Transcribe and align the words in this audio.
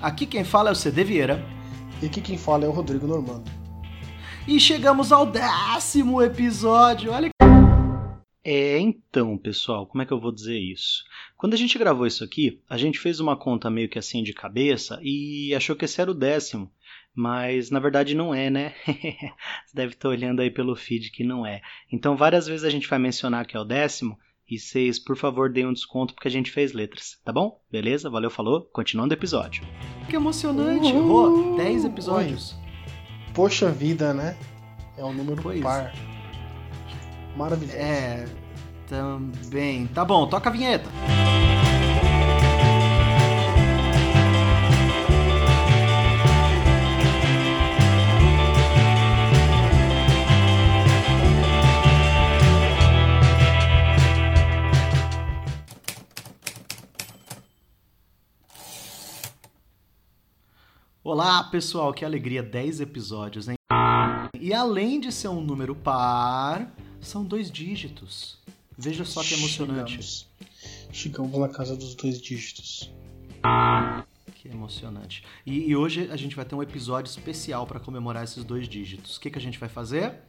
Aqui 0.00 0.26
quem 0.26 0.44
fala 0.44 0.68
é 0.68 0.72
o 0.72 0.76
CD 0.76 1.04
Vieira. 1.04 1.44
E 2.02 2.06
aqui 2.06 2.20
quem 2.20 2.38
fala 2.38 2.64
é 2.64 2.68
o 2.68 2.72
Rodrigo 2.72 3.06
Normando. 3.06 3.50
E 4.46 4.60
chegamos 4.60 5.10
ao 5.10 5.24
décimo 5.26 6.20
episódio. 6.20 7.12
Olha 7.12 7.30
é, 8.46 8.78
então, 8.78 9.38
pessoal, 9.38 9.86
como 9.86 10.02
é 10.02 10.06
que 10.06 10.12
eu 10.12 10.20
vou 10.20 10.30
dizer 10.30 10.58
isso? 10.58 11.02
Quando 11.34 11.54
a 11.54 11.56
gente 11.56 11.78
gravou 11.78 12.06
isso 12.06 12.22
aqui, 12.22 12.60
a 12.68 12.76
gente 12.76 12.98
fez 12.98 13.18
uma 13.18 13.38
conta 13.38 13.70
meio 13.70 13.88
que 13.88 13.98
assim 13.98 14.22
de 14.22 14.34
cabeça 14.34 15.00
e 15.02 15.54
achou 15.54 15.74
que 15.74 15.86
esse 15.86 15.98
era 15.98 16.10
o 16.10 16.14
décimo. 16.14 16.70
Mas 17.14 17.70
na 17.70 17.80
verdade 17.80 18.14
não 18.14 18.34
é, 18.34 18.50
né? 18.50 18.74
Você 19.64 19.74
deve 19.74 19.94
estar 19.94 20.10
olhando 20.10 20.42
aí 20.42 20.50
pelo 20.50 20.76
feed 20.76 21.10
que 21.10 21.24
não 21.24 21.46
é. 21.46 21.62
Então 21.90 22.18
várias 22.18 22.46
vezes 22.46 22.64
a 22.64 22.70
gente 22.70 22.86
vai 22.86 22.98
mencionar 22.98 23.46
que 23.46 23.56
é 23.56 23.60
o 23.60 23.64
décimo 23.64 24.18
e 24.54 24.58
vocês, 24.58 24.98
por 24.98 25.16
favor, 25.16 25.50
deem 25.50 25.66
um 25.66 25.72
desconto 25.72 26.14
porque 26.14 26.28
a 26.28 26.30
gente 26.30 26.50
fez 26.50 26.72
letras, 26.72 27.18
tá 27.24 27.32
bom? 27.32 27.60
Beleza? 27.70 28.08
Valeu, 28.08 28.30
falou. 28.30 28.62
Continuando 28.72 29.14
o 29.14 29.16
episódio. 29.16 29.64
Que 30.08 30.16
emocionante! 30.16 30.92
Rô, 30.92 31.56
10 31.56 31.84
episódios. 31.86 32.52
Oi. 32.52 33.32
Poxa 33.34 33.70
vida, 33.70 34.14
né? 34.14 34.36
É 34.96 35.04
um 35.04 35.12
número 35.12 35.42
pois. 35.42 35.60
par. 35.60 35.92
Maravilhoso. 37.36 37.76
É, 37.76 38.26
também. 38.86 39.86
Tá 39.88 40.04
bom, 40.04 40.26
toca 40.28 40.48
a 40.48 40.52
vinheta. 40.52 40.88
Olá, 61.06 61.44
pessoal, 61.44 61.92
que 61.92 62.02
alegria, 62.02 62.42
10 62.42 62.80
episódios, 62.80 63.46
hein? 63.46 63.56
E 64.40 64.54
além 64.54 64.98
de 64.98 65.12
ser 65.12 65.28
um 65.28 65.42
número 65.42 65.74
par, 65.74 66.74
são 66.98 67.22
dois 67.22 67.50
dígitos. 67.50 68.38
Veja 68.78 69.04
só 69.04 69.22
que 69.22 69.34
emocionante. 69.34 70.02
Chegamos, 70.02 70.26
Chegamos 70.90 71.38
na 71.38 71.48
casa 71.50 71.76
dos 71.76 71.94
dois 71.94 72.18
dígitos. 72.18 72.90
Que 74.34 74.48
emocionante. 74.48 75.22
E, 75.44 75.68
e 75.68 75.76
hoje 75.76 76.08
a 76.10 76.16
gente 76.16 76.34
vai 76.34 76.46
ter 76.46 76.54
um 76.54 76.62
episódio 76.62 77.10
especial 77.10 77.66
para 77.66 77.78
comemorar 77.78 78.24
esses 78.24 78.42
dois 78.42 78.66
dígitos. 78.66 79.18
O 79.18 79.20
que, 79.20 79.30
que 79.30 79.38
a 79.38 79.42
gente 79.42 79.58
vai 79.58 79.68
fazer? 79.68 80.22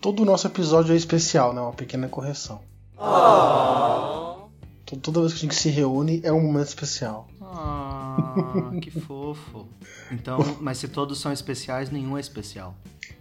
Todo 0.00 0.24
o 0.24 0.26
nosso 0.26 0.48
episódio 0.48 0.92
é 0.92 0.96
especial, 0.96 1.54
né? 1.54 1.60
Uma 1.60 1.72
pequena 1.72 2.08
correção. 2.08 2.62
Oh. 2.98 4.48
Toda 5.00 5.20
vez 5.20 5.34
que 5.34 5.38
a 5.38 5.42
gente 5.42 5.54
se 5.54 5.68
reúne 5.68 6.20
é 6.24 6.32
um 6.32 6.42
momento 6.42 6.66
especial. 6.66 7.28
Ah, 8.18 8.80
que 8.80 8.90
fofo. 8.90 9.68
Então, 10.10 10.38
mas 10.60 10.78
se 10.78 10.88
todos 10.88 11.18
são 11.18 11.32
especiais, 11.32 11.90
nenhum 11.90 12.16
é 12.16 12.20
especial. 12.20 12.76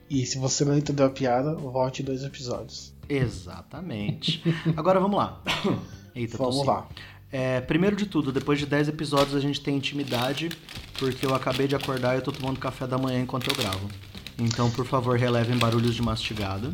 E 0.10 0.26
se 0.26 0.38
você 0.38 0.64
não 0.64 0.78
entendeu 0.78 1.06
a 1.06 1.10
piada, 1.10 1.56
volte 1.56 2.04
dois 2.04 2.24
episódios. 2.24 2.94
Exatamente. 3.10 4.44
Agora 4.76 5.00
vamos 5.00 5.18
lá. 5.18 5.42
Eita, 6.16 6.38
vamos 6.38 6.66
lá. 6.66 6.88
É, 7.32 7.60
primeiro 7.60 7.96
de 7.96 8.06
tudo, 8.06 8.32
depois 8.32 8.58
de 8.60 8.66
10 8.66 8.88
episódios 8.90 9.36
a 9.36 9.40
gente 9.40 9.60
tem 9.60 9.76
intimidade, 9.76 10.50
porque 10.98 11.26
eu 11.26 11.36
acabei 11.36 11.68
de 11.68 11.76
acordar 11.76 12.16
e 12.16 12.20
eu 12.20 12.22
tô 12.22 12.32
tomando 12.32 12.60
café 12.60 12.88
da 12.88 12.98
manhã 12.98 13.20
enquanto 13.20 13.50
eu 13.50 13.56
gravo. 13.56 13.90
Então, 14.38 14.70
por 14.72 14.86
favor, 14.86 15.18
relevem 15.18 15.58
barulhos 15.58 15.96
de 15.96 16.02
mastigado. 16.02 16.72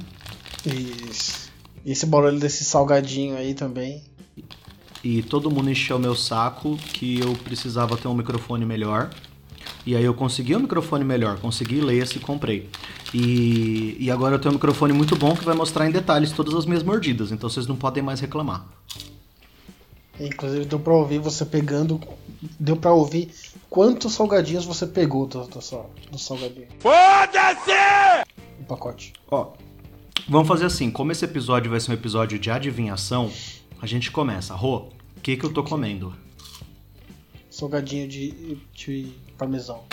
Isso. 0.66 1.52
E 1.83 1.92
esse 1.92 2.05
barulho 2.05 2.39
desse 2.39 2.64
salgadinho 2.64 3.36
aí 3.36 3.53
também. 3.53 4.03
E 5.04 5.23
todo 5.23 5.50
mundo 5.50 5.70
encheu 5.70 5.98
meu 5.98 6.16
saco 6.16 6.78
que 6.78 7.20
eu 7.20 7.34
precisava 7.34 7.98
ter 7.98 8.08
um 8.08 8.14
microfone 8.14 8.66
melhor. 8.66 9.10
E 9.86 9.95
aí 9.95 10.04
eu 10.04 10.14
consegui 10.14 10.56
um 10.56 10.60
microfone 10.60 11.04
melhor, 11.04 11.39
consegui 11.39 11.82
ler 11.82 12.08
e 12.16 12.20
comprei. 12.20 12.70
E, 13.14 13.98
e 14.00 14.11
agora 14.11 14.36
eu 14.36 14.40
tenho 14.40 14.52
um 14.52 14.56
microfone 14.56 14.94
muito 14.94 15.16
bom 15.16 15.36
que 15.36 15.44
vai 15.44 15.56
mostrar 15.56 15.88
em 15.88 15.92
detalhes 15.92 16.32
todas 16.32 16.54
as 16.54 16.66
minhas 16.66 16.84
mordidas, 16.84 17.32
então 17.32 17.50
vocês 17.50 17.67
não 17.67 17.76
podem 17.76 18.04
mais 18.04 18.20
reclamar. 18.20 18.66
Inclusive 20.20 20.66
deu 20.66 20.80
pra 20.80 20.94
ouvir 20.94 21.17
você 21.17 21.44
pegando. 21.44 22.00
Deu 22.60 22.76
pra 22.76 22.94
ouvir 22.94 23.32
quantos 23.70 24.14
salgadinhos 24.14 24.66
você 24.66 24.86
pegou 24.86 25.26
do, 25.26 25.45
do, 25.45 25.60
do 26.11 26.20
salgadinho. 26.20 26.67
Foda-se! 26.80 27.72
O 28.60 28.64
pacote. 28.66 29.14
Ó, 29.30 29.54
vamos 30.30 30.48
fazer 30.48 30.66
assim: 30.66 30.92
como 30.92 31.11
esse 31.11 31.26
episódio 31.26 31.72
vai 31.72 31.80
ser 31.80 31.92
um 31.92 31.95
episódio 31.95 32.38
de 32.38 32.52
adivinhação, 32.52 33.32
a 33.81 33.87
gente 33.87 34.11
começa. 34.11 34.53
Rô, 34.53 34.89
o 35.17 35.21
que, 35.21 35.36
que 35.36 35.43
eu 35.43 35.52
tô 35.52 35.64
comendo? 35.64 36.14
Salgadinho 37.49 38.08
de, 38.08 38.58
de 38.73 39.11
parmesão. 39.37 39.83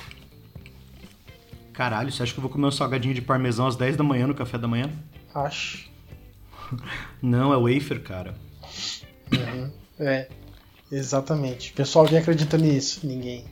Caralho, 1.73 2.13
você 2.13 2.23
acha 2.23 2.33
que 2.33 2.39
eu 2.39 2.43
vou 2.43 2.51
comer 2.51 2.67
um 2.67 2.71
salgadinho 2.71 3.15
de 3.15 3.23
parmesão 3.23 3.67
às 3.67 3.77
10 3.77 3.97
da 3.97 4.05
manhã 4.05 4.27
no 4.27 4.35
café 4.35 4.59
da 4.59 4.69
manhã? 4.69 4.91
Acho. 5.35 5.89
Não, 7.23 7.53
é 7.53 7.57
wafer, 7.57 8.03
cara. 8.03 8.35
Uhum. 9.33 9.73
É, 9.99 10.29
exatamente. 10.93 11.73
Pessoal, 11.73 12.05
alguém 12.05 12.19
acredita 12.19 12.59
nisso? 12.59 13.07
Ninguém. 13.07 13.45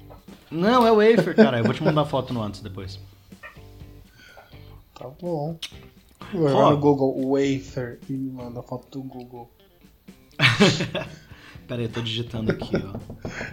Não, 0.50 0.86
é 0.86 0.90
wafer, 0.90 1.34
cara. 1.34 1.58
Eu 1.58 1.64
vou 1.64 1.74
te 1.74 1.82
mandar 1.82 2.04
foto 2.04 2.32
no 2.32 2.42
antes 2.42 2.60
depois. 2.60 3.00
Tá 4.94 5.08
bom. 5.20 5.58
Vai 6.32 6.52
no 6.52 6.78
Google 6.78 7.30
wafer 7.30 8.00
e 8.08 8.12
manda 8.12 8.62
foto 8.62 8.98
do 8.98 9.02
Google. 9.02 9.50
Pera 11.66 11.80
aí, 11.80 11.86
eu 11.86 11.92
tô 11.92 12.00
digitando 12.00 12.52
aqui, 12.52 12.72
ó. 12.76 12.92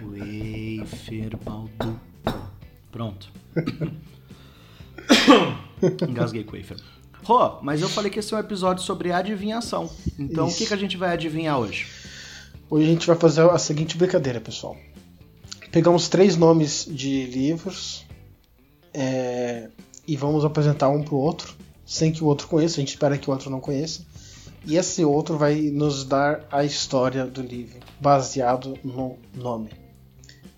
Wafer 0.04 1.36
Baldu. 1.44 2.00
Pronto. 2.90 3.28
Engasguei 6.08 6.44
com 6.44 6.56
wafer. 6.56 6.76
Rô, 7.24 7.60
mas 7.62 7.80
eu 7.80 7.88
falei 7.88 8.10
que 8.10 8.18
esse 8.18 8.32
é 8.32 8.36
um 8.36 8.40
episódio 8.40 8.84
sobre 8.84 9.10
adivinhação. 9.10 9.90
Então 10.18 10.46
Isso. 10.46 10.56
o 10.56 10.58
que, 10.58 10.66
que 10.66 10.74
a 10.74 10.76
gente 10.76 10.96
vai 10.96 11.12
adivinhar 11.12 11.58
hoje? 11.58 11.86
Hoje 12.70 12.86
a 12.86 12.88
gente 12.88 13.06
vai 13.06 13.16
fazer 13.16 13.42
a 13.50 13.58
seguinte 13.58 13.96
brincadeira, 13.96 14.40
pessoal. 14.40 14.76
Pegamos 15.72 16.08
três 16.08 16.36
nomes 16.36 16.86
de 16.88 17.26
livros 17.26 18.04
é, 18.92 19.70
e 20.06 20.16
vamos 20.16 20.44
apresentar 20.44 20.88
um 20.88 21.02
pro 21.02 21.16
outro, 21.16 21.56
sem 21.84 22.12
que 22.12 22.22
o 22.22 22.26
outro 22.26 22.46
conheça. 22.46 22.76
A 22.76 22.80
gente 22.80 22.90
espera 22.90 23.18
que 23.18 23.28
o 23.28 23.32
outro 23.32 23.50
não 23.50 23.58
conheça. 23.58 24.06
E 24.66 24.76
esse 24.76 25.04
outro 25.04 25.36
vai 25.36 25.56
nos 25.70 26.04
dar 26.04 26.46
a 26.50 26.64
história 26.64 27.26
do 27.26 27.42
livro, 27.42 27.80
baseado 28.00 28.78
no 28.82 29.18
nome. 29.34 29.68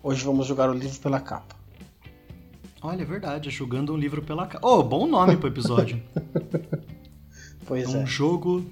Hoje 0.01 0.23
vamos 0.23 0.47
jogar 0.47 0.69
o 0.69 0.73
livro 0.73 0.97
pela 0.99 1.19
capa. 1.19 1.57
Olha, 2.81 3.01
é 3.01 3.05
verdade, 3.05 3.49
julgando 3.49 3.93
um 3.93 3.97
livro 3.97 4.21
pela 4.21 4.47
capa. 4.47 4.65
Oh, 4.65 4.81
bom 4.81 5.05
nome 5.05 5.35
pro 5.35 5.49
episódio. 5.49 6.01
pois 7.67 7.93
é. 7.93 7.97
Um 7.97 8.07
jogo, 8.07 8.65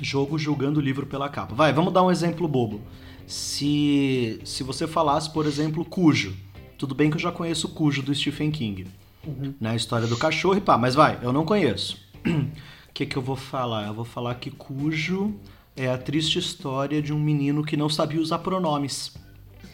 jogo 0.00 0.38
julgando 0.38 0.80
o 0.80 0.82
livro 0.82 1.04
pela 1.04 1.28
capa. 1.28 1.54
Vai, 1.54 1.74
vamos 1.74 1.92
dar 1.92 2.02
um 2.02 2.10
exemplo 2.10 2.48
bobo. 2.48 2.80
Se, 3.26 4.40
se 4.46 4.62
você 4.62 4.86
falasse, 4.86 5.30
por 5.30 5.44
exemplo, 5.44 5.84
Cujo. 5.84 6.34
Tudo 6.78 6.94
bem 6.94 7.10
que 7.10 7.16
eu 7.16 7.20
já 7.20 7.30
conheço 7.30 7.68
Cujo 7.68 8.02
do 8.02 8.14
Stephen 8.14 8.50
King. 8.50 8.86
Uhum. 9.26 9.52
Na 9.60 9.76
história 9.76 10.06
do 10.06 10.16
cachorro 10.16 10.56
e 10.56 10.60
pá, 10.62 10.78
mas 10.78 10.94
vai, 10.94 11.18
eu 11.20 11.34
não 11.34 11.44
conheço. 11.44 11.98
O 13.00 13.02
que, 13.02 13.06
que 13.06 13.16
eu 13.16 13.22
vou 13.22 13.34
falar? 13.34 13.86
Eu 13.86 13.94
vou 13.94 14.04
falar 14.04 14.34
que 14.34 14.50
Cujo 14.50 15.34
é 15.74 15.88
a 15.88 15.96
triste 15.96 16.38
história 16.38 17.00
de 17.00 17.14
um 17.14 17.18
menino 17.18 17.64
que 17.64 17.74
não 17.74 17.88
sabia 17.88 18.20
usar 18.20 18.40
pronomes. 18.40 19.14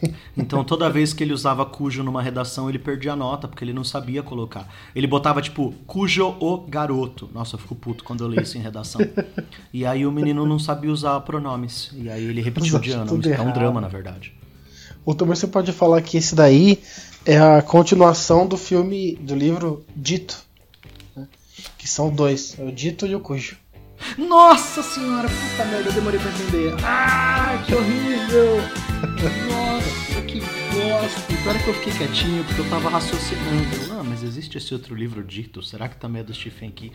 Então 0.37 0.63
toda 0.63 0.89
vez 0.89 1.11
que 1.11 1.23
ele 1.23 1.33
usava 1.33 1.65
cujo 1.65 2.03
numa 2.03 2.21
redação, 2.21 2.69
ele 2.69 2.77
perdia 2.79 3.13
a 3.13 3.15
nota, 3.15 3.47
porque 3.47 3.65
ele 3.65 3.73
não 3.73 3.83
sabia 3.83 4.23
colocar. 4.23 4.71
Ele 4.95 5.07
botava 5.07 5.41
tipo, 5.41 5.73
cujo 5.85 6.37
o 6.39 6.57
garoto. 6.59 7.27
Nossa, 7.33 7.55
eu 7.55 7.59
fico 7.59 7.75
puto 7.75 8.03
quando 8.03 8.23
eu 8.23 8.27
leio 8.27 8.43
isso 8.43 8.57
em 8.57 8.61
redação. 8.61 9.01
E 9.73 9.85
aí 9.85 10.05
o 10.05 10.11
menino 10.11 10.45
não 10.45 10.59
sabia 10.59 10.91
usar 10.91 11.19
pronomes. 11.21 11.91
E 11.95 12.09
aí 12.09 12.23
ele 12.23 12.41
repetiu 12.41 12.79
de 12.79 12.91
ano. 12.91 13.19
É 13.25 13.41
um 13.41 13.51
drama, 13.51 13.81
na 13.81 13.89
verdade. 13.89 14.33
Ou 15.03 15.13
também 15.13 15.35
você 15.35 15.47
pode 15.47 15.73
falar 15.73 16.01
que 16.01 16.15
esse 16.15 16.33
daí 16.33 16.79
é 17.25 17.37
a 17.37 17.61
continuação 17.61 18.47
do 18.47 18.55
filme, 18.55 19.15
do 19.15 19.35
livro 19.35 19.83
Dito. 19.95 20.46
Que 21.87 21.93
são 21.93 22.09
dois, 22.09 22.59
é 22.59 22.63
o 22.65 22.69
Dito 22.69 23.07
e 23.07 23.15
o 23.15 23.19
Cujo. 23.21 23.55
Nossa 24.17 24.83
senhora, 24.83 25.29
puta 25.29 25.63
merda, 25.69 25.89
eu 25.89 25.93
demorei 25.93 26.19
pra 26.19 26.29
entender. 26.31 26.75
Ah, 26.83 27.63
que 27.65 27.73
horrível! 27.73 28.57
Nossa, 29.47 30.21
que 30.23 30.41
bosta! 30.41 31.31
E 31.31 31.37
pior 31.37 31.55
é 31.55 31.59
que 31.59 31.67
eu 31.69 31.73
fiquei 31.75 31.93
quietinho 31.93 32.43
porque 32.43 32.59
eu 32.59 32.69
tava 32.69 32.89
raciocinando. 32.89 33.87
Não, 33.87 34.03
mas 34.03 34.21
existe 34.21 34.57
esse 34.57 34.73
outro 34.73 34.93
livro 34.93 35.23
dito? 35.23 35.63
Será 35.63 35.87
que 35.87 35.95
também 35.95 36.19
é 36.19 36.25
do 36.25 36.33
Stephen 36.33 36.71
King? 36.71 36.91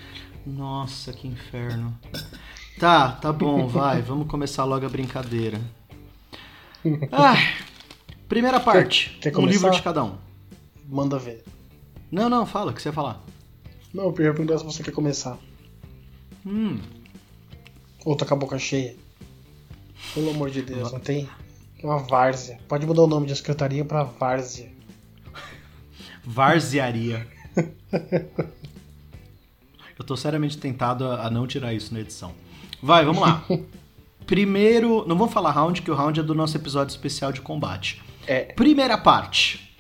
Nossa, 0.47 1.11
que 1.15 1.27
inferno. 1.27 1.99
Tá, 2.79 3.13
tá 3.13 3.33
bom, 3.33 3.67
vai, 3.67 4.03
vamos 4.03 4.29
começar 4.29 4.65
logo 4.65 4.85
a 4.85 4.91
brincadeira. 4.91 5.59
Ah, 7.11 7.37
primeira 8.29 8.61
parte, 8.61 9.17
quer, 9.23 9.31
quer 9.31 9.39
um 9.39 9.47
livro 9.47 9.71
de 9.71 9.81
cada 9.81 10.05
um. 10.05 10.19
Manda 10.87 11.19
ver. 11.19 11.43
Não, 12.11 12.29
não, 12.29 12.45
fala, 12.45 12.73
o 12.73 12.75
que 12.75 12.83
você 12.83 12.91
ia 12.91 12.93
falar? 12.93 13.25
Não, 13.93 14.05
eu 14.05 14.13
perguntar 14.13 14.59
se 14.59 14.65
você 14.65 14.83
quer 14.83 14.93
começar. 14.93 15.39
Hum. 16.47 16.81
Ou 18.05 18.17
tá 18.17 18.25
com 18.25 18.35
a 18.35 18.37
boca 18.37 18.59
cheia. 18.59 18.97
Pelo 20.15 20.31
amor 20.31 20.51
de 20.51 20.63
Deus, 20.63 20.91
não 20.93 20.99
tem? 20.99 21.29
É 21.79 21.87
uma 21.87 21.99
várzea. 21.99 22.59
Pode 22.69 22.87
mudar 22.87 23.03
o 23.03 23.07
nome 23.07 23.27
de 23.27 23.37
secretaria 23.37 23.85
pra 23.85 24.03
várzea. 24.05 24.71
Varziaria. 26.25 27.27
Eu 29.99 30.05
tô 30.05 30.17
seriamente 30.17 30.57
tentado 30.59 31.07
a 31.07 31.31
não 31.31 31.47
tirar 31.47 31.73
isso 31.75 31.93
na 31.93 32.01
edição. 32.01 32.33
Vai, 32.83 33.05
vamos 33.05 33.21
lá. 33.21 33.45
Primeiro, 34.27 35.07
não 35.07 35.17
vamos 35.17 35.33
falar 35.33 35.51
round, 35.51 35.83
que 35.83 35.91
o 35.91 35.95
round 35.95 36.19
é 36.19 36.23
do 36.23 36.35
nosso 36.35 36.57
episódio 36.57 36.93
especial 36.93 37.31
de 37.33 37.41
combate. 37.41 38.03
É. 38.27 38.53
Primeira 38.53 38.97
parte. 38.97 39.72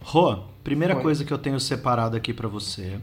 Rô, 0.00 0.36
primeira 0.64 0.96
Oi. 0.96 1.02
coisa 1.02 1.24
que 1.24 1.32
eu 1.32 1.38
tenho 1.38 1.60
separado 1.60 2.16
aqui 2.16 2.32
pra 2.32 2.48
você 2.48 3.00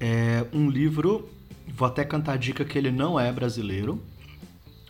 é 0.00 0.44
um 0.52 0.68
livro. 0.68 1.28
Vou 1.68 1.88
até 1.88 2.04
cantar 2.04 2.34
a 2.34 2.36
dica 2.36 2.64
que 2.64 2.76
ele 2.76 2.90
não 2.90 3.18
é 3.18 3.32
brasileiro, 3.32 4.02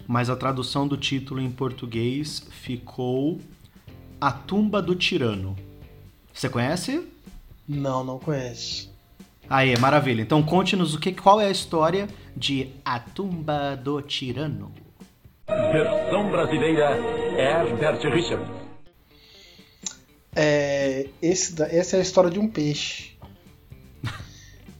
mas 0.06 0.28
a 0.28 0.36
tradução 0.36 0.88
do 0.88 0.96
título 0.96 1.40
em 1.40 1.50
português 1.50 2.46
ficou 2.50 3.40
A 4.20 4.32
Tumba 4.32 4.82
do 4.82 4.94
Tirano. 4.94 5.56
Você 6.32 6.48
conhece? 6.48 7.06
Não, 7.68 8.02
não 8.02 8.18
conheço. 8.18 8.92
Aí, 9.48 9.78
maravilha. 9.78 10.22
Então 10.22 10.42
conte-nos 10.42 10.94
o 10.94 11.00
que, 11.00 11.12
qual 11.12 11.40
é 11.40 11.46
a 11.46 11.50
história 11.50 12.08
de 12.36 12.70
A 12.84 12.98
Tumba 12.98 13.76
do 13.76 14.02
Tirano. 14.02 14.72
Versão 15.46 16.30
brasileira 16.30 16.96
Herbert 17.38 18.00
Richards. 18.12 18.73
É, 20.36 21.08
esse, 21.22 21.54
essa 21.62 21.96
é 21.96 21.98
a 22.00 22.02
história 22.02 22.30
de 22.30 22.38
um 22.38 22.48
peixe. 22.48 23.14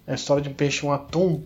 É 0.07 0.13
a 0.13 0.15
história 0.15 0.43
de 0.43 0.49
um 0.49 0.55
peixe, 0.55 0.85
um 0.85 0.93
atum, 0.93 1.43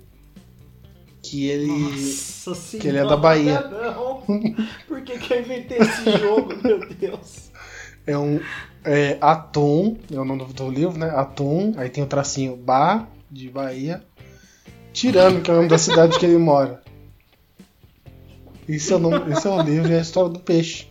que 1.22 1.46
ele. 1.46 1.66
Nossa 1.66 2.55
senhora, 2.55 2.82
que 2.82 2.88
ele 2.88 2.99
é 2.99 3.06
da 3.06 3.16
Bahia. 3.16 3.60
Não. 3.60 4.22
Por 4.88 5.02
que, 5.02 5.19
que 5.19 5.32
eu 5.32 5.40
inventei 5.40 5.78
esse 5.78 6.19
jogo, 6.19 6.55
meu 6.62 6.81
Deus? 6.88 7.50
É 8.06 8.16
um 8.16 8.40
é, 8.84 9.19
atum, 9.20 9.96
é 10.11 10.19
o 10.19 10.25
nome 10.25 10.44
do, 10.52 10.70
livro, 10.70 10.99
né? 10.99 11.11
Atum, 11.11 11.75
aí 11.76 11.90
tem 11.90 12.02
o 12.02 12.06
tracinho 12.06 12.56
Ba, 12.56 13.06
de 13.31 13.50
Bahia. 13.50 14.02
Tirano, 14.93 15.40
que 15.40 15.50
é 15.50 15.52
o 15.52 15.56
nome 15.58 15.69
da 15.69 15.78
cidade 15.78 16.19
que 16.19 16.26
ele 16.26 16.38
mora. 16.38 16.82
Esse 18.69 18.93
é 18.93 18.96
o, 18.96 18.99
nome, 18.99 19.32
esse 19.32 19.46
é 19.46 19.50
o 19.50 19.62
livro 19.62 19.90
e 19.90 19.94
é 19.94 19.99
a 19.99 20.02
história 20.02 20.31
do 20.31 20.40
peixe. 20.40 20.87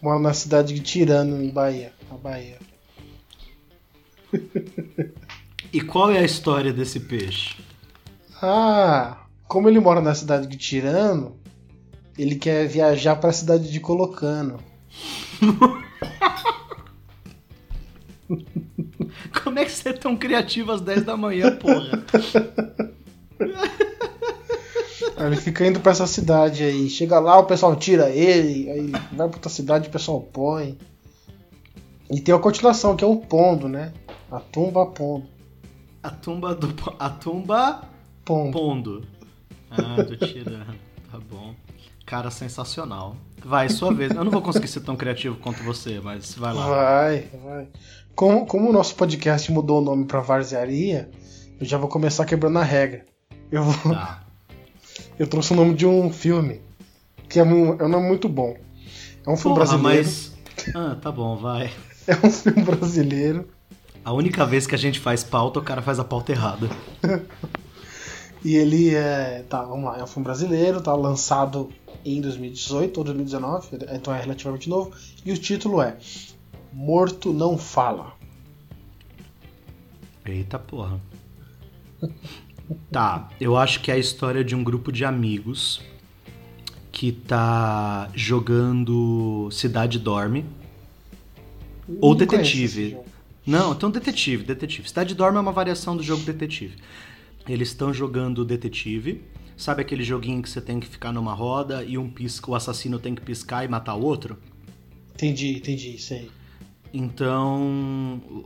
Mora 0.00 0.18
na 0.18 0.32
cidade 0.32 0.72
de 0.74 0.80
Tirano, 0.80 1.42
em 1.42 1.50
Bahia. 1.50 1.92
Na 2.10 2.16
Bahia. 2.16 2.58
E 5.72 5.80
qual 5.80 6.10
é 6.10 6.18
a 6.18 6.24
história 6.24 6.72
desse 6.72 7.00
peixe? 7.00 7.56
Ah, 8.40 9.26
como 9.48 9.68
ele 9.68 9.80
mora 9.80 10.00
na 10.00 10.14
cidade 10.14 10.46
de 10.46 10.56
Tirano, 10.56 11.36
ele 12.18 12.36
quer 12.36 12.66
viajar 12.66 13.16
para 13.16 13.30
a 13.30 13.32
cidade 13.32 13.70
de 13.70 13.80
Colocano. 13.80 14.58
Como 19.42 19.58
é 19.58 19.64
que 19.64 19.70
você 19.70 19.90
é 19.90 19.92
tão 19.92 20.16
criativo 20.16 20.72
às 20.72 20.80
10 20.80 21.04
da 21.04 21.16
manhã, 21.16 21.56
porra? 21.56 22.04
Ele 25.18 25.36
fica 25.36 25.66
indo 25.66 25.80
pra 25.80 25.92
essa 25.92 26.06
cidade 26.06 26.62
aí. 26.62 26.90
Chega 26.90 27.18
lá, 27.18 27.38
o 27.38 27.46
pessoal 27.46 27.74
tira 27.74 28.10
ele, 28.10 28.70
aí 28.70 28.90
vai 28.90 29.28
pra 29.28 29.36
outra 29.36 29.48
cidade, 29.48 29.88
o 29.88 29.90
pessoal 29.90 30.20
põe. 30.20 30.76
E 32.10 32.20
tem 32.20 32.34
a 32.34 32.38
continuação, 32.38 32.96
que 32.96 33.04
é 33.04 33.06
o 33.06 33.16
Pondo, 33.16 33.68
né? 33.68 33.92
A 34.30 34.40
tumba 34.40 34.86
Pondo. 34.86 35.26
A 36.02 36.10
tumba 36.10 36.54
do. 36.54 36.74
A 36.98 37.10
tumba 37.10 37.82
Pondo. 38.24 38.52
pondo. 38.52 39.06
Ah, 39.70 40.02
do 40.02 40.16
tirano. 40.16 40.74
Tá 41.10 41.18
bom. 41.30 41.54
Cara, 42.04 42.30
sensacional. 42.30 43.16
Vai, 43.44 43.68
sua 43.68 43.92
vez. 43.92 44.12
Eu 44.14 44.22
não 44.24 44.30
vou 44.30 44.42
conseguir 44.42 44.68
ser 44.68 44.80
tão 44.80 44.96
criativo 44.96 45.36
quanto 45.36 45.62
você, 45.64 46.00
mas 46.00 46.34
vai 46.34 46.54
lá. 46.54 46.66
Vai, 46.68 47.28
vai. 47.44 47.68
Como, 48.14 48.46
como 48.46 48.70
o 48.70 48.72
nosso 48.72 48.94
podcast 48.94 49.50
mudou 49.50 49.80
o 49.80 49.84
nome 49.84 50.04
pra 50.04 50.20
Varzearia, 50.20 51.10
eu 51.60 51.66
já 51.66 51.76
vou 51.78 51.88
começar 51.88 52.24
quebrando 52.24 52.58
a 52.58 52.62
regra. 52.62 53.04
Eu, 53.50 53.64
vou, 53.64 53.92
Tá. 53.92 54.24
eu 55.18 55.26
trouxe 55.26 55.52
o 55.52 55.56
nome 55.56 55.74
de 55.74 55.86
um 55.86 56.12
filme, 56.12 56.60
que 57.28 57.38
é 57.40 57.44
um, 57.44 57.74
é 57.80 57.84
um 57.84 57.88
nome 57.88 58.06
muito 58.06 58.28
bom. 58.28 58.56
É 59.26 59.30
um 59.30 59.36
filme 59.36 59.56
Porra, 59.58 59.66
brasileiro. 59.76 60.04
mas. 60.06 60.32
Ah, 60.74 60.96
tá 61.00 61.10
bom, 61.10 61.36
vai. 61.36 61.72
É 62.06 62.26
um 62.26 62.30
filme 62.30 62.62
brasileiro. 62.62 63.48
A 64.04 64.12
única 64.12 64.46
vez 64.46 64.66
que 64.66 64.74
a 64.74 64.78
gente 64.78 65.00
faz 65.00 65.24
pauta, 65.24 65.58
o 65.58 65.62
cara 65.62 65.82
faz 65.82 65.98
a 65.98 66.04
pauta 66.04 66.32
errada. 66.32 66.68
E 68.44 68.54
ele 68.54 68.94
é. 68.94 69.44
Tá, 69.48 69.64
vamos 69.64 69.86
lá. 69.86 69.98
É 69.98 70.04
um 70.04 70.06
filme 70.06 70.24
brasileiro, 70.24 70.80
tá 70.80 70.94
lançado 70.94 71.68
em 72.04 72.20
2018 72.20 72.98
ou 72.98 73.04
2019, 73.04 73.78
então 73.92 74.14
é 74.14 74.20
relativamente 74.20 74.68
novo. 74.68 74.92
E 75.24 75.32
o 75.32 75.36
título 75.36 75.82
é 75.82 75.96
Morto 76.72 77.32
Não 77.32 77.58
Fala. 77.58 78.12
Eita 80.24 80.58
porra. 80.58 81.00
Tá, 82.90 83.28
eu 83.40 83.56
acho 83.56 83.80
que 83.80 83.90
é 83.90 83.94
a 83.94 83.98
história 83.98 84.44
de 84.44 84.54
um 84.54 84.62
grupo 84.62 84.92
de 84.92 85.04
amigos 85.04 85.80
que 86.90 87.12
tá 87.12 88.08
jogando 88.14 89.48
Cidade 89.50 89.98
Dorme. 89.98 90.44
Ou 92.00 92.10
Não 92.10 92.16
Detetive. 92.18 92.96
Não, 93.46 93.72
então 93.72 93.90
Detetive, 93.90 94.44
Detetive. 94.44 94.88
Cidade 94.88 95.14
Dorme 95.14 95.38
é 95.38 95.40
uma 95.40 95.52
variação 95.52 95.96
do 95.96 96.02
jogo 96.02 96.22
Detetive. 96.24 96.76
Eles 97.48 97.68
estão 97.68 97.92
jogando 97.94 98.44
Detetive. 98.44 99.22
Sabe 99.56 99.80
aquele 99.82 100.02
joguinho 100.02 100.42
que 100.42 100.50
você 100.50 100.60
tem 100.60 100.78
que 100.80 100.86
ficar 100.86 101.12
numa 101.12 101.32
roda 101.32 101.82
e 101.82 101.96
um 101.96 102.10
pisca, 102.10 102.50
o 102.50 102.54
assassino 102.54 102.98
tem 102.98 103.14
que 103.14 103.22
piscar 103.22 103.64
e 103.64 103.68
matar 103.68 103.94
o 103.94 104.02
outro? 104.04 104.36
Entendi, 105.14 105.56
entendi, 105.56 105.96
sei. 105.98 106.30
Então, 106.92 107.62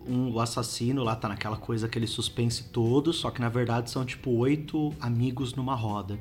um- 0.08 0.30
o 0.32 0.40
assassino 0.40 1.02
lá 1.02 1.16
tá 1.16 1.28
naquela 1.28 1.56
coisa, 1.56 1.86
aquele 1.86 2.06
suspense 2.06 2.64
todo, 2.70 3.12
só 3.12 3.30
que 3.30 3.40
na 3.40 3.48
verdade 3.48 3.90
são 3.90 4.04
tipo 4.04 4.30
oito 4.38 4.92
amigos 5.00 5.54
numa 5.54 5.74
roda. 5.74 6.18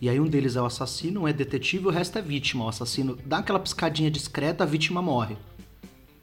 E 0.00 0.08
aí 0.08 0.20
um 0.20 0.26
deles 0.28 0.56
é 0.56 0.62
o 0.62 0.66
assassino, 0.66 1.22
um 1.22 1.28
é 1.28 1.32
detetive 1.32 1.84
e 1.84 1.86
o 1.86 1.90
resto 1.90 2.18
é 2.18 2.22
vítima. 2.22 2.64
O 2.64 2.68
assassino 2.68 3.18
dá 3.24 3.38
aquela 3.38 3.58
piscadinha 3.58 4.10
discreta, 4.10 4.62
a 4.64 4.66
vítima 4.66 5.00
morre. 5.02 5.36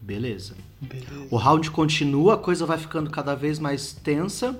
Beleza. 0.05 0.55
Beleza. 0.79 1.27
O 1.31 1.35
round 1.35 1.71
continua, 1.71 2.35
a 2.35 2.37
coisa 2.37 2.63
vai 2.63 2.77
ficando 2.77 3.09
cada 3.09 3.33
vez 3.33 3.57
mais 3.57 3.91
tensa. 3.91 4.59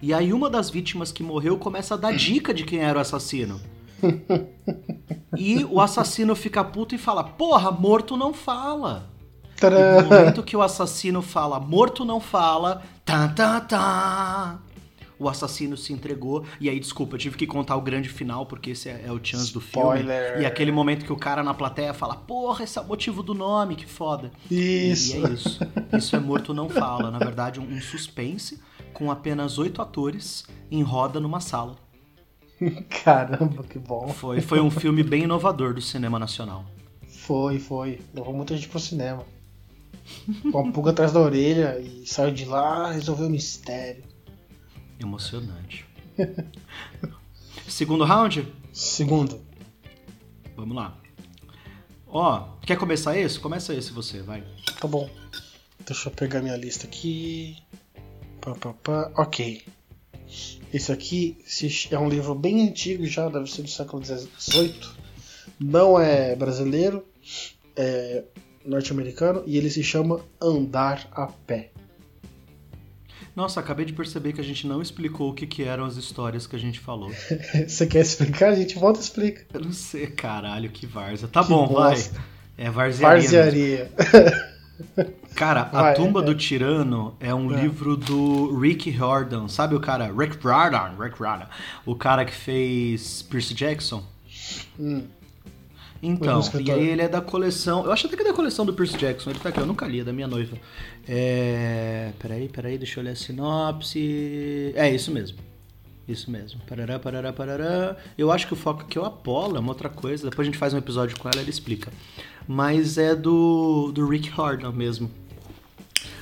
E 0.00 0.14
aí 0.14 0.32
uma 0.32 0.48
das 0.48 0.70
vítimas 0.70 1.12
que 1.12 1.22
morreu 1.22 1.58
começa 1.58 1.92
a 1.92 1.96
dar 1.98 2.16
dica 2.16 2.54
de 2.54 2.64
quem 2.64 2.80
era 2.80 2.98
o 2.98 3.02
assassino. 3.02 3.60
E 5.36 5.62
o 5.66 5.80
assassino 5.80 6.34
fica 6.34 6.64
puto 6.64 6.94
e 6.94 6.98
fala: 6.98 7.22
Porra, 7.22 7.70
morto 7.70 8.16
não 8.16 8.32
fala. 8.32 9.08
E 9.62 10.02
no 10.02 10.08
momento 10.08 10.42
que 10.42 10.56
o 10.56 10.62
assassino 10.62 11.20
fala 11.20 11.60
morto 11.60 12.04
não 12.04 12.20
fala, 12.20 12.82
tá, 13.04 13.28
tá, 13.28 13.60
tá. 13.60 14.58
O 15.18 15.28
assassino 15.28 15.76
se 15.76 15.92
entregou. 15.92 16.44
E 16.60 16.68
aí, 16.70 16.78
desculpa, 16.78 17.14
eu 17.16 17.18
tive 17.18 17.36
que 17.36 17.46
contar 17.46 17.74
o 17.76 17.80
grande 17.80 18.08
final, 18.08 18.46
porque 18.46 18.70
esse 18.70 18.88
é, 18.88 19.04
é 19.06 19.12
o 19.12 19.18
chance 19.22 19.52
do 19.52 19.60
filme. 19.60 20.04
E 20.40 20.46
aquele 20.46 20.70
momento 20.70 21.04
que 21.04 21.12
o 21.12 21.16
cara 21.16 21.42
na 21.42 21.52
plateia 21.54 21.92
fala, 21.92 22.14
porra, 22.14 22.62
esse 22.64 22.78
é 22.78 22.82
o 22.82 22.84
motivo 22.86 23.22
do 23.22 23.34
nome, 23.34 23.74
que 23.74 23.86
foda. 23.86 24.30
E- 24.50 24.90
Isso. 24.92 25.16
E 25.16 25.24
é 25.24 25.28
isso. 25.30 25.60
Isso 25.92 26.14
é 26.16 26.20
morto 26.20 26.54
não 26.54 26.68
fala. 26.68 27.10
Na 27.10 27.18
verdade, 27.18 27.58
um, 27.58 27.64
um 27.64 27.80
suspense 27.80 28.60
com 28.92 29.10
apenas 29.10 29.58
oito 29.58 29.82
atores 29.82 30.44
em 30.70 30.82
roda 30.82 31.18
numa 31.18 31.40
sala. 31.40 31.76
Caramba, 33.04 33.62
que 33.64 33.78
bom. 33.78 34.08
Foi, 34.08 34.40
foi 34.40 34.60
um 34.60 34.70
filme 34.70 35.02
bem 35.02 35.24
inovador 35.24 35.74
do 35.74 35.80
cinema 35.80 36.18
nacional. 36.18 36.64
Foi, 37.06 37.58
foi. 37.58 38.00
Levou 38.14 38.32
muita 38.34 38.56
gente 38.56 38.68
pro 38.68 38.80
cinema. 38.80 39.24
Com 40.50 40.58
a 40.68 40.72
pulga 40.72 40.90
atrás 40.90 41.12
da 41.12 41.20
orelha 41.20 41.78
e 41.78 42.06
saiu 42.06 42.32
de 42.32 42.44
lá 42.46 42.92
resolveu 42.92 43.26
o 43.26 43.30
mistério. 43.30 44.02
Emocionante. 45.00 45.84
Segundo 47.68 48.04
round? 48.04 48.46
Segundo. 48.72 49.40
Vamos 50.56 50.76
lá. 50.76 50.98
Ó, 52.06 52.56
quer 52.62 52.76
começar 52.76 53.16
esse? 53.16 53.38
Começa 53.38 53.74
esse 53.74 53.92
você, 53.92 54.22
vai. 54.22 54.42
Tá 54.80 54.88
bom. 54.88 55.08
Deixa 55.86 56.08
eu 56.08 56.12
pegar 56.12 56.40
minha 56.40 56.56
lista 56.56 56.86
aqui. 56.86 57.56
Pá, 58.40 58.54
pá, 58.54 58.72
pá. 58.72 59.12
Ok. 59.16 59.62
Esse 60.72 60.92
aqui 60.92 61.38
é 61.90 61.98
um 61.98 62.08
livro 62.08 62.34
bem 62.34 62.68
antigo 62.68 63.06
já, 63.06 63.28
deve 63.28 63.50
ser 63.50 63.62
do 63.62 63.68
século 63.68 64.04
XVIII. 64.04 64.80
Não 65.58 65.98
é 65.98 66.36
brasileiro, 66.36 67.04
é 67.74 68.24
norte-americano 68.64 69.42
e 69.46 69.56
ele 69.56 69.70
se 69.70 69.82
chama 69.82 70.20
Andar 70.40 71.08
a 71.12 71.26
Pé. 71.26 71.72
Nossa, 73.38 73.60
acabei 73.60 73.86
de 73.86 73.92
perceber 73.92 74.32
que 74.32 74.40
a 74.40 74.44
gente 74.44 74.66
não 74.66 74.82
explicou 74.82 75.30
o 75.30 75.32
que, 75.32 75.46
que 75.46 75.62
eram 75.62 75.84
as 75.84 75.96
histórias 75.96 76.44
que 76.44 76.56
a 76.56 76.58
gente 76.58 76.80
falou. 76.80 77.08
Você 77.68 77.86
quer 77.86 78.00
explicar? 78.00 78.48
A 78.48 78.54
gente 78.56 78.76
volta 78.76 78.98
e 78.98 79.02
explica. 79.04 79.46
Eu 79.54 79.60
não 79.60 79.70
sei, 79.72 80.08
caralho, 80.08 80.68
que 80.70 80.86
várzea. 80.88 81.28
Tá 81.28 81.44
Que 81.44 81.48
bom, 81.50 81.68
vai. 81.68 81.94
bosta. 81.94 82.20
É 82.58 82.68
varzearia. 82.68 83.20
Varzearia. 83.22 83.92
Cara, 85.36 85.62
Vai, 85.64 85.92
A 85.92 85.94
Tumba 85.94 86.20
é. 86.20 86.24
do 86.24 86.34
Tirano 86.34 87.16
é 87.20 87.32
um 87.32 87.56
É. 87.56 87.60
livro 87.62 87.96
do 87.96 88.58
Rick 88.58 88.90
Riordan. 88.90 89.46
Sabe 89.46 89.76
o 89.76 89.80
cara? 89.80 90.06
Rick 90.12 90.38
Riordan, 90.44 90.94
Rick 91.00 91.16
Riordan. 91.22 91.46
O 91.86 91.94
cara 91.94 92.24
que 92.24 92.34
fez 92.34 93.22
Percy 93.22 93.54
Jackson. 93.54 94.02
Hum. 94.80 95.04
Então, 96.02 96.40
e 96.60 96.70
aí 96.70 96.88
ele 96.88 97.02
é 97.02 97.08
da 97.08 97.20
coleção. 97.20 97.84
Eu 97.84 97.92
acho 97.92 98.06
até 98.06 98.16
que 98.16 98.22
é 98.22 98.26
da 98.26 98.32
coleção 98.32 98.64
do 98.64 98.72
Percy 98.72 98.96
Jackson. 98.96 99.30
Ele 99.30 99.38
tá 99.40 99.48
aqui, 99.48 99.58
eu 99.58 99.66
nunca 99.66 99.86
li, 99.86 100.00
é 100.00 100.04
da 100.04 100.12
minha 100.12 100.28
noiva. 100.28 100.56
É. 101.08 102.12
Peraí, 102.18 102.48
peraí, 102.48 102.78
deixa 102.78 103.00
eu 103.00 103.04
ler 103.04 103.10
a 103.10 103.16
sinopse. 103.16 104.72
É 104.76 104.88
isso 104.90 105.10
mesmo. 105.10 105.38
Isso 106.06 106.30
mesmo. 106.30 106.60
Parará, 106.68 106.98
parará, 106.98 107.32
parará. 107.32 107.96
Eu 108.16 108.30
acho 108.30 108.46
que 108.46 108.52
o 108.52 108.56
foco 108.56 108.82
aqui 108.82 108.96
é 108.96 109.00
o 109.00 109.04
Apollo, 109.04 109.56
é 109.56 109.60
uma 109.60 109.70
outra 109.70 109.88
coisa. 109.88 110.30
Depois 110.30 110.46
a 110.46 110.50
gente 110.50 110.58
faz 110.58 110.72
um 110.72 110.78
episódio 110.78 111.18
com 111.18 111.28
ela 111.28 111.40
ele 111.40 111.50
explica. 111.50 111.92
Mas 112.46 112.96
é 112.96 113.14
do, 113.14 113.90
do 113.92 114.06
Rick 114.06 114.30
Riordan 114.30 114.72
mesmo. 114.72 115.10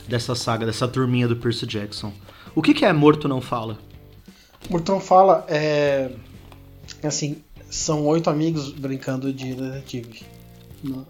Dessa 0.09 0.35
saga, 0.35 0.65
dessa 0.65 0.89
turminha 0.89 1.29
do 1.29 1.37
Percy 1.37 1.67
Jackson. 1.67 2.13
O 2.55 2.63
que, 2.63 2.73
que 2.73 2.85
é 2.85 2.93
Morto 2.93 3.29
Não 3.29 3.41
Fala? 3.41 3.79
Murtão 4.71 5.01
fala, 5.01 5.45
é. 5.49 6.11
Assim, 7.03 7.43
são 7.71 8.07
oito 8.07 8.31
amigos 8.31 8.71
brincando 8.73 9.33
de 9.33 9.55
detetive 9.55 10.23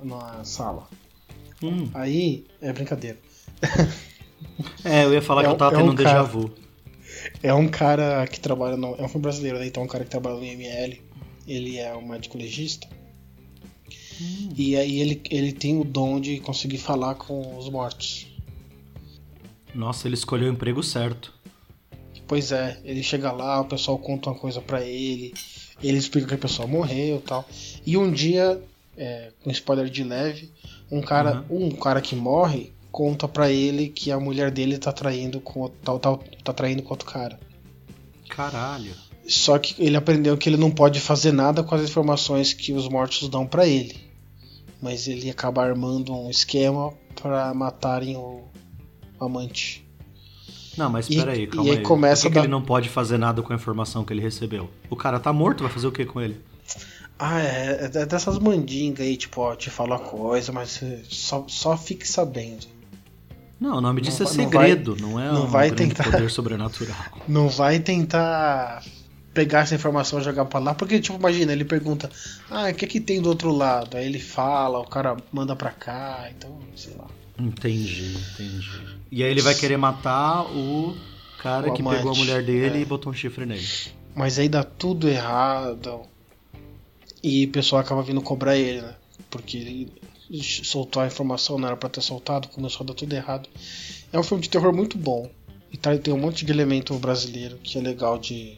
na, 0.02 0.44
sala. 0.44 0.88
Hum. 1.62 1.88
Aí, 1.94 2.46
é 2.60 2.72
brincadeira. 2.72 3.18
É, 4.84 5.04
eu 5.04 5.12
ia 5.14 5.22
falar 5.22 5.42
É 5.42 5.44
que 5.46 5.50
eu 5.50 5.56
tava 5.56 5.74
é 5.74 5.78
tendo 5.78 5.92
um 5.92 5.94
déjà 5.94 6.10
cara- 6.10 6.22
vu. 6.22 6.50
É 7.42 7.52
um 7.52 7.66
cara 7.68 8.26
que 8.26 8.38
trabalha 8.38 8.76
no. 8.76 8.94
É 8.96 9.02
um 9.02 9.08
filme 9.08 9.22
brasileiro, 9.22 9.58
né? 9.58 9.66
Então 9.66 9.82
é 9.82 9.86
um 9.86 9.88
cara 9.88 10.04
que 10.04 10.10
trabalha 10.10 10.36
no 10.36 10.44
IML. 10.44 11.02
Ele 11.46 11.78
é 11.78 11.94
um 11.96 12.06
médico 12.06 12.36
legista. 12.38 12.86
E 14.54 14.76
aí 14.76 15.00
ele, 15.00 15.22
ele 15.30 15.52
tem 15.52 15.78
o 15.80 15.84
dom 15.84 16.20
de 16.20 16.38
conseguir 16.40 16.78
falar 16.78 17.14
com 17.16 17.56
os 17.56 17.68
mortos. 17.70 18.26
Nossa, 19.74 20.06
ele 20.06 20.14
escolheu 20.14 20.48
o 20.48 20.52
emprego 20.52 20.82
certo. 20.82 21.32
Pois 22.26 22.52
é, 22.52 22.78
ele 22.84 23.02
chega 23.02 23.32
lá, 23.32 23.60
o 23.60 23.64
pessoal 23.66 23.98
conta 23.98 24.30
uma 24.30 24.38
coisa 24.38 24.60
pra 24.60 24.82
ele, 24.82 25.32
ele 25.82 25.98
explica 25.98 26.28
que 26.28 26.34
a 26.34 26.38
pessoa 26.38 26.66
morreu 26.66 27.16
e 27.16 27.20
tal. 27.20 27.44
E 27.84 27.96
um 27.96 28.10
dia, 28.10 28.62
é, 28.96 29.32
com 29.42 29.50
spoiler 29.50 29.88
de 29.88 30.02
leve, 30.02 30.50
um 30.90 31.00
cara, 31.00 31.44
um 31.50 31.70
cara 31.70 32.00
que 32.00 32.14
morre 32.14 32.72
conta 32.90 33.28
pra 33.28 33.50
ele 33.50 33.88
que 33.88 34.10
a 34.10 34.18
mulher 34.18 34.50
dele 34.50 34.78
tá 34.78 34.90
traindo 34.90 35.38
com 35.38 35.68
tá, 35.68 35.98
tá, 35.98 36.18
tá 36.42 36.52
traindo 36.52 36.82
com 36.82 36.90
outro 36.90 37.06
cara. 37.06 37.38
Caralho. 38.28 38.94
Só 39.28 39.58
que 39.58 39.74
ele 39.82 39.96
aprendeu 39.96 40.36
que 40.38 40.48
ele 40.48 40.56
não 40.56 40.70
pode 40.70 41.00
fazer 41.00 41.32
nada 41.32 41.62
com 41.62 41.74
as 41.74 41.82
informações 41.82 42.52
que 42.52 42.72
os 42.72 42.88
mortos 42.88 43.28
dão 43.28 43.46
pra 43.46 43.66
ele. 43.66 43.96
Mas 44.80 45.08
ele 45.08 45.28
acaba 45.28 45.62
armando 45.62 46.14
um 46.14 46.30
esquema 46.30 46.92
pra 47.20 47.52
matarem 47.52 48.16
o 48.16 48.44
amante. 49.20 49.85
Não, 50.76 50.90
mas 50.90 51.08
E- 51.08 51.16
peraí, 51.16 51.42
e 51.44 51.46
calma 51.46 51.70
aí 51.70 51.76
aí. 51.78 51.82
começa 51.82 52.22
Por 52.22 52.28
que, 52.28 52.32
que 52.34 52.38
ele 52.46 52.48
não 52.48 52.62
pode 52.62 52.88
fazer 52.88 53.18
nada 53.18 53.42
com 53.42 53.52
a 53.52 53.56
informação 53.56 54.04
que 54.04 54.12
ele 54.12 54.20
recebeu? 54.22 54.68
O 54.90 54.96
cara 54.96 55.18
tá 55.18 55.32
morto, 55.32 55.62
vai 55.64 55.72
fazer 55.72 55.86
o 55.86 55.92
que 55.92 56.04
com 56.04 56.20
ele? 56.20 56.40
Ah, 57.18 57.40
é, 57.40 57.90
é 57.94 58.06
dessas 58.06 58.38
mandingas 58.38 59.00
aí, 59.06 59.16
tipo, 59.16 59.40
ó, 59.40 59.54
te 59.54 59.70
falo 59.70 59.94
a 59.94 59.98
coisa, 59.98 60.52
mas 60.52 60.82
só, 61.08 61.44
só 61.48 61.76
fique 61.76 62.06
sabendo. 62.06 62.66
Não, 63.58 63.78
o 63.78 63.80
nome 63.80 64.02
disso 64.02 64.22
Não 64.22 64.30
é 64.30 64.34
vai- 64.34 64.44
não 64.44 64.50
segredo, 64.50 64.96
não, 65.00 65.18
é 65.20 65.32
não 65.32 65.44
um 65.44 65.46
vai 65.46 65.70
tentar. 65.70 66.04
poder 66.04 66.30
sobrenatural. 66.30 66.94
Não 67.26 67.48
vai 67.48 67.78
tentar 67.78 68.84
pegar 69.32 69.60
essa 69.60 69.74
informação 69.74 70.18
e 70.18 70.22
jogar 70.22 70.44
pra 70.44 70.60
lá, 70.60 70.74
porque, 70.74 71.00
tipo, 71.00 71.16
imagina, 71.18 71.52
ele 71.52 71.64
pergunta, 71.64 72.10
ah, 72.50 72.68
o 72.70 72.74
que 72.74 72.86
que 72.86 73.00
tem 73.00 73.20
do 73.22 73.30
outro 73.30 73.50
lado? 73.52 73.96
Aí 73.96 74.04
ele 74.04 74.18
fala, 74.20 74.78
o 74.78 74.86
cara 74.86 75.16
manda 75.32 75.56
pra 75.56 75.70
cá, 75.70 76.28
então, 76.36 76.58
sei 76.74 76.94
lá. 76.98 77.06
Entendi, 77.38 78.14
entendi. 78.32 78.70
E 79.10 79.22
aí 79.22 79.30
ele 79.30 79.42
vai 79.42 79.54
querer 79.54 79.76
matar 79.76 80.42
o 80.44 80.96
cara 81.38 81.70
O 81.70 81.74
que 81.74 81.82
amante, 81.82 81.98
pegou 81.98 82.12
a 82.12 82.16
mulher 82.16 82.42
dele 82.42 82.78
é. 82.78 82.80
e 82.80 82.84
botou 82.84 83.12
um 83.12 83.14
chifre 83.14 83.44
nele. 83.46 83.66
Mas 84.14 84.38
aí 84.38 84.48
dá 84.48 84.64
tudo 84.64 85.08
errado. 85.08 86.00
E 87.22 87.44
o 87.44 87.50
pessoal 87.50 87.80
acaba 87.80 88.02
vindo 88.02 88.20
cobrar 88.22 88.56
ele, 88.56 88.80
né? 88.82 88.94
Porque 89.30 89.58
ele 89.58 89.92
soltou 90.42 91.02
a 91.02 91.06
informação, 91.06 91.58
não 91.58 91.68
era 91.68 91.76
pra 91.76 91.88
ter 91.88 92.00
soltado, 92.00 92.48
começou 92.48 92.84
a 92.84 92.86
dar 92.88 92.94
tudo 92.94 93.12
errado. 93.12 93.48
É 94.12 94.18
um 94.18 94.22
filme 94.22 94.42
de 94.42 94.48
terror 94.50 94.72
muito 94.74 94.96
bom. 94.96 95.30
E 95.72 95.76
tá- 95.76 95.96
tem 95.98 96.14
um 96.14 96.18
monte 96.18 96.44
de 96.44 96.52
elemento 96.52 96.94
brasileiro 96.98 97.58
que 97.62 97.76
é 97.76 97.80
legal 97.82 98.18
de, 98.18 98.56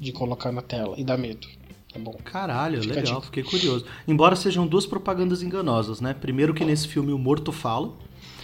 de 0.00 0.10
colocar 0.12 0.50
na 0.50 0.62
tela 0.62 0.94
e 0.98 1.04
dá 1.04 1.16
medo. 1.16 1.46
É 1.94 1.98
bom. 1.98 2.14
Caralho, 2.24 2.82
Fica 2.82 2.94
legal, 2.94 3.22
fiquei 3.22 3.42
curioso. 3.42 3.86
Embora 4.06 4.34
sejam 4.36 4.66
duas 4.66 4.84
propagandas 4.84 5.42
enganosas, 5.42 6.00
né? 6.00 6.12
Primeiro 6.14 6.52
que 6.52 6.64
nesse 6.64 6.88
filme 6.88 7.12
o 7.12 7.18
morto 7.18 7.52
fala. 7.52 7.94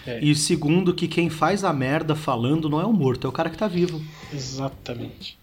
É. 0.05 0.19
E 0.23 0.35
segundo 0.35 0.93
que 0.93 1.07
quem 1.07 1.29
faz 1.29 1.63
a 1.63 1.71
merda 1.71 2.15
falando 2.15 2.69
não 2.69 2.79
é 2.81 2.85
o 2.85 2.91
morto, 2.93 3.25
é 3.25 3.29
o 3.29 3.33
cara 3.33 3.49
que 3.49 3.57
tá 3.57 3.67
vivo. 3.67 4.01
Exatamente. 4.33 5.37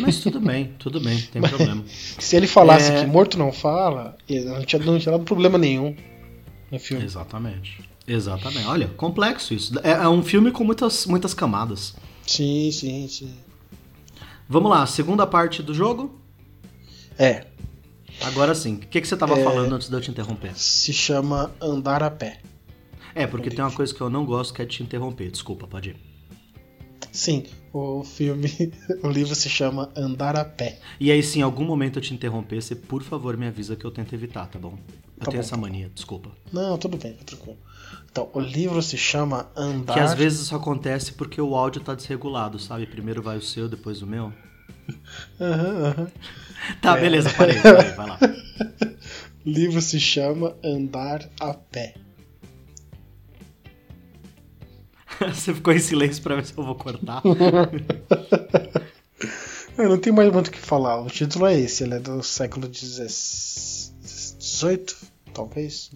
Mas 0.00 0.20
tudo 0.20 0.38
bem, 0.40 0.72
tudo 0.78 1.00
bem, 1.00 1.14
não 1.18 1.26
tem 1.26 1.42
problema. 1.42 1.84
Se 1.88 2.36
ele 2.36 2.46
falasse 2.46 2.92
É. 2.92 3.00
que 3.00 3.06
morto 3.06 3.36
não 3.38 3.50
fala, 3.52 4.16
não 4.28 4.64
tinha, 4.64 4.82
não 4.82 4.98
tinha 4.98 5.12
dado 5.12 5.24
problema 5.24 5.58
nenhum 5.58 5.96
no 6.70 6.78
filme. 6.78 7.04
Exatamente. 7.04 7.80
Exatamente. 8.06 8.66
Olha, 8.66 8.88
complexo 8.88 9.52
isso. 9.54 9.76
É, 9.82 9.90
é 9.92 10.08
um 10.08 10.22
filme 10.22 10.50
com 10.52 10.62
muitas, 10.62 11.06
muitas 11.06 11.32
camadas. 11.34 11.94
Sim, 12.26 12.70
sim, 12.70 13.08
sim. 13.08 13.34
Vamos 14.48 14.70
lá, 14.70 14.86
segunda 14.86 15.26
parte 15.26 15.62
do 15.62 15.72
jogo. 15.74 16.14
É, 17.18 17.46
Agora 18.22 18.54
sim. 18.54 18.74
O 18.74 18.78
que, 18.78 19.00
que 19.00 19.08
você 19.08 19.16
tava 19.16 19.36
É. 19.38 19.42
falando 19.42 19.74
antes 19.74 19.88
de 19.88 19.96
eu 19.96 20.00
te 20.00 20.08
interromper? 20.10 20.52
se 20.54 20.92
chama 20.92 21.50
Andar 21.60 22.00
a 22.00 22.10
Pé. 22.10 22.38
É, 23.14 23.26
porque 23.26 23.50
tem 23.50 23.64
uma 23.64 23.70
coisa 23.70 23.94
que 23.94 24.00
eu 24.00 24.10
não 24.10 24.24
gosto 24.24 24.52
que 24.54 24.62
é 24.62 24.66
te 24.66 24.82
interromper. 24.82 25.30
Desculpa, 25.30 25.66
pode 25.66 25.90
ir. 25.90 25.96
Sim, 27.12 27.44
o 27.72 28.02
filme, 28.02 28.50
o 29.04 29.08
livro 29.08 29.34
se 29.36 29.48
chama 29.48 29.88
Andar 29.96 30.36
a 30.36 30.44
Pé. 30.44 30.80
E 30.98 31.12
aí, 31.12 31.22
se 31.22 31.38
em 31.38 31.42
algum 31.42 31.64
momento 31.64 31.98
eu 31.98 32.02
te 32.02 32.12
interromper, 32.12 32.60
você 32.60 32.74
por 32.74 33.02
favor 33.04 33.36
me 33.36 33.46
avisa 33.46 33.76
que 33.76 33.84
eu 33.84 33.90
tento 33.92 34.12
evitar, 34.14 34.46
tá 34.48 34.58
bom? 34.58 34.76
Eu 35.16 35.24
Tá 35.24 35.30
tenho 35.30 35.34
bom, 35.42 35.46
essa 35.46 35.56
mania, 35.56 35.90
desculpa. 35.94 36.30
Não, 36.52 36.76
tudo 36.76 36.96
bem, 36.96 37.12
tranquilo. 37.24 37.56
Então, 38.10 38.28
o 38.34 38.40
livro 38.40 38.82
se 38.82 38.96
chama 38.96 39.48
Andar. 39.56 39.94
Que 39.94 40.00
às 40.00 40.14
vezes 40.14 40.40
isso 40.40 40.56
acontece 40.56 41.12
porque 41.12 41.40
o 41.40 41.54
áudio 41.54 41.80
tá 41.82 41.94
desregulado, 41.94 42.58
sabe? 42.58 42.84
Primeiro 42.86 43.22
vai 43.22 43.36
o 43.38 43.42
seu, 43.42 43.68
depois 43.68 44.02
o 44.02 44.06
meu. 44.08 44.32
Aham, 45.40 45.86
aham. 45.86 46.08
Tá, 46.80 46.96
É. 46.96 47.00
beleza, 47.00 47.30
parei, 47.36 47.60
parei, 47.60 47.92
vai 47.92 48.06
lá. 48.08 48.18
O 49.46 49.50
livro 49.50 49.80
se 49.82 50.00
chama 50.00 50.56
Andar 50.64 51.28
a 51.38 51.52
Pé. 51.52 51.94
Você 55.32 55.54
ficou 55.54 55.72
em 55.72 55.78
silêncio 55.78 56.22
pra 56.22 56.36
ver 56.36 56.44
se 56.44 56.56
eu 56.56 56.64
vou 56.64 56.74
cortar. 56.74 57.22
Eu 59.76 59.88
não 59.88 59.98
tenho 59.98 60.14
mais 60.14 60.32
muito 60.32 60.46
o 60.48 60.52
que 60.52 60.58
falar. 60.60 61.00
O 61.00 61.08
título 61.08 61.46
é 61.46 61.58
esse, 61.58 61.82
ele 61.82 61.94
é 61.94 61.98
do 61.98 62.22
século 62.22 62.72
XVIII, 62.72 63.90
talvez. 65.32 65.90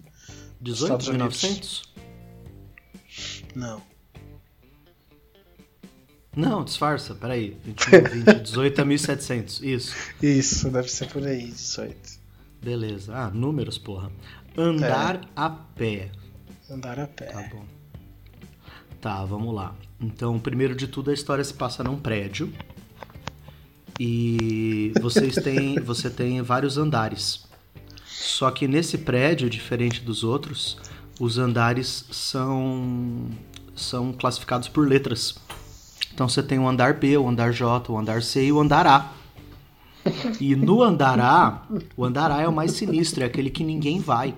18, 0.59 0.83
Estados 0.83 1.07
Unidos. 1.07 1.41
1900? 1.41 1.93
Não. 3.55 3.81
Não, 6.35 6.63
disfarça, 6.63 7.15
peraí. 7.15 7.57
21, 7.63 8.03
20, 8.25 8.39
18 8.41 8.81
a 8.81 8.85
1700, 8.85 9.61
isso. 9.63 9.95
Isso, 10.21 10.69
deve 10.69 10.89
ser 10.89 11.07
por 11.07 11.25
aí, 11.25 11.45
18. 11.47 12.19
Beleza. 12.61 13.15
Ah, 13.15 13.29
números, 13.29 13.77
porra. 13.77 14.11
Andar 14.57 15.21
a 15.35 15.49
pé. 15.49 16.11
Andar 16.69 16.99
a 16.99 17.07
pé. 17.07 17.25
Tá 17.25 17.43
bom. 17.43 17.78
Tá, 19.01 19.23
vamos 19.23 19.55
lá. 19.55 19.73
Então, 19.99 20.37
primeiro 20.39 20.75
de 20.75 20.87
tudo, 20.87 21.09
a 21.09 21.13
história 21.13 21.43
se 21.43 21.53
passa 21.53 21.83
num 21.83 21.97
prédio. 21.97 22.51
E 23.99 24.91
vocês 25.01 25.35
têm, 25.35 25.75
você 25.83 26.09
tem 26.09 26.41
vários 26.41 26.77
andares. 26.77 27.47
Só 28.05 28.51
que 28.51 28.67
nesse 28.67 28.97
prédio, 28.97 29.49
diferente 29.49 30.01
dos 30.01 30.23
outros, 30.23 30.77
os 31.19 31.37
andares 31.37 32.05
são 32.11 33.29
são 33.75 34.11
classificados 34.11 34.67
por 34.67 34.87
letras. 34.87 35.35
Então 36.13 36.27
você 36.27 36.43
tem 36.43 36.59
o 36.59 36.67
andar 36.67 36.95
B, 36.95 37.17
o 37.17 37.27
andar 37.27 37.53
J, 37.53 37.89
o 37.91 37.97
andar 37.97 38.21
C 38.21 38.45
e 38.45 38.51
o 38.51 38.59
andar 38.59 38.85
A. 38.85 39.13
E 40.39 40.55
no 40.55 40.81
andar 40.83 41.19
A, 41.19 41.63
o 41.95 42.03
andar 42.03 42.31
A 42.31 42.41
é 42.41 42.47
o 42.47 42.51
mais 42.51 42.71
sinistro, 42.73 43.23
é 43.23 43.25
aquele 43.25 43.49
que 43.49 43.63
ninguém 43.63 43.99
vai. 43.99 44.35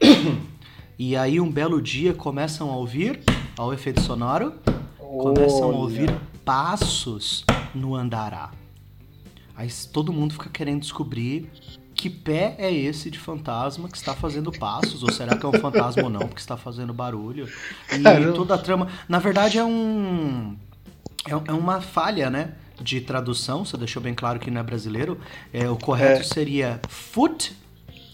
E 0.98 1.14
aí 1.16 1.40
um 1.40 1.50
belo 1.50 1.80
dia 1.80 2.14
começam 2.14 2.70
a 2.70 2.76
ouvir, 2.76 3.20
ao 3.56 3.72
efeito 3.72 4.00
sonoro, 4.00 4.54
começam 4.98 5.64
a 5.64 5.74
ouvir 5.74 6.14
passos 6.44 7.44
no 7.74 7.94
andar 7.94 8.32
A. 8.32 8.50
Aí 9.54 9.68
todo 9.92 10.12
mundo 10.12 10.34
fica 10.34 10.48
querendo 10.48 10.80
descobrir 10.80 11.50
que 11.94 12.10
pé 12.10 12.54
é 12.58 12.72
esse 12.72 13.10
de 13.10 13.18
fantasma 13.18 13.88
que 13.88 13.96
está 13.96 14.14
fazendo 14.14 14.52
passos, 14.52 15.02
ou 15.02 15.10
será 15.10 15.36
que 15.36 15.44
é 15.44 15.48
um 15.48 15.52
fantasma 15.52 16.02
ou 16.04 16.10
não, 16.10 16.20
porque 16.20 16.40
está 16.40 16.56
fazendo 16.56 16.92
barulho. 16.92 17.48
E 17.90 18.00
Caramba. 18.00 18.32
toda 18.32 18.54
a 18.54 18.58
trama. 18.58 18.88
Na 19.08 19.18
verdade, 19.18 19.58
é 19.58 19.64
um. 19.64 20.56
É, 21.26 21.32
é 21.32 21.52
uma 21.52 21.80
falha, 21.80 22.28
né? 22.30 22.52
De 22.80 23.00
tradução, 23.00 23.64
você 23.64 23.76
deixou 23.78 24.02
bem 24.02 24.14
claro 24.14 24.38
que 24.38 24.50
não 24.50 24.60
é 24.60 24.64
brasileiro. 24.64 25.18
É, 25.52 25.68
o 25.70 25.76
correto 25.76 26.20
É. 26.20 26.24
seria 26.24 26.80
foot 26.88 27.56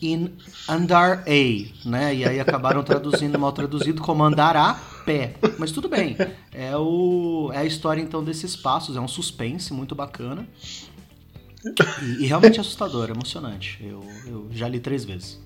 in 0.03 0.31
andar 0.69 1.25
a, 1.27 1.89
né? 1.89 2.15
E 2.15 2.25
aí 2.25 2.41
acabaram 2.41 2.83
traduzindo 2.83 3.39
mal 3.39 3.53
traduzido 3.53 4.03
como 4.03 4.23
andar 4.25 4.57
a 4.57 4.75
pé. 5.05 5.35
Mas 5.59 5.71
tudo 5.73 5.89
bem. 5.89 6.17
É, 6.53 6.77
o, 6.77 7.51
é 7.53 7.59
a 7.59 7.65
história 7.65 8.01
então 8.03 8.23
desses 8.23 8.57
passos, 8.57 8.97
é 8.97 9.01
um 9.01 9.09
suspense 9.09 9.73
muito 9.73 9.95
bacana. 9.95 10.47
E, 12.03 12.25
e 12.25 12.27
realmente 12.27 12.61
assustador, 12.61 13.09
emocionante. 13.11 13.79
Eu, 13.81 14.05
eu 14.27 14.49
já 14.51 14.69
li 14.69 14.81
três 14.81 15.05
vezes. 15.05 15.41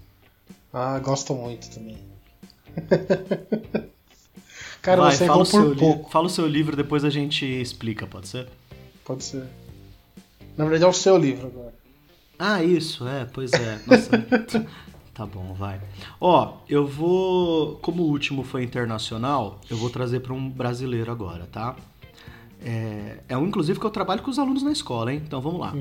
Ah, 0.72 0.98
gosto 0.98 1.34
muito 1.34 1.70
também. 1.70 1.98
Cara, 4.82 5.02
Vai, 5.02 5.12
você 5.16 5.26
fala, 5.26 5.44
errou 5.44 5.62
o 5.62 5.70
por 5.70 5.76
pouco. 5.76 6.10
fala 6.10 6.26
o 6.26 6.30
seu 6.30 6.46
livro, 6.46 6.76
depois 6.76 7.04
a 7.04 7.10
gente 7.10 7.44
explica, 7.44 8.06
pode 8.06 8.28
ser? 8.28 8.46
Pode 9.04 9.24
ser. 9.24 9.44
Na 10.56 10.64
verdade 10.64 10.84
é 10.84 10.86
o 10.86 10.92
seu 10.92 11.16
livro 11.16 11.48
agora. 11.48 11.74
Ah, 12.38 12.62
isso, 12.62 13.06
é, 13.06 13.24
pois 13.24 13.52
é. 13.52 13.80
Nossa. 13.86 14.66
tá 15.14 15.26
bom, 15.26 15.54
vai. 15.54 15.80
Ó, 16.20 16.58
eu 16.68 16.86
vou. 16.86 17.76
Como 17.76 18.02
o 18.02 18.06
último 18.06 18.42
foi 18.42 18.62
internacional, 18.62 19.60
eu 19.70 19.76
vou 19.76 19.90
trazer 19.90 20.20
para 20.20 20.34
um 20.34 20.48
brasileiro 20.48 21.10
agora, 21.10 21.46
tá? 21.46 21.76
É, 22.62 23.18
é 23.28 23.36
um, 23.36 23.46
inclusive, 23.46 23.78
que 23.78 23.86
eu 23.86 23.90
trabalho 23.90 24.22
com 24.22 24.30
os 24.30 24.38
alunos 24.38 24.62
na 24.62 24.72
escola, 24.72 25.12
hein? 25.12 25.22
Então 25.24 25.40
vamos 25.40 25.60
lá. 25.60 25.74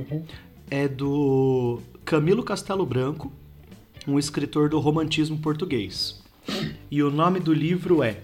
É 0.69 0.87
do 0.87 1.81
Camilo 2.03 2.43
Castelo 2.43 2.85
Branco, 2.85 3.31
um 4.07 4.17
escritor 4.17 4.69
do 4.69 4.79
romantismo 4.79 5.37
português. 5.37 6.23
E 6.89 7.01
o 7.01 7.09
nome 7.09 7.39
do 7.39 7.53
livro 7.53 8.03
é. 8.03 8.21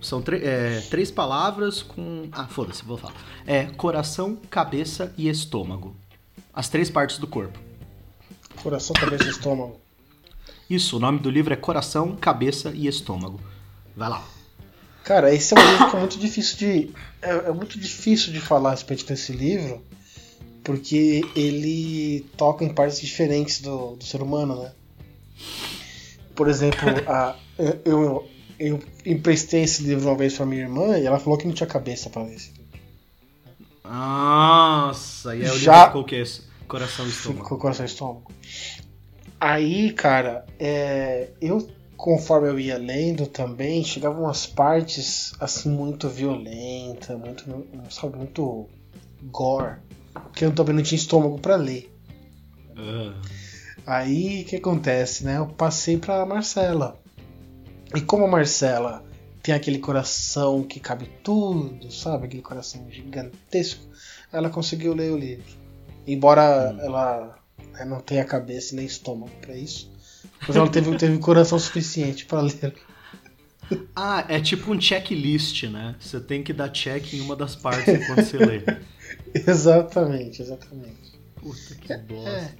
São 0.00 0.22
é, 0.28 0.80
três 0.88 1.10
palavras 1.10 1.82
com. 1.82 2.28
Ah, 2.30 2.46
foda-se, 2.46 2.84
vou 2.84 2.96
falar. 2.96 3.14
É 3.46 3.64
coração, 3.64 4.38
cabeça 4.48 5.12
e 5.18 5.28
estômago. 5.28 5.94
As 6.54 6.68
três 6.68 6.88
partes 6.88 7.18
do 7.18 7.26
corpo. 7.26 7.67
Coração, 8.62 8.94
cabeça 8.94 9.24
e 9.24 9.30
estômago. 9.30 9.80
Isso, 10.68 10.98
o 10.98 11.00
nome 11.00 11.18
do 11.18 11.30
livro 11.30 11.52
é 11.52 11.56
Coração, 11.56 12.14
Cabeça 12.14 12.70
e 12.74 12.86
Estômago. 12.86 13.40
Vai 13.96 14.10
lá. 14.10 14.22
Cara, 15.02 15.34
esse 15.34 15.56
é 15.56 15.58
um 15.58 15.70
livro 15.70 15.90
que 15.90 15.96
é 15.96 15.98
muito 15.98 16.18
difícil 16.18 16.58
de. 16.58 16.90
É, 17.22 17.30
é 17.30 17.52
muito 17.52 17.78
difícil 17.78 18.32
de 18.32 18.40
falar 18.40 18.68
a 18.68 18.72
respeito 18.72 19.06
desse 19.06 19.32
livro, 19.32 19.82
porque 20.62 21.22
ele 21.34 22.26
toca 22.36 22.62
em 22.62 22.68
partes 22.68 23.00
diferentes 23.00 23.62
do, 23.62 23.96
do 23.96 24.04
ser 24.04 24.20
humano, 24.20 24.62
né? 24.62 24.72
Por 26.34 26.46
exemplo, 26.46 26.86
a, 27.08 27.34
eu, 27.58 27.80
eu, 27.86 28.28
eu 28.60 28.82
emprestei 29.06 29.62
esse 29.62 29.82
livro 29.82 30.06
uma 30.06 30.16
vez 30.16 30.36
pra 30.36 30.44
minha 30.44 30.62
irmã 30.62 30.98
e 30.98 31.06
ela 31.06 31.18
falou 31.18 31.38
que 31.38 31.46
não 31.46 31.54
tinha 31.54 31.66
cabeça 31.66 32.10
pra 32.10 32.22
ler 32.22 32.34
esse 32.34 32.50
livro. 32.50 32.68
Nossa, 33.84 35.34
e 35.34 35.42
aí 35.42 35.50
o 35.50 35.54
livro 35.54 35.86
ficou 35.86 36.02
o 36.02 36.04
quê? 36.04 36.22
Coração 36.68 37.06
e 37.06 37.08
Estômago. 37.08 37.54
O 37.54 37.58
coração 37.58 37.86
e 37.86 37.88
estômago. 37.88 38.30
Aí, 39.40 39.92
cara, 39.92 40.44
é, 40.58 41.28
eu, 41.40 41.68
conforme 41.96 42.48
eu 42.48 42.58
ia 42.58 42.76
lendo 42.76 43.26
também, 43.26 43.84
chegavam 43.84 44.24
umas 44.24 44.46
partes 44.46 45.32
assim 45.38 45.70
muito 45.70 46.08
violenta, 46.08 47.16
muito, 47.16 47.44
sabe, 47.90 48.16
muito 48.16 48.66
gore, 49.22 49.76
que 50.34 50.44
eu 50.44 50.52
também 50.52 50.74
não 50.74 50.82
tinha 50.82 50.98
estômago 50.98 51.38
pra 51.38 51.56
ler. 51.56 51.92
Ah, 52.76 53.14
Aí, 53.86 54.42
o 54.42 54.44
que 54.44 54.56
acontece, 54.56 55.24
né? 55.24 55.38
Eu 55.38 55.46
passei 55.46 55.96
pra 55.96 56.26
Marcela. 56.26 57.00
E 57.94 58.00
como 58.02 58.24
a 58.24 58.28
Marcela 58.28 59.02
tem 59.42 59.54
aquele 59.54 59.78
coração 59.78 60.62
que 60.62 60.78
cabe 60.78 61.06
tudo, 61.22 61.90
sabe? 61.90 62.26
Aquele 62.26 62.42
coração 62.42 62.86
gigantesco, 62.90 63.82
ela 64.30 64.50
conseguiu 64.50 64.94
ler 64.94 65.10
o 65.10 65.16
livro. 65.16 65.56
Embora 66.06 66.76
ela 66.82 67.37
né, 67.78 67.84
não 67.84 68.00
tenha 68.00 68.24
cabeça 68.24 68.74
nem 68.74 68.86
estômago 68.86 69.32
pra 69.40 69.56
isso, 69.56 69.90
mas 70.46 70.56
ela 70.56 70.68
teve, 70.68 70.96
teve 70.96 71.18
coração 71.18 71.58
suficiente 71.58 72.26
pra 72.26 72.40
ler. 72.40 72.74
Ah, 73.94 74.24
é 74.28 74.40
tipo 74.40 74.72
um 74.72 74.80
checklist, 74.80 75.64
né? 75.64 75.94
Você 76.00 76.20
tem 76.20 76.42
que 76.42 76.52
dar 76.52 76.70
check 76.70 77.12
em 77.12 77.20
uma 77.20 77.36
das 77.36 77.54
partes 77.54 77.88
enquanto 77.88 78.24
você 78.24 78.38
lê. 78.38 78.62
exatamente, 79.34 80.40
exatamente. 80.40 81.18
Puta 81.36 81.74
que 81.74 81.96
bosta. 81.98 82.30
É. 82.30 82.54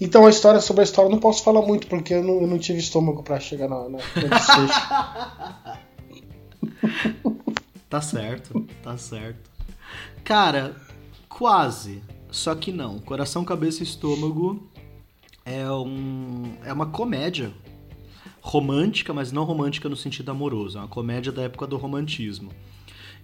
Então 0.00 0.24
a 0.26 0.30
história 0.30 0.60
sobre 0.60 0.82
a 0.82 0.84
história 0.84 1.08
eu 1.08 1.12
não 1.12 1.18
posso 1.18 1.42
falar 1.42 1.62
muito 1.62 1.88
porque 1.88 2.14
eu 2.14 2.22
não, 2.22 2.40
eu 2.40 2.46
não 2.46 2.58
tive 2.58 2.78
estômago 2.78 3.22
pra 3.22 3.40
chegar 3.40 3.68
na, 3.68 3.88
na, 3.88 3.98
desfecho. 3.98 5.78
Tá 7.88 8.02
certo, 8.02 8.66
tá 8.82 8.98
certo. 8.98 9.50
Cara, 10.22 10.76
quase. 11.26 12.02
Só 12.30 12.54
que 12.54 12.72
não. 12.72 12.98
Coração, 12.98 13.44
cabeça 13.44 13.82
e 13.82 13.86
estômago 13.86 14.68
é 15.44 15.70
um 15.70 16.52
é 16.64 16.72
uma 16.72 16.86
comédia 16.86 17.52
romântica, 18.40 19.12
mas 19.12 19.32
não 19.32 19.44
romântica 19.44 19.88
no 19.88 19.96
sentido 19.96 20.30
amoroso. 20.30 20.78
É 20.78 20.80
uma 20.80 20.88
comédia 20.88 21.32
da 21.32 21.42
época 21.42 21.66
do 21.66 21.76
romantismo. 21.76 22.50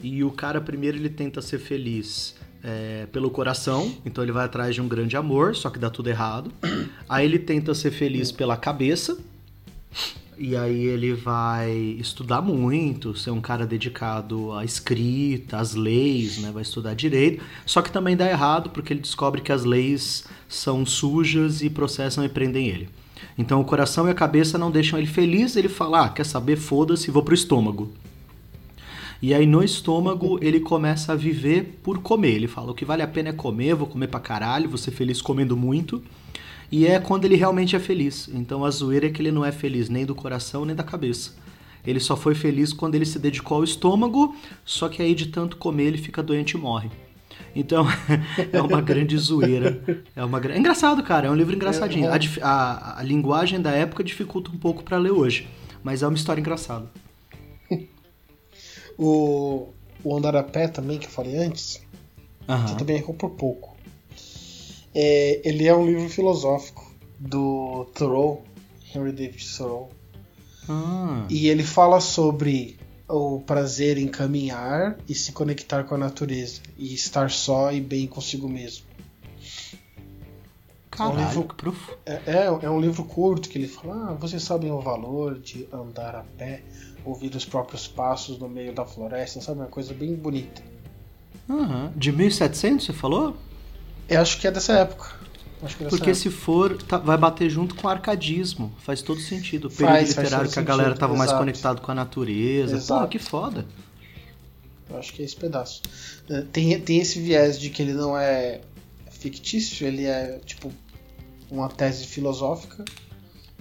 E 0.02 0.24
o 0.24 0.30
cara 0.30 0.60
primeiro 0.60 0.96
ele 0.96 1.08
tenta 1.08 1.40
ser 1.40 1.58
feliz 1.58 2.36
é, 2.62 3.06
pelo 3.12 3.30
coração, 3.30 3.94
então 4.04 4.24
ele 4.24 4.32
vai 4.32 4.44
atrás 4.44 4.74
de 4.74 4.80
um 4.80 4.88
grande 4.88 5.16
amor, 5.16 5.54
só 5.54 5.70
que 5.70 5.78
dá 5.78 5.90
tudo 5.90 6.08
errado. 6.08 6.50
Aí 7.08 7.24
ele 7.24 7.38
tenta 7.38 7.74
ser 7.74 7.90
feliz 7.90 8.32
pela 8.32 8.56
cabeça, 8.56 9.18
e 10.38 10.56
aí 10.56 10.84
ele 10.84 11.12
vai 11.14 11.70
estudar 11.98 12.40
muito, 12.42 13.14
ser 13.16 13.30
um 13.30 13.40
cara 13.40 13.66
dedicado 13.66 14.52
à 14.52 14.64
escrita, 14.64 15.58
às 15.58 15.74
leis, 15.74 16.38
né? 16.38 16.50
Vai 16.52 16.62
estudar 16.62 16.94
direito. 16.94 17.42
Só 17.64 17.82
que 17.82 17.92
também 17.92 18.16
dá 18.16 18.28
errado 18.28 18.70
porque 18.70 18.92
ele 18.92 19.00
descobre 19.00 19.40
que 19.40 19.52
as 19.52 19.64
leis 19.64 20.24
são 20.48 20.84
sujas 20.84 21.62
e 21.62 21.70
processam 21.70 22.24
e 22.24 22.28
prendem 22.28 22.68
ele. 22.68 22.88
Então 23.36 23.60
o 23.60 23.64
coração 23.64 24.06
e 24.06 24.10
a 24.10 24.14
cabeça 24.14 24.58
não 24.58 24.70
deixam 24.70 24.98
ele 24.98 25.08
feliz, 25.08 25.56
ele 25.56 25.68
fala: 25.68 26.06
"Ah, 26.06 26.08
quer 26.08 26.26
saber? 26.26 26.56
Foda-se, 26.56 27.10
vou 27.10 27.22
pro 27.22 27.34
estômago". 27.34 27.92
E 29.22 29.32
aí 29.32 29.46
no 29.46 29.62
estômago 29.62 30.38
ele 30.42 30.60
começa 30.60 31.12
a 31.12 31.16
viver 31.16 31.78
por 31.82 31.98
comer. 32.00 32.34
Ele 32.34 32.48
fala: 32.48 32.72
"O 32.72 32.74
que 32.74 32.84
vale 32.84 33.02
a 33.02 33.08
pena 33.08 33.30
é 33.30 33.32
comer, 33.32 33.74
vou 33.74 33.86
comer 33.86 34.08
pra 34.08 34.20
caralho, 34.20 34.68
vou 34.68 34.78
ser 34.78 34.90
feliz 34.90 35.22
comendo 35.22 35.56
muito". 35.56 36.02
E 36.76 36.88
é 36.88 36.98
quando 36.98 37.24
ele 37.24 37.36
realmente 37.36 37.76
é 37.76 37.78
feliz. 37.78 38.28
Então 38.34 38.64
a 38.64 38.70
zoeira 38.70 39.06
é 39.06 39.10
que 39.10 39.22
ele 39.22 39.30
não 39.30 39.44
é 39.44 39.52
feliz 39.52 39.88
nem 39.88 40.04
do 40.04 40.12
coração 40.12 40.64
nem 40.64 40.74
da 40.74 40.82
cabeça. 40.82 41.30
Ele 41.86 42.00
só 42.00 42.16
foi 42.16 42.34
feliz 42.34 42.72
quando 42.72 42.96
ele 42.96 43.06
se 43.06 43.16
dedicou 43.16 43.58
ao 43.58 43.62
estômago, 43.64 44.34
só 44.64 44.88
que 44.88 45.00
aí 45.00 45.14
de 45.14 45.26
tanto 45.26 45.56
comer 45.56 45.84
ele 45.84 45.98
fica 45.98 46.20
doente 46.20 46.52
e 46.52 46.56
morre. 46.58 46.90
Então 47.54 47.86
é 48.52 48.60
uma 48.60 48.80
grande 48.80 49.16
zoeira. 49.16 49.80
É, 50.16 50.24
uma... 50.24 50.40
é 50.52 50.58
engraçado, 50.58 51.00
cara. 51.04 51.28
É 51.28 51.30
um 51.30 51.36
livro 51.36 51.54
engraçadinho. 51.54 52.10
A, 52.10 52.18
dif- 52.18 52.40
a- 52.42 52.98
a 52.98 53.02
linguagem 53.04 53.60
da 53.60 53.70
época 53.70 54.02
dificulta 54.02 54.50
um 54.50 54.56
pouco 54.58 54.82
pra 54.82 54.98
ler 54.98 55.12
hoje. 55.12 55.48
Mas 55.82 56.02
é 56.02 56.08
uma 56.08 56.16
história 56.16 56.40
engraçada. 56.40 56.90
O, 58.98 59.68
o 60.02 60.16
Andar 60.16 60.34
a 60.34 60.42
Pé 60.42 60.66
também, 60.68 60.98
que 60.98 61.06
eu 61.06 61.10
falei 61.10 61.36
antes, 61.36 61.80
você 62.46 62.52
Aham. 62.52 62.74
também 62.76 62.96
errou 62.96 63.14
por 63.14 63.30
pouco. 63.30 63.73
É, 64.94 65.40
ele 65.48 65.66
é 65.66 65.74
um 65.74 65.84
livro 65.86 66.08
filosófico 66.08 66.88
do 67.18 67.86
Thoreau, 67.94 68.44
Henry 68.94 69.12
David 69.12 69.44
Thoreau. 69.56 69.90
Ah, 70.68 71.26
E 71.28 71.48
ele 71.48 71.62
fala 71.64 72.00
sobre 72.00 72.78
o 73.08 73.40
prazer 73.40 73.98
em 73.98 74.08
caminhar 74.08 74.96
e 75.08 75.14
se 75.14 75.32
conectar 75.32 75.84
com 75.84 75.94
a 75.94 75.98
natureza. 75.98 76.60
E 76.78 76.94
estar 76.94 77.30
só 77.30 77.72
e 77.72 77.80
bem 77.80 78.06
consigo 78.06 78.48
mesmo. 78.48 78.84
caralho, 80.90 81.18
livro- 81.28 81.44
que 81.48 81.54
profundo. 81.54 81.98
É, 82.06 82.20
é, 82.26 82.44
é 82.62 82.70
um 82.70 82.80
livro 82.80 83.04
curto 83.04 83.48
que 83.48 83.58
ele 83.58 83.68
fala: 83.68 84.10
ah, 84.10 84.14
vocês 84.14 84.42
sabem 84.42 84.70
o 84.70 84.80
valor 84.80 85.38
de 85.38 85.68
andar 85.72 86.14
a 86.14 86.24
pé, 86.38 86.62
ouvir 87.04 87.34
os 87.34 87.44
próprios 87.44 87.86
passos 87.88 88.38
no 88.38 88.48
meio 88.48 88.72
da 88.72 88.84
floresta, 88.86 89.40
sabe? 89.40 89.60
Uma 89.60 89.66
coisa 89.66 89.92
bem 89.92 90.14
bonita. 90.14 90.62
Aham. 91.50 91.92
De 91.96 92.10
1700, 92.12 92.86
você 92.86 92.92
falou? 92.92 93.36
Eu 94.08 94.20
acho 94.20 94.38
que 94.40 94.46
é 94.46 94.50
dessa 94.50 94.72
época. 94.74 95.12
É 95.62 95.66
Porque 95.66 95.84
época. 96.10 96.14
se 96.14 96.30
for, 96.30 96.76
tá- 96.82 96.98
vai 96.98 97.16
bater 97.16 97.48
junto 97.48 97.74
com 97.74 97.86
o 97.86 97.90
arcadismo. 97.90 98.72
Faz 98.80 99.00
todo 99.00 99.18
sentido. 99.20 99.66
O 99.68 99.70
Faz, 99.70 99.78
período 99.80 99.96
faz 99.96 100.08
literário 100.10 100.44
todo 100.46 100.52
que 100.52 100.58
a 100.58 100.62
galera 100.62 100.88
sentido, 100.90 101.00
tava 101.00 101.14
mais 101.16 101.30
exato. 101.30 101.40
conectado 101.40 101.80
com 101.80 101.90
a 101.90 101.94
natureza. 101.94 102.76
Exato. 102.76 103.02
Pô, 103.02 103.08
que 103.08 103.18
foda. 103.18 103.66
Eu 104.90 104.98
acho 104.98 105.12
que 105.14 105.22
é 105.22 105.24
esse 105.24 105.36
pedaço. 105.36 105.80
É, 106.28 106.42
Tem, 106.42 106.78
tem 106.80 106.98
esse 106.98 107.18
viés 107.18 107.58
de 107.58 107.70
que 107.70 107.80
ele 107.82 107.94
não 107.94 108.16
é 108.16 108.60
fictício, 109.10 109.86
ele 109.86 110.04
é 110.04 110.38
tipo 110.44 110.70
uma 111.50 111.68
tese 111.70 112.06
filosófica. 112.06 112.84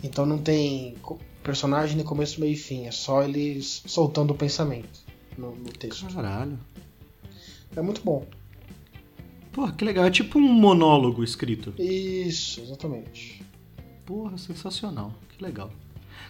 Então 0.03 0.25
não 0.25 0.37
tem 0.37 0.95
personagem 1.41 1.95
nem 1.95 2.05
começo, 2.05 2.41
meio 2.41 2.51
e 2.51 2.57
fim. 2.57 2.85
É 2.85 2.91
só 2.91 3.23
ele 3.23 3.61
soltando 3.61 4.31
o 4.31 4.35
pensamento 4.35 4.99
no, 5.37 5.55
no 5.55 5.71
texto. 5.71 6.05
Caralho. 6.13 6.59
É 7.75 7.81
muito 7.81 8.01
bom. 8.03 8.25
Porra, 9.53 9.71
que 9.71 9.85
legal. 9.85 10.03
É 10.05 10.11
tipo 10.11 10.37
um 10.39 10.41
monólogo 10.53 11.23
escrito. 11.23 11.73
Isso, 11.79 12.59
exatamente. 12.61 13.41
Porra, 14.05 14.37
sensacional. 14.37 15.13
Que 15.37 15.43
legal. 15.43 15.71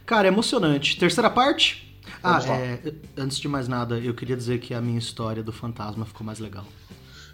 Cara, 0.06 0.28
é 0.28 0.32
emocionante. 0.32 0.98
Terceira 0.98 1.30
parte? 1.30 1.98
Ah, 2.22 2.40
é, 2.50 2.94
antes 3.18 3.38
de 3.40 3.48
mais 3.48 3.68
nada, 3.68 3.98
eu 3.98 4.14
queria 4.14 4.36
dizer 4.36 4.60
que 4.60 4.74
a 4.74 4.82
minha 4.82 5.00
história 5.00 5.42
do 5.42 5.52
fantasma 5.54 6.06
ficou 6.06 6.26
mais 6.26 6.38
legal. 6.40 6.66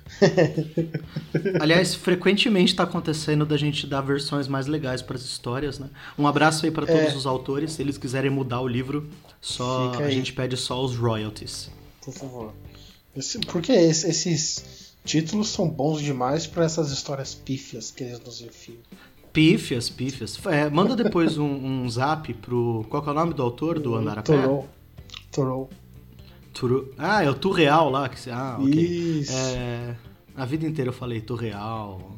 Aliás, 1.60 1.94
frequentemente 1.96 2.72
está 2.74 2.84
acontecendo 2.84 3.46
da 3.46 3.58
gente 3.58 3.86
dar 3.88 4.02
versões 4.02 4.48
mais 4.48 4.68
legais 4.68 5.02
para 5.02 5.16
as 5.16 5.24
histórias, 5.24 5.80
né? 5.80 5.90
Um 6.18 6.28
abraço 6.28 6.66
aí 6.66 6.72
para 6.72 6.86
todos 6.86 7.14
É. 7.14 7.16
os 7.16 7.26
autores. 7.26 7.74
Se 7.74 7.82
eles 7.82 7.98
quiserem 7.98 8.30
mudar 8.30 8.62
o 8.62 8.68
livro, 8.68 9.10
só 9.42 9.92
a 10.00 10.10
gente 10.10 10.34
pede 10.34 10.58
só 10.58 10.84
os 10.84 10.96
royalties. 10.96 11.70
Por 12.04 12.14
favor. 12.14 12.54
Esse- 13.16 13.40
porque 13.40 13.72
es- 13.72 14.04
esses 14.04 14.89
títulos 15.04 15.50
são 15.50 15.68
bons 15.70 16.02
demais 16.02 16.46
para 16.48 16.66
essas 16.66 16.92
histórias 16.92 17.34
pífias 17.34 17.92
que 17.92 18.04
eles 18.04 18.20
nos 18.20 18.42
enfiam. 18.42 18.78
Pífias, 19.32 19.90
pífias. 19.90 20.40
É, 20.48 20.70
manda 20.70 20.96
depois 20.96 21.38
um, 21.38 21.46
um 21.46 21.90
zap 21.90 22.34
pro. 22.36 22.86
Qual 22.90 23.02
que 23.04 23.10
é 23.10 23.12
o 23.12 23.16
nome 23.16 23.34
do 23.34 23.44
autor 23.44 23.80
do 23.80 23.96
Andar 23.96 24.20
a 24.20 24.24
Pé? 24.24 24.34
Torou. 24.42 24.70
Torou. 25.32 25.70
Turu... 26.54 26.94
Ah, 26.98 27.24
é 27.24 27.30
o 27.30 27.36
Turreal 27.36 27.90
lá. 27.90 28.10
Que... 28.10 28.20
se- 28.20 28.32
Ah, 28.32 28.58
ok. 28.60 28.74
Isso. 28.74 29.32
É, 29.32 29.96
A 30.36 30.46
vida 30.46 30.66
inteira 30.66 30.90
eu 30.90 30.94
falei 30.94 31.22
Turreal. 31.22 32.18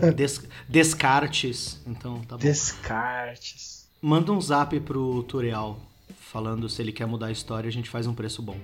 é, 0.00 0.12
Des... 0.14 0.42
Descartes. 0.68 1.80
Então, 1.86 2.20
tá 2.20 2.36
bom. 2.36 2.42
Descartes. 2.42 3.88
Manda 4.00 4.32
um 4.32 4.40
zap 4.40 4.78
pro 4.80 5.22
Tureal 5.24 5.78
falando 6.20 6.68
se 6.68 6.80
ele 6.80 6.92
quer 6.92 7.06
mudar 7.06 7.26
a 7.26 7.32
história, 7.32 7.66
a 7.68 7.72
gente 7.72 7.90
faz 7.90 8.06
um 8.06 8.14
preço 8.14 8.40
bom. 8.42 8.56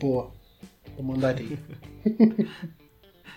Pô, 0.00 0.30
eu 0.96 1.02
mandarei. 1.04 1.58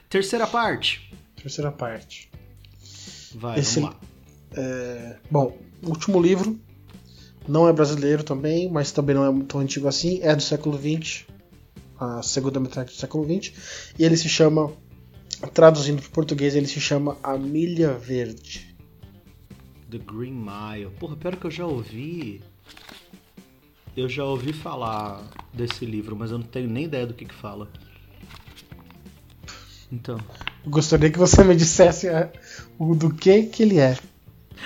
Terceira 0.09 0.47
parte. 0.47 1.11
Terceira 1.35 1.71
parte. 1.71 2.29
Vai, 3.35 3.59
Esse- 3.59 3.79
vamos 3.79 3.95
lá. 3.95 4.01
É, 4.57 5.17
bom, 5.29 5.57
o 5.83 5.89
último 5.89 6.21
livro 6.21 6.59
não 7.47 7.67
é 7.67 7.73
brasileiro 7.73 8.23
também, 8.23 8.69
mas 8.71 8.91
também 8.91 9.15
não 9.15 9.25
é 9.41 9.43
tão 9.45 9.59
antigo 9.59 9.87
assim. 9.87 10.19
É 10.21 10.35
do 10.35 10.41
século 10.41 10.77
XX, 10.77 11.25
a 11.99 12.21
segunda 12.21 12.59
metade 12.59 12.91
do 12.93 12.95
século 12.97 13.25
XX, 13.25 13.93
e 13.99 14.03
ele 14.05 14.15
se 14.15 14.29
chama, 14.29 14.71
traduzindo 15.53 16.01
para 16.01 16.07
o 16.09 16.11
português, 16.11 16.55
ele 16.55 16.67
se 16.67 16.79
chama 16.79 17.17
A 17.21 17.37
Milha 17.37 17.93
Verde. 17.93 18.73
The 19.91 19.97
Green 19.99 20.33
Mile. 20.33 20.91
Porra, 20.99 21.15
pior 21.17 21.35
que 21.35 21.45
eu 21.47 21.51
já 21.51 21.65
ouvi. 21.65 22.41
Eu 23.95 24.10
já 24.10 24.23
ouvi 24.25 24.51
falar 24.51 25.21
desse 25.53 25.86
livro, 25.86 26.15
mas 26.15 26.31
eu 26.31 26.38
não 26.38 26.45
tenho 26.45 26.69
nem 26.69 26.84
ideia 26.86 27.08
do 27.08 27.13
que 27.13 27.25
que 27.25 27.34
fala. 27.34 27.69
Então. 29.91 30.17
Eu 30.65 30.71
gostaria 30.71 31.10
que 31.10 31.17
você 31.19 31.43
me 31.43 31.55
dissesse 31.55 32.08
é, 32.08 32.31
o 32.77 32.93
do 32.95 33.13
que 33.13 33.43
que 33.43 33.63
ele 33.63 33.79
é. 33.79 33.97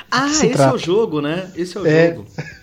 Ah, 0.09 0.27
se 0.29 0.33
esse 0.35 0.45
é 0.47 0.53
trata? 0.53 0.75
o 0.75 0.77
jogo, 0.77 1.21
né? 1.21 1.51
Esse 1.55 1.77
é 1.77 1.81
o 1.81 1.85
É. 1.87 2.15
jogo. 2.15 2.27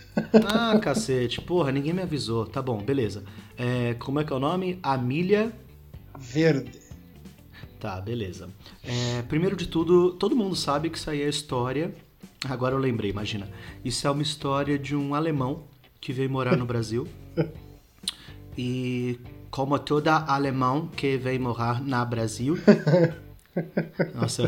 Ah, 0.47 0.79
cacete. 0.79 1.43
Porra, 1.43 1.71
ninguém 1.71 1.93
me 1.93 2.01
avisou. 2.01 2.47
Tá 2.47 2.63
bom, 2.63 2.79
beleza. 2.79 3.23
É, 3.55 3.93
como 3.99 4.19
é 4.19 4.25
que 4.25 4.33
é 4.33 4.37
o 4.37 4.39
nome? 4.39 4.79
A 4.83 4.97
Milha 4.97 5.53
Verde. 6.19 6.73
Tá, 7.79 8.01
beleza. 8.01 8.49
É, 8.83 9.21
primeiro 9.29 9.55
de 9.55 9.67
tudo, 9.69 10.15
todo 10.15 10.35
mundo 10.35 10.57
sabe 10.57 10.89
que 10.89 10.97
isso 10.97 11.11
aí 11.11 11.21
é 11.21 11.29
história. 11.29 11.95
Agora 12.49 12.75
eu 12.75 12.79
lembrei, 12.79 13.11
imagina. 13.11 13.47
Isso 13.85 14.07
é 14.07 14.11
uma 14.11 14.23
história 14.23 14.79
de 14.79 14.97
um 14.97 15.15
alemão 15.15 15.65
que 16.07 16.13
veio 16.13 16.31
morar 16.31 16.57
no 16.57 16.65
Brasil. 16.65 17.07
E 18.59 19.19
como 19.51 19.79
todo 19.79 20.09
alemão 20.09 20.87
que 20.89 21.19
veio 21.19 21.39
morar 21.39 21.83
no 21.83 22.07
Brasil. 22.07 22.57
Nossa, 24.15 24.45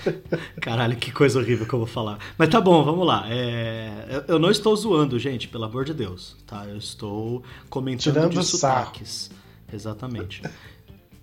caralho, 0.58 0.96
que 0.96 1.12
coisa 1.12 1.38
horrível 1.38 1.66
que 1.66 1.74
eu 1.74 1.80
vou 1.80 1.86
falar. 1.86 2.18
Mas 2.38 2.48
tá 2.48 2.62
bom, 2.62 2.82
vamos 2.82 3.06
lá. 3.06 3.26
É, 3.28 4.24
eu- 4.26 4.38
não 4.38 4.50
estou 4.50 4.74
zoando, 4.74 5.18
gente, 5.18 5.48
pelo 5.48 5.64
amor 5.64 5.84
de 5.84 5.92
Deus. 5.92 6.34
Tá? 6.46 6.64
Eu 6.66 6.78
estou 6.78 7.42
comentando 7.68 8.14
Tirando 8.14 8.30
de 8.40 8.46
sarro. 8.46 8.84
sotaques. 8.86 9.30
Exatamente. 9.70 10.40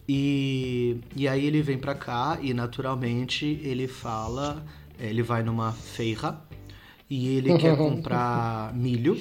E, 0.08 0.98
e 1.16 1.28
aí 1.28 1.44
ele 1.48 1.64
vem 1.64 1.80
pra 1.80 1.96
cá 1.96 2.38
e 2.42 2.54
naturalmente 2.54 3.60
ele 3.64 3.88
fala, 3.88 4.64
ele 5.00 5.24
vai 5.24 5.42
numa 5.42 5.72
feira 5.72 6.40
e 7.10 7.38
ele 7.38 7.58
quer 7.58 7.76
comprar 7.76 8.72
milho. 8.76 9.18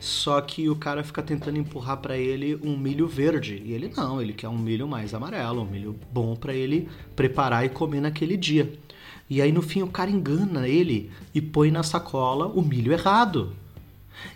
Só 0.00 0.40
que 0.40 0.68
o 0.68 0.76
cara 0.76 1.02
fica 1.02 1.22
tentando 1.22 1.58
empurrar 1.58 1.96
pra 1.96 2.16
ele 2.16 2.58
um 2.62 2.76
milho 2.76 3.06
verde 3.06 3.62
e 3.64 3.72
ele 3.72 3.92
não, 3.96 4.22
ele 4.22 4.32
quer 4.32 4.48
um 4.48 4.58
milho 4.58 4.86
mais 4.86 5.12
amarelo, 5.12 5.62
um 5.62 5.66
milho 5.66 5.96
bom 6.12 6.36
pra 6.36 6.54
ele 6.54 6.88
preparar 7.16 7.64
e 7.64 7.68
comer 7.68 8.00
naquele 8.00 8.36
dia. 8.36 8.72
E 9.28 9.42
aí 9.42 9.52
no 9.52 9.60
fim 9.60 9.82
o 9.82 9.88
cara 9.88 10.10
engana 10.10 10.68
ele 10.68 11.10
e 11.34 11.40
põe 11.40 11.70
na 11.70 11.82
sacola 11.82 12.46
o 12.46 12.62
milho 12.62 12.92
errado. 12.92 13.52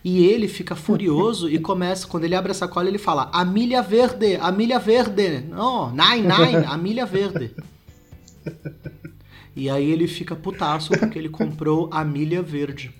E 0.04 0.24
ele 0.26 0.48
fica 0.48 0.76
furioso 0.76 1.48
e 1.48 1.58
começa, 1.58 2.06
quando 2.06 2.24
ele 2.24 2.34
abre 2.34 2.52
a 2.52 2.54
sacola, 2.54 2.88
ele 2.88 2.98
fala: 2.98 3.28
A 3.32 3.44
milha 3.44 3.82
verde, 3.82 4.36
a 4.36 4.52
milha 4.52 4.78
verde. 4.78 5.40
Não, 5.48 5.90
nine, 5.90 6.28
nine, 6.28 6.64
a 6.66 6.76
milha 6.76 7.04
verde. 7.04 7.50
E 9.54 9.68
aí 9.68 9.90
ele 9.90 10.06
fica 10.06 10.34
putaço 10.34 10.90
porque 10.98 11.18
ele 11.18 11.28
comprou 11.28 11.88
a 11.92 12.04
milha 12.04 12.42
verde. 12.42 12.90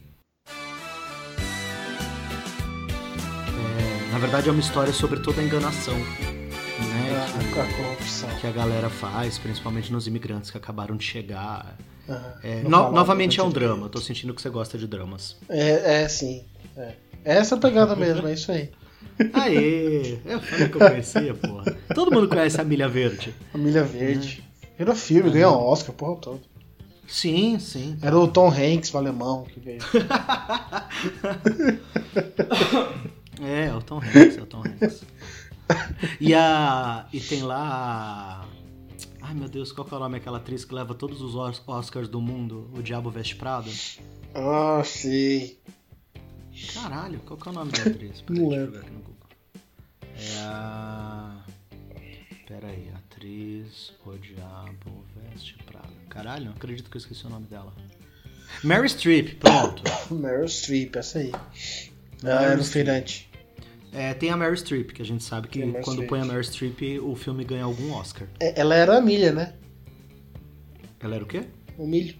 Na 4.13 4.19
verdade, 4.19 4.49
é 4.49 4.53
uma 4.53 4.61
história 4.61 4.93
sobre 4.93 5.21
toda 5.21 5.41
a 5.41 5.45
enganação 5.45 5.95
né, 5.95 7.27
corrupção. 7.77 8.29
que, 8.31 8.41
que 8.43 8.47
a 8.47 8.53
galera 8.53 8.91
faz, 8.91 9.39
principalmente 9.39 9.93
nos 9.93 10.07
imigrantes 10.07 10.51
que 10.51 10.57
acabaram 10.57 10.97
de 10.97 11.05
chegar. 11.05 11.77
É, 12.43 12.63
Não 12.63 12.91
no- 12.91 12.97
novamente 12.97 13.41
é 13.41 13.43
um 13.43 13.51
drama, 13.51 13.89
tô 13.89 14.01
sentindo 14.01 14.35
que 14.35 14.43
você 14.43 14.51
gosta 14.51 14.77
de 14.77 14.87
dramas. 14.87 15.37
É, 15.49 16.03
é 16.03 16.09
sim. 16.09 16.45
É. 16.77 16.93
É 17.25 17.37
essa 17.37 17.57
pegada 17.57 17.95
mesmo, 17.95 18.27
é 18.27 18.35
isso 18.35 18.51
aí. 18.51 18.71
Aê! 19.33 20.19
Eu 20.25 20.41
falei 20.41 20.69
que 20.69 20.75
eu 20.77 20.89
conhecia, 20.89 21.35
porra. 21.35 21.77
Todo 21.95 22.11
mundo 22.11 22.29
conhece 22.29 22.61
a 22.61 22.65
Milha 22.65 22.89
Verde. 22.89 23.35
A 23.55 23.59
Milha 23.59 23.85
Verde. 23.85 24.43
Virou 24.77 24.95
filme, 24.95 25.31
ganhou 25.31 25.55
Oscar, 25.55 25.95
porra 25.95 26.21
toda. 26.21 26.41
Sim, 27.07 27.59
sim. 27.59 27.97
Era 28.03 28.19
o 28.19 28.27
Tom 28.27 28.49
Hanks, 28.49 28.93
o 28.93 28.99
alemão, 28.99 29.45
que 29.45 29.61
veio. 29.61 29.81
É, 33.43 33.67
é 33.67 33.75
o 33.75 33.83
Tom 33.83 33.99
Hanks, 33.99 34.39
é 34.39 34.43
o 34.43 34.47
Tom 34.47 34.63
Hanks. 34.65 35.05
E, 36.21 36.35
a, 36.35 37.07
e 37.13 37.21
tem 37.21 37.43
lá 37.43 38.45
a... 39.21 39.27
Ai 39.27 39.35
meu 39.35 39.49
Deus, 39.49 39.73
qual 39.73 39.87
que 39.87 39.95
é 39.95 39.97
o 39.97 40.01
nome 40.01 40.19
daquela 40.19 40.39
atriz 40.39 40.65
que 40.65 40.75
leva 40.75 40.95
todos 40.95 41.21
os 41.23 41.35
Os- 41.35 41.63
Oscars 41.67 42.09
do 42.09 42.21
mundo? 42.21 42.69
O 42.75 42.83
Diabo 42.83 43.11
Veste 43.11 43.37
Prada? 43.37 43.71
Ah, 44.35 44.83
sei. 44.85 45.59
Caralho, 46.75 47.21
qual 47.21 47.39
que 47.39 47.49
é 47.49 47.51
o 47.51 47.55
nome 47.55 47.73
da 47.73 47.83
atriz? 47.83 48.25
Não 48.29 48.49
lembro. 48.49 48.73
ver 48.73 48.79
aqui 48.81 48.91
no 48.91 48.99
Google. 49.01 49.17
É 50.17 50.39
a... 50.41 51.37
Pera 52.47 52.67
aí, 52.69 52.91
atriz 52.95 53.95
O 54.05 54.13
Diabo 54.19 55.05
Veste 55.17 55.57
Prada. 55.65 55.89
Caralho, 56.11 56.47
não 56.47 56.53
acredito 56.53 56.91
que 56.91 56.97
eu 56.97 57.01
esqueci 57.01 57.25
o 57.27 57.31
nome 57.31 57.47
dela. 57.47 57.73
Mary 58.63 58.89
Streep, 58.89 59.39
pronto. 59.39 59.83
Meryl 60.15 60.47
Streep, 60.49 60.95
essa 60.97 61.19
aí. 61.21 61.33
Meryl 62.23 62.39
Ah, 62.39 62.43
era 62.43 62.61
o 62.61 62.63
Streep. 62.65 62.87
feirante. 62.87 63.31
É, 63.93 64.15
tem 64.15 64.31
a 64.31 64.37
Mary 64.37 64.57
Streep, 64.57 64.93
que 64.93 65.03
a 65.03 65.05
gente 65.05 65.23
sabe 65.23 65.49
que 65.49 65.61
quando 65.83 65.83
Streep. 66.03 66.09
põe 66.09 66.21
a 66.21 66.25
Mary 66.25 66.45
Streep, 66.45 66.81
o 67.03 67.15
filme 67.15 67.45
ganha 67.45 67.65
algum 67.65 67.93
Oscar. 67.93 68.27
É, 68.41 68.59
Ela 68.59 68.75
era 68.75 68.97
a 68.97 69.01
milha, 69.01 69.33
né? 69.33 69.55
Ela 71.01 71.17
era 71.17 71.25
o 71.25 71.27
quê? 71.27 71.45
O 71.77 71.87
milho. 71.87 72.15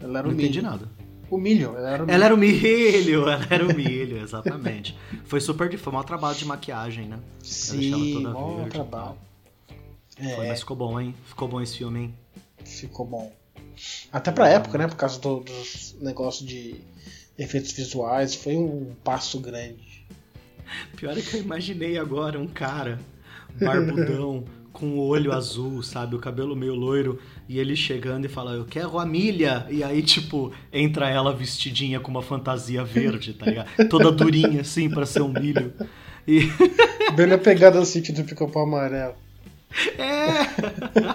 Ela 0.00 0.18
era 0.20 0.28
Não 0.28 0.34
o 0.34 0.36
milho. 0.36 0.46
entendi 0.48 0.62
nada. 0.62 0.88
O 1.30 1.36
milho, 1.36 1.76
ela 1.76 1.90
era 1.90 2.02
o 2.02 2.06
milho. 2.06 2.14
Ela 2.14 2.24
era 2.24 2.34
o 2.34 2.38
milho, 2.38 3.28
ela 3.28 3.46
era 3.50 3.66
o 3.66 3.74
milho, 3.76 4.16
exatamente. 4.18 4.96
Foi 5.24 5.40
super, 5.40 5.68
de- 5.68 5.76
foi 5.76 5.92
um 5.94 6.02
trabalho 6.02 6.36
de 6.38 6.44
maquiagem, 6.46 7.06
né? 7.06 7.18
deixava 7.42 8.02
Sim, 8.04 8.12
toda 8.14 8.30
bom 8.30 8.56
verde 8.56 8.70
trabalho. 8.70 9.16
Foi, 10.16 10.26
É, 10.46 10.48
mas 10.48 10.60
ficou 10.60 10.76
bom, 10.76 10.98
hein? 11.00 11.14
Ficou 11.26 11.46
bom 11.48 11.60
esse 11.60 11.76
filme, 11.78 11.98
hein? 12.00 12.14
ficou 12.64 13.04
bom. 13.06 13.32
Até 14.12 14.30
pra 14.32 14.48
época, 14.48 14.78
né? 14.78 14.86
Por 14.88 14.96
causa 14.96 15.18
do- 15.20 15.40
dos 15.40 15.96
negócios 16.00 16.46
de 16.48 16.76
efeitos 17.38 17.72
visuais, 17.72 18.34
foi 18.34 18.56
um 18.56 18.92
passo 19.04 19.38
grande. 19.38 20.06
Pior 20.96 21.16
é 21.16 21.20
que 21.20 21.36
eu 21.36 21.40
imaginei 21.40 21.96
agora 21.96 22.38
um 22.38 22.46
cara 22.46 22.98
barbudão 23.60 24.44
com 24.72 24.90
o 24.90 25.06
olho 25.06 25.32
azul, 25.32 25.82
sabe? 25.82 26.14
O 26.14 26.18
cabelo 26.18 26.54
meio 26.54 26.74
loiro. 26.74 27.18
E 27.48 27.58
ele 27.58 27.74
chegando 27.74 28.26
e 28.26 28.28
fala, 28.28 28.52
eu 28.52 28.64
quero 28.64 28.98
a 28.98 29.06
milha. 29.06 29.66
E 29.70 29.82
aí, 29.82 30.02
tipo, 30.02 30.52
entra 30.72 31.08
ela 31.08 31.34
vestidinha 31.34 31.98
com 31.98 32.10
uma 32.10 32.22
fantasia 32.22 32.84
verde, 32.84 33.32
tá 33.32 33.46
ligado? 33.46 33.68
Toda 33.88 34.12
durinha, 34.12 34.60
assim, 34.60 34.90
pra 34.90 35.06
ser 35.06 35.22
um 35.22 35.32
milho. 35.32 35.72
E... 36.26 36.42
Bem 37.16 37.26
na 37.26 37.38
pegada 37.38 37.82
sítio 37.84 38.14
do 38.14 38.22
pica-pau 38.22 38.62
amarelo. 38.64 39.14
É! 39.98 40.44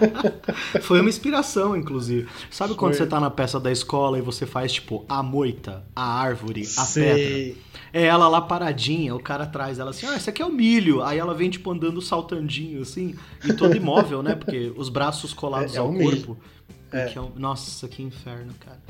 Foi 0.80 1.00
uma 1.00 1.08
inspiração, 1.08 1.76
inclusive. 1.76 2.28
Sabe 2.50 2.74
quando 2.74 2.92
Foi. 2.92 3.04
você 3.04 3.06
tá 3.06 3.18
na 3.20 3.30
peça 3.30 3.58
da 3.60 3.70
escola 3.70 4.18
e 4.18 4.22
você 4.22 4.46
faz, 4.46 4.72
tipo, 4.72 5.04
a 5.08 5.22
moita, 5.22 5.84
a 5.94 6.02
árvore, 6.20 6.62
a 6.62 6.84
Sei. 6.84 7.04
pedra? 7.52 7.62
É 7.92 8.02
ela 8.04 8.28
lá 8.28 8.40
paradinha, 8.40 9.14
o 9.14 9.20
cara 9.20 9.46
traz 9.46 9.78
ela 9.78 9.90
assim, 9.90 10.06
ah, 10.06 10.16
esse 10.16 10.28
aqui 10.30 10.42
é 10.42 10.46
o 10.46 10.50
milho. 10.52 11.02
Aí 11.02 11.18
ela 11.18 11.34
vem, 11.34 11.48
tipo, 11.50 11.70
andando 11.70 12.00
saltandinho, 12.02 12.82
assim, 12.82 13.14
e 13.44 13.52
todo 13.52 13.76
imóvel, 13.76 14.22
né? 14.22 14.34
Porque 14.34 14.72
os 14.76 14.88
braços 14.88 15.32
colados 15.32 15.74
É- 15.74 15.76
é 15.76 15.80
ao 15.80 15.92
corpo. 15.92 16.36
É. 16.92 17.06
Que 17.06 17.18
é 17.18 17.20
um- 17.20 17.32
Nossa, 17.36 17.86
que 17.88 18.02
inferno, 18.02 18.52
cara. 18.60 18.82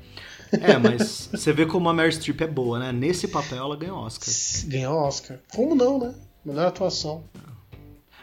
É, 0.53 0.79
mas 0.79 1.29
você 1.33 1.53
vê 1.53 1.67
como 1.67 1.89
a 1.89 1.93
Mary 1.93 2.13
Streep 2.13 2.41
é 2.43 2.47
boa, 2.47 2.79
né? 2.79 2.93
Nesse 2.93 3.27
papel 3.29 3.59
ela 3.59 3.77
ganhou 3.77 3.99
Oscar. 3.99 4.33
Ganhou 4.71 4.95
Oscar. 4.99 5.39
Como 5.55 5.75
não, 5.75 5.99
né? 5.99 6.15
Melhor 6.45 6.67
atuação. 6.69 7.25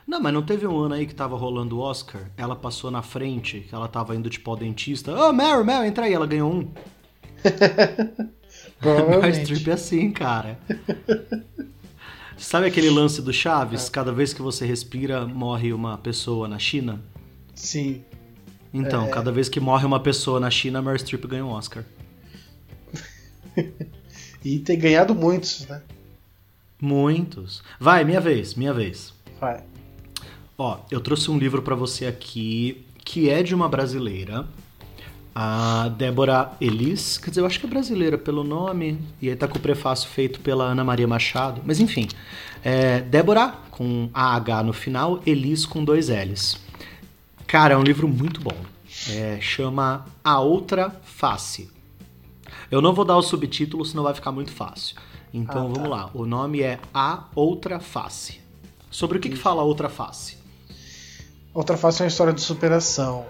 Não, 0.08 0.20
mas 0.20 0.34
não 0.34 0.42
teve 0.42 0.68
um 0.68 0.78
ano 0.78 0.96
aí 0.96 1.06
que 1.06 1.16
tava 1.16 1.36
rolando 1.38 1.78
o 1.78 1.82
Oscar? 1.82 2.30
Ela 2.36 2.56
passou 2.56 2.90
na 2.92 3.02
frente, 3.02 3.62
que 3.62 3.74
ela 3.74 3.88
tava 3.88 4.16
indo 4.16 4.30
tipo 4.30 4.50
ao 4.50 4.58
dentista. 4.58 5.14
Ô, 5.14 5.30
oh, 5.30 5.34
Meryl, 5.34 5.64
Meryl, 5.64 5.86
entra 5.86 6.06
aí. 6.06 6.14
Ela 6.14 6.28
ganhou 6.28 6.52
um. 6.52 6.72
Meryl 8.82 9.34
Streep 9.34 9.68
é 9.68 9.74
assim, 9.74 10.12
cara. 10.12 10.60
Sabe 12.38 12.66
aquele 12.68 12.90
lance 12.90 13.22
do 13.22 13.32
Chaves? 13.32 13.88
É. 13.88 13.92
Cada 13.92 14.12
vez 14.12 14.34
que 14.34 14.42
você 14.42 14.66
respira, 14.66 15.26
morre 15.26 15.72
uma 15.72 15.98
pessoa 15.98 16.48
na 16.48 16.58
China? 16.58 17.00
Sim. 17.54 18.04
Então, 18.74 19.06
é... 19.06 19.10
cada 19.10 19.32
vez 19.32 19.48
que 19.48 19.60
morre 19.60 19.86
uma 19.86 20.00
pessoa 20.00 20.40
na 20.40 20.50
China, 20.50 20.82
Meryl 20.82 20.98
Streep 20.98 21.24
ganha 21.28 21.46
um 21.46 21.50
Oscar. 21.50 21.84
e 24.44 24.60
ter 24.60 24.76
ganhado 24.78 25.14
muitos, 25.14 25.68
né? 25.68 25.82
Muitos. 26.82 27.62
Vai, 27.80 28.04
minha 28.04 28.20
vez, 28.20 28.56
minha 28.56 28.74
vez. 28.74 29.14
Vai. 29.40 29.64
Ó, 30.64 30.78
eu 30.92 31.02
trouxe 31.02 31.32
um 31.32 31.40
livro 31.40 31.64
para 31.64 31.74
você 31.74 32.06
aqui 32.06 32.86
que 33.04 33.32
é 33.32 33.42
de 33.42 33.56
uma 33.56 33.68
brasileira, 33.68 34.48
a 35.34 35.90
Débora 35.98 36.52
Elis, 36.62 37.18
quer 37.18 37.32
dizer, 37.32 37.42
eu 37.42 37.48
acho 37.48 37.60
que 37.60 37.66
é 37.66 37.70
brasileira 37.70 38.16
pelo 38.16 38.44
nome, 38.44 39.00
e 39.20 39.28
aí 39.28 39.36
tá 39.36 39.48
com 39.48 39.58
o 39.58 39.60
prefácio 39.60 40.08
feito 40.08 40.40
pela 40.40 40.66
Ana 40.66 40.84
Maria 40.84 41.08
Machado, 41.08 41.64
mas 41.66 41.80
enfim, 41.80 42.08
é 42.64 43.00
Débora 43.00 43.56
com 43.72 44.08
AH 44.14 44.62
no 44.62 44.72
final, 44.72 45.20
Elis 45.26 45.66
com 45.66 45.84
dois 45.84 46.10
L's. 46.10 46.60
Cara, 47.48 47.74
é 47.74 47.78
um 47.78 47.84
livro 47.84 48.08
muito 48.08 48.40
bom. 48.40 48.56
É, 49.10 49.40
chama 49.42 50.06
A 50.24 50.42
Outra 50.42 50.92
Face. 51.04 51.72
Eu 52.70 52.84
não 52.84 52.94
vou 52.94 53.04
dar 53.04 53.18
o 53.18 53.24
subtítulo, 53.24 53.84
senão 53.84 54.04
vai 54.04 54.14
ficar 54.14 54.32
muito 54.32 54.52
fácil. 54.52 54.96
Então 55.34 55.72
ah, 55.72 55.74
tá. 55.74 55.74
vamos 55.74 55.90
lá. 55.90 56.12
O 56.14 56.24
nome 56.24 56.62
é 56.62 56.80
A 56.94 57.24
Outra 57.34 57.80
Face. 57.80 58.40
Sobre 58.92 59.18
o 59.18 59.22
que, 59.22 59.30
que 59.30 59.36
fala 59.36 59.64
a 59.64 59.66
Outra 59.66 59.90
Face? 59.90 60.41
Outra 61.54 61.76
Face 61.76 62.02
é 62.02 62.06
uma 62.06 62.10
história 62.10 62.34
de 62.34 62.42
superação. 62.42 63.26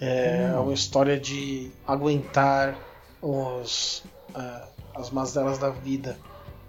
É 0.00 0.52
hum. 0.54 0.62
uma 0.64 0.74
história 0.74 1.18
de 1.18 1.70
aguentar 1.86 2.76
os, 3.20 4.02
uh, 4.34 4.68
as 4.94 5.10
mazelas 5.10 5.58
da 5.58 5.70
vida. 5.70 6.18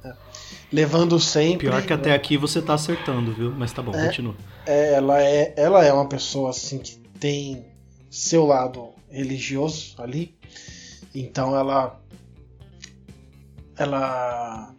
Né? 0.03 0.15
Levando 0.71 1.19
sempre. 1.19 1.69
Pior 1.69 1.81
que 1.85 1.93
até 1.93 2.13
aqui 2.13 2.37
você 2.37 2.61
tá 2.61 2.73
acertando, 2.73 3.33
viu? 3.33 3.51
Mas 3.51 3.71
tá 3.71 3.81
bom, 3.81 3.95
é, 3.95 4.05
continua. 4.05 4.35
É, 4.65 4.93
ela, 4.93 5.21
é, 5.21 5.53
ela 5.55 5.85
é 5.85 5.91
uma 5.91 6.07
pessoa 6.07 6.49
assim 6.49 6.79
que 6.79 6.97
tem 7.19 7.65
seu 8.09 8.45
lado 8.45 8.89
religioso 9.09 9.95
ali. 9.99 10.37
Então 11.13 11.55
ela 11.55 11.99
ela 13.77 14.73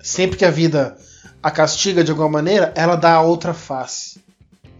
sempre 0.00 0.38
que 0.38 0.44
a 0.44 0.50
vida 0.50 0.96
a 1.42 1.50
castiga 1.50 2.02
de 2.02 2.10
alguma 2.10 2.28
maneira, 2.28 2.72
ela 2.74 2.96
dá 2.96 3.14
a 3.14 3.22
outra 3.22 3.54
face. 3.54 4.24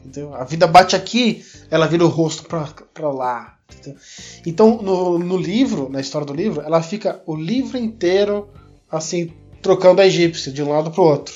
Entendeu? 0.07 0.35
A 0.35 0.45
vida 0.45 0.67
bate 0.67 0.95
aqui, 0.95 1.45
ela 1.69 1.87
vira 1.87 2.05
o 2.05 2.09
rosto 2.09 2.45
para 2.45 3.11
lá. 3.11 3.59
Entendeu? 3.73 4.01
Então, 4.47 4.81
no, 4.81 5.19
no 5.19 5.37
livro, 5.37 5.89
na 5.91 6.01
história 6.01 6.27
do 6.27 6.33
livro, 6.33 6.63
ela 6.63 6.81
fica 6.81 7.21
o 7.27 7.35
livro 7.35 7.77
inteiro 7.77 8.49
assim, 8.91 9.33
trocando 9.61 10.01
a 10.01 10.07
egípcia 10.07 10.53
de 10.53 10.63
um 10.63 10.71
lado 10.71 10.93
pro 10.93 11.03
outro. 11.03 11.35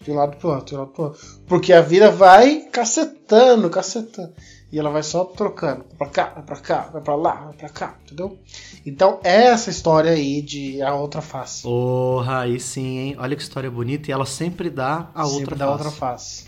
De 0.00 0.10
um 0.12 0.14
lado 0.14 0.36
pro 0.36 0.50
outro, 0.50 0.66
de 0.66 0.74
um 0.74 0.78
lado 0.78 0.90
pro 0.92 1.04
outro. 1.04 1.20
Porque 1.46 1.72
a 1.72 1.80
vida 1.80 2.10
vai 2.10 2.60
cacetando, 2.70 3.68
cacetando. 3.68 4.32
E 4.70 4.78
ela 4.78 4.90
vai 4.90 5.02
só 5.02 5.24
trocando. 5.24 5.84
Vai 5.88 5.96
pra 5.96 6.08
cá, 6.08 6.32
vai 6.34 6.42
pra 6.42 6.56
cá, 6.56 6.88
vai 6.92 7.02
pra 7.02 7.14
lá, 7.16 7.34
vai 7.46 7.54
pra 7.54 7.68
cá, 7.68 7.96
entendeu? 8.04 8.38
Então 8.84 9.18
é 9.24 9.46
essa 9.46 9.70
história 9.70 10.10
aí 10.12 10.42
de 10.42 10.82
a 10.82 10.94
outra 10.94 11.22
face. 11.22 11.62
Porra, 11.62 12.40
aí 12.40 12.60
sim, 12.60 12.98
hein? 12.98 13.16
Olha 13.18 13.34
que 13.34 13.42
história 13.42 13.70
bonita. 13.70 14.10
E 14.10 14.12
ela 14.12 14.26
sempre 14.26 14.68
dá 14.70 15.10
a 15.14 15.24
sempre 15.24 15.40
outra 15.40 15.56
dá 15.56 15.66
face. 15.66 15.84
outra 15.84 15.90
face. 15.90 16.44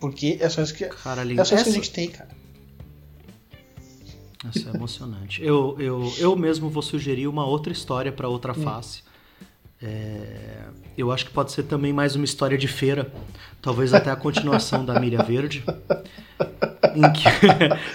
Porque 0.00 0.38
é 0.40 0.48
só 0.48 0.62
isso 0.62 0.74
que, 0.74 0.84
cara, 0.86 1.22
é 1.22 1.44
só 1.44 1.54
isso 1.54 1.64
que 1.64 1.70
a 1.70 1.72
gente 1.72 1.90
tem, 1.90 2.08
cara. 2.08 2.30
Isso 4.54 4.68
é 4.68 4.74
emocionante. 4.74 5.42
eu, 5.42 5.76
eu, 5.80 6.12
eu 6.18 6.36
mesmo 6.36 6.70
vou 6.70 6.82
sugerir 6.82 7.26
uma 7.26 7.44
outra 7.44 7.72
história 7.72 8.12
para 8.12 8.28
outra 8.28 8.52
hum. 8.52 8.62
face. 8.62 9.02
É, 9.80 10.64
eu 10.96 11.12
acho 11.12 11.26
que 11.26 11.30
pode 11.30 11.52
ser 11.52 11.62
também 11.64 11.92
mais 11.92 12.16
uma 12.16 12.24
história 12.24 12.58
de 12.58 12.66
feira, 12.66 13.12
talvez 13.62 13.94
até 13.94 14.10
a 14.10 14.16
continuação 14.16 14.84
da 14.84 14.98
Miriam 14.98 15.22
Verde, 15.22 15.64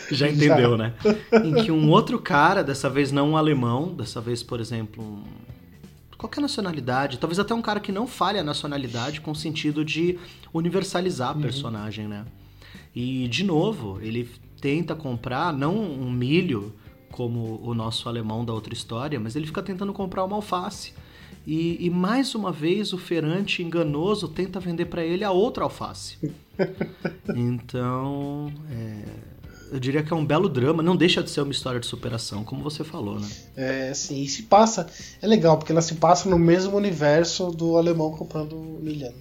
que 0.10 0.16
já 0.16 0.30
entendeu, 0.30 0.78
né? 0.78 0.94
Em 1.44 1.64
que 1.64 1.72
um 1.72 1.90
outro 1.90 2.20
cara, 2.20 2.64
dessa 2.64 2.90
vez 2.90 3.12
não 3.12 3.32
um 3.32 3.38
alemão, 3.38 3.94
dessa 3.94 4.22
vez, 4.22 4.42
por 4.42 4.62
exemplo, 4.62 5.04
um, 5.04 5.24
qualquer 6.24 6.40
nacionalidade, 6.40 7.18
talvez 7.18 7.38
até 7.38 7.54
um 7.54 7.62
cara 7.62 7.82
que 7.82 7.92
não 7.92 8.08
fale 8.08 8.40
a 8.40 8.44
nacionalidade 8.44 9.20
com 9.20 9.32
o 9.32 9.36
sentido 9.36 9.84
de 9.84 10.18
universalizar 10.54 11.32
a 11.32 11.34
uhum. 11.34 11.42
personagem, 11.42 12.08
né? 12.08 12.26
E 12.96 13.28
de 13.28 13.44
novo, 13.44 14.00
ele 14.02 14.30
tenta 14.62 14.96
comprar 14.96 15.52
não 15.52 15.76
um 15.76 16.10
milho 16.10 16.74
como 17.12 17.60
o 17.62 17.74
nosso 17.74 18.08
alemão 18.08 18.46
da 18.46 18.54
outra 18.54 18.74
história, 18.74 19.20
mas 19.20 19.36
ele 19.36 19.46
fica 19.46 19.62
tentando 19.62 19.92
comprar 19.92 20.24
uma 20.24 20.38
alface 20.38 20.94
e, 21.46 21.86
e 21.86 21.90
mais 21.90 22.34
uma 22.36 22.54
vez 22.54 22.94
o 22.94 22.98
feirante 22.98 23.62
enganoso 23.62 24.30
tenta 24.30 24.62
vender 24.62 24.86
para 24.86 25.04
ele 25.04 25.24
a 25.24 25.32
outra 25.32 25.66
alface. 25.66 26.18
Então, 27.36 28.54
é, 28.70 29.06
eu 29.74 29.80
diria 29.80 30.04
que 30.04 30.14
é 30.14 30.16
um 30.16 30.24
belo 30.24 30.48
drama, 30.48 30.84
não 30.84 30.96
deixa 30.96 31.24
de 31.24 31.32
ser 31.32 31.42
uma 31.42 31.52
história 31.52 31.80
de 31.80 31.88
superação, 31.88 32.44
como 32.44 32.62
você 32.62 32.84
falou, 32.84 33.20
né? 33.20 33.28
É, 33.58 33.92
sim, 33.96 34.22
e 34.22 34.28
se 34.28 34.44
passa, 34.44 34.86
é 35.20 35.26
legal, 35.26 35.58
porque 35.58 35.72
ela 35.72 35.82
se 35.82 35.96
passa 35.96 36.30
no 36.30 36.38
mesmo 36.38 36.78
universo 36.78 37.50
do 37.50 37.76
alemão 37.76 38.12
comprando 38.12 38.56
milhano. 38.56 39.18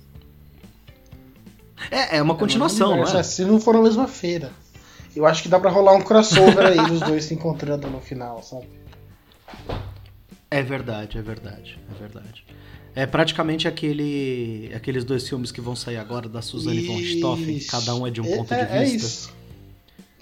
É, 1.91 2.19
é 2.19 2.23
uma 2.23 2.35
é 2.35 2.37
continuação, 2.37 2.95
não 2.95 3.05
é? 3.05 3.23
Se 3.23 3.47
não 3.47 3.59
for 3.59 3.73
na 3.73 3.81
mesma 3.81 4.07
feira. 4.07 4.53
Eu 5.17 5.25
acho 5.25 5.43
que 5.43 5.49
dá 5.49 5.59
pra 5.59 5.71
rolar 5.71 5.95
um 5.95 6.03
crossover 6.03 6.67
aí 6.67 6.87
dos 6.87 7.01
dois 7.01 7.25
se 7.25 7.33
encontrando 7.33 7.89
no 7.89 8.01
final, 8.01 8.43
sabe? 8.43 8.67
É 10.51 10.63
verdade, 10.63 11.17
é 11.17 11.23
verdade, 11.23 11.81
é 11.91 11.99
verdade. 11.99 12.45
É 12.95 13.07
praticamente 13.07 13.67
aquele, 13.67 14.71
aqueles 14.75 15.03
dois 15.03 15.27
filmes 15.27 15.51
que 15.51 15.63
vão 15.63 15.75
sair 15.75 15.97
agora 15.97 16.29
da 16.29 16.43
Suzanne 16.43 16.83
isso. 16.83 16.93
von 16.93 17.01
Stoffen, 17.01 17.59
cada 17.61 17.95
um 17.95 18.07
é 18.07 18.11
de 18.11 18.21
um 18.21 18.27
é, 18.27 18.37
ponto 18.37 18.53
é, 18.53 18.65
de 18.67 18.79
vista. 18.85 19.07
É 19.07 19.09
isso. 19.09 19.42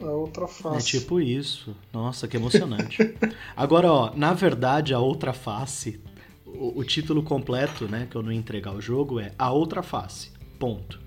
É 0.01 0.05
outra 0.05 0.49
face. 0.49 0.97
É 0.97 1.01
tipo 1.01 1.21
isso. 1.21 1.77
Nossa, 1.93 2.27
que 2.27 2.37
emocionante. 2.37 2.97
agora, 3.55 3.93
ó, 3.93 4.13
na 4.17 4.33
verdade, 4.33 4.95
a 4.95 4.99
outra 4.99 5.33
face, 5.33 6.01
o, 6.47 6.81
o 6.81 6.85
título 6.85 7.23
completo, 7.23 7.87
né, 7.87 8.09
que 8.11 8.17
eu 8.17 8.23
não 8.23 8.33
ia 8.33 8.39
entregar 8.39 8.75
o 8.75 8.81
jogo 8.81 9.21
é 9.21 9.33
A 9.39 9.51
Outra 9.51 9.83
Face. 9.83 10.31
Ponto. 10.59 11.01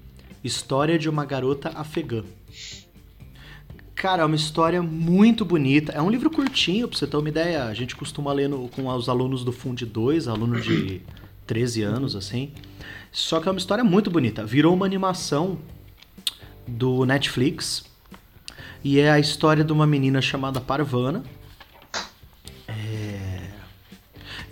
História 0.43 0.99
de 0.99 1.09
uma 1.09 1.25
garota 1.25 1.69
afegã. 1.69 2.23
Cara, 3.95 4.23
é 4.23 4.25
uma 4.25 4.35
história 4.35 4.81
muito 4.81 5.45
bonita. 5.45 5.93
É 5.93 6.01
um 6.01 6.09
livro 6.09 6.29
curtinho, 6.29 6.87
pra 6.87 6.97
você 6.97 7.07
ter 7.07 7.15
uma 7.15 7.29
ideia. 7.29 7.63
A 7.63 7.73
gente 7.73 7.95
costuma 7.95 8.33
ler 8.33 8.49
no, 8.49 8.67
com 8.67 8.87
os 8.87 9.07
alunos 9.07 9.45
do 9.45 9.51
Fundo 9.51 9.85
2, 9.85 10.27
alunos 10.27 10.63
de 10.63 11.01
13 11.47 11.81
anos, 11.83 12.15
assim. 12.15 12.51
Só 13.11 13.39
que 13.39 13.47
é 13.47 13.51
uma 13.51 13.59
história 13.59 13.83
muito 13.83 14.11
bonita. 14.11 14.45
Virou 14.45 14.73
uma 14.73 14.85
animação 14.85 15.57
do 16.67 17.05
Netflix. 17.05 17.85
E 18.83 18.99
é 18.99 19.11
a 19.11 19.19
história 19.19 19.63
de 19.63 19.71
uma 19.71 19.87
menina 19.87 20.21
chamada 20.21 20.59
Parvana, 20.59 21.23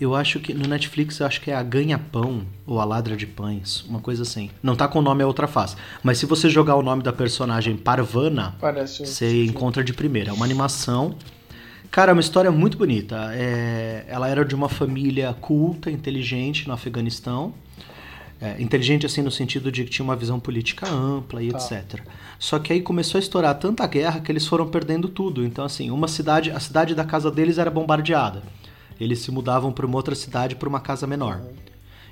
Eu 0.02 0.16
acho 0.16 0.40
que 0.40 0.52
no 0.52 0.68
Netflix 0.68 1.20
eu 1.20 1.28
acho 1.28 1.40
que 1.40 1.52
é 1.52 1.56
a 1.56 1.62
Ganha-Pão 1.62 2.44
ou 2.66 2.80
a 2.80 2.84
Ladra 2.84 3.16
de 3.16 3.28
Pães, 3.28 3.86
uma 3.88 4.00
coisa 4.00 4.24
assim. 4.24 4.50
Não 4.64 4.76
tá 4.76 4.88
com 4.88 4.98
o 4.98 5.02
nome 5.04 5.22
a 5.22 5.28
outra 5.28 5.46
face. 5.46 5.76
Mas 6.02 6.18
se 6.18 6.26
você 6.26 6.50
jogar 6.50 6.76
o 6.76 6.82
nome 6.82 7.04
da 7.04 7.14
personagem 7.14 7.78
Parvana, 7.78 8.56
Parece 8.60 9.06
você 9.06 9.46
encontra 9.46 9.84
de 9.84 9.94
primeira. 9.94 10.32
É 10.32 10.34
uma 10.34 10.44
animação. 10.44 11.16
Cara, 11.92 12.10
é 12.10 12.14
uma 12.14 12.20
história 12.20 12.50
muito 12.52 12.80
bonita. 12.80 13.30
É... 13.36 14.04
Ela 14.08 14.28
era 14.28 14.44
de 14.44 14.56
uma 14.56 14.68
família 14.68 15.36
culta, 15.40 15.92
inteligente 15.92 16.68
no 16.68 16.74
Afeganistão. 16.74 17.54
É, 18.42 18.60
inteligente 18.60 19.06
assim 19.06 19.22
no 19.22 19.30
sentido 19.30 19.72
de 19.72 19.84
que 19.84 19.92
tinha 19.92 20.04
uma 20.04 20.16
visão 20.16 20.40
política 20.40 20.90
ampla 20.90 21.44
e 21.44 21.52
tá. 21.52 21.60
etc. 21.60 22.02
Só 22.40 22.58
que 22.58 22.74
aí 22.74 22.82
começou 22.82 23.20
a 23.20 23.22
estourar 23.22 23.54
tanta 23.60 23.86
guerra 23.86 24.20
que 24.20 24.32
eles 24.32 24.48
foram 24.48 24.68
perdendo 24.68 25.08
tudo. 25.08 25.46
Então 25.46 25.64
assim, 25.64 25.92
uma 25.92 26.08
cidade, 26.08 26.50
a 26.50 26.60
cidade 26.60 26.96
da 26.96 27.04
casa 27.04 27.30
deles 27.30 27.60
era 27.60 27.70
bombardeada 27.70 28.42
eles 29.04 29.20
se 29.20 29.32
mudavam 29.32 29.72
para 29.72 29.86
uma 29.86 29.96
outra 29.96 30.14
cidade, 30.14 30.56
para 30.56 30.70
uma 30.70 30.80
casa 30.80 31.08
menor. 31.08 31.42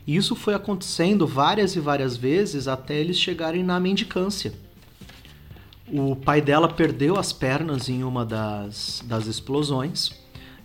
E 0.08 0.16
isso 0.16 0.36
foi 0.36 0.56
acontecendo 0.56 1.28
várias 1.28 1.76
e 1.76 1.80
várias 1.80 2.18
vezes 2.18 2.68
até 2.68 2.96
eles 2.96 3.18
chegarem 3.18 3.64
na 3.64 3.80
mendicância. 3.80 4.54
O 5.88 6.16
pai 6.16 6.42
dela 6.42 6.68
perdeu 6.68 7.18
as 7.18 7.32
pernas 7.32 7.90
em 7.90 8.04
uma 8.04 8.26
das, 8.26 9.04
das 9.06 9.28
explosões. 9.28 10.12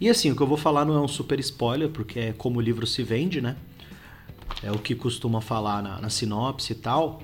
E 0.01 0.09
assim, 0.09 0.31
o 0.31 0.37
que 0.37 0.43
eu 0.43 0.47
vou 0.47 0.57
falar 0.57 0.87
não 0.87 0.95
é 0.95 1.01
um 1.01 1.09
super 1.09 1.39
spoiler, 1.41 1.91
porque 1.91 2.19
é 2.19 2.33
como 2.33 2.59
o 2.59 2.63
livro 2.63 2.87
se 2.87 3.03
vende, 3.03 3.43
né? 3.43 3.57
É 4.63 4.71
o 4.71 4.79
que 4.79 4.95
costuma 4.95 5.41
falar 5.41 5.83
na, 5.83 6.01
na 6.01 6.11
sinopse 6.11 6.73
e 6.73 6.77
tal. 6.77 7.21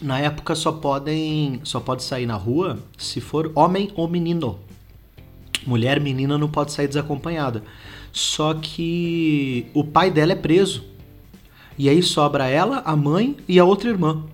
Na 0.00 0.18
época 0.18 0.54
só 0.54 0.72
podem 0.72 1.60
só 1.64 1.80
pode 1.80 2.02
sair 2.02 2.26
na 2.26 2.36
rua 2.36 2.78
se 2.96 3.20
for 3.20 3.50
homem 3.54 3.90
ou 3.94 4.06
menino. 4.08 4.58
Mulher, 5.66 6.00
menina 6.00 6.38
não 6.38 6.48
pode 6.48 6.72
sair 6.72 6.86
desacompanhada. 6.86 7.62
Só 8.12 8.54
que 8.54 9.66
o 9.74 9.84
pai 9.84 10.10
dela 10.10 10.32
é 10.32 10.36
preso. 10.36 10.84
E 11.76 11.88
aí 11.88 12.02
sobra 12.02 12.48
ela, 12.48 12.78
a 12.84 12.96
mãe 12.96 13.36
e 13.46 13.58
a 13.58 13.64
outra 13.64 13.90
irmã. 13.90 14.24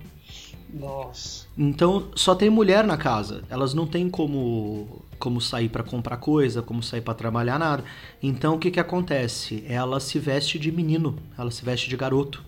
Nossa. 0.73 1.45
Então 1.57 2.09
só 2.15 2.35
tem 2.35 2.49
mulher 2.49 2.83
na 2.83 2.97
casa. 2.97 3.43
Elas 3.49 3.73
não 3.73 3.87
têm 3.87 4.09
como 4.09 5.03
como 5.19 5.39
sair 5.41 5.69
para 5.69 5.83
comprar 5.83 6.17
coisa, 6.17 6.61
como 6.61 6.83
sair 6.83 7.01
para 7.01 7.13
trabalhar 7.13 7.59
nada. 7.59 7.83
Então 8.21 8.55
o 8.55 8.59
que 8.59 8.71
que 8.71 8.79
acontece? 8.79 9.63
Ela 9.67 9.99
se 9.99 10.19
veste 10.19 10.59
de 10.59 10.71
menino, 10.71 11.17
ela 11.37 11.51
se 11.51 11.63
veste 11.63 11.89
de 11.89 11.97
garoto. 11.97 12.43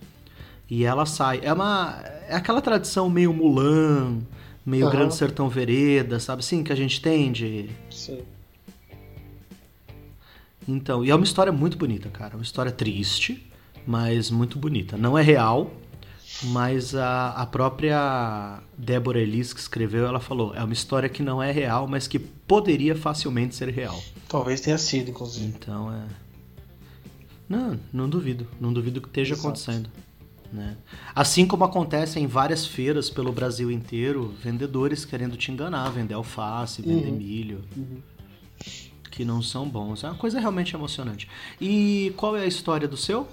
E 0.70 0.84
ela 0.84 1.06
sai. 1.06 1.40
É 1.42 1.52
uma 1.52 2.02
é 2.28 2.36
aquela 2.36 2.60
tradição 2.60 3.08
meio 3.08 3.32
Mulan, 3.32 4.18
meio 4.64 4.86
Aham. 4.86 4.96
Grande 4.96 5.14
Sertão 5.14 5.48
Vereda, 5.48 6.20
sabe 6.20 6.40
assim 6.40 6.62
que 6.62 6.72
a 6.72 6.76
gente 6.76 7.00
tem 7.00 7.32
de 7.32 7.70
Sim. 7.90 8.20
Então, 10.68 11.02
e 11.02 11.10
é 11.10 11.14
uma 11.14 11.24
história 11.24 11.50
muito 11.50 11.78
bonita, 11.78 12.10
cara. 12.10 12.36
Uma 12.36 12.42
história 12.42 12.70
triste, 12.70 13.50
mas 13.86 14.30
muito 14.30 14.58
bonita. 14.58 14.98
Não 14.98 15.16
é 15.16 15.22
real, 15.22 15.72
mas 16.44 16.94
a, 16.94 17.30
a 17.30 17.46
própria 17.46 18.60
Débora 18.76 19.20
Elis 19.20 19.52
que 19.52 19.60
escreveu, 19.60 20.06
ela 20.06 20.20
falou: 20.20 20.54
é 20.54 20.62
uma 20.62 20.72
história 20.72 21.08
que 21.08 21.22
não 21.22 21.42
é 21.42 21.50
real, 21.50 21.86
mas 21.86 22.06
que 22.06 22.18
poderia 22.18 22.94
facilmente 22.94 23.54
ser 23.54 23.68
real. 23.70 24.00
Talvez 24.28 24.60
tenha 24.60 24.78
sido, 24.78 25.10
inclusive. 25.10 25.46
Então 25.46 25.92
é. 25.92 26.02
Não, 27.48 27.78
não 27.92 28.08
duvido. 28.08 28.46
Não 28.60 28.72
duvido 28.72 29.00
que 29.00 29.08
esteja 29.08 29.34
Exato. 29.34 29.48
acontecendo. 29.48 29.90
Né? 30.52 30.76
Assim 31.14 31.46
como 31.46 31.64
acontece 31.64 32.18
em 32.18 32.26
várias 32.26 32.66
feiras 32.66 33.10
pelo 33.10 33.32
Brasil 33.32 33.70
inteiro, 33.70 34.34
vendedores 34.42 35.04
querendo 35.04 35.36
te 35.36 35.50
enganar, 35.50 35.90
vender 35.90 36.14
alface, 36.14 36.82
vender 36.82 37.08
Uhum. 37.08 37.16
milho. 37.16 37.64
Que 39.10 39.24
não 39.24 39.42
são 39.42 39.68
bons. 39.68 40.04
É 40.04 40.08
uma 40.08 40.14
coisa 40.16 40.38
realmente 40.38 40.74
emocionante. 40.74 41.28
E 41.60 42.12
qual 42.16 42.36
é 42.36 42.42
a 42.42 42.46
história 42.46 42.86
do 42.86 42.96
seu? 42.96 43.26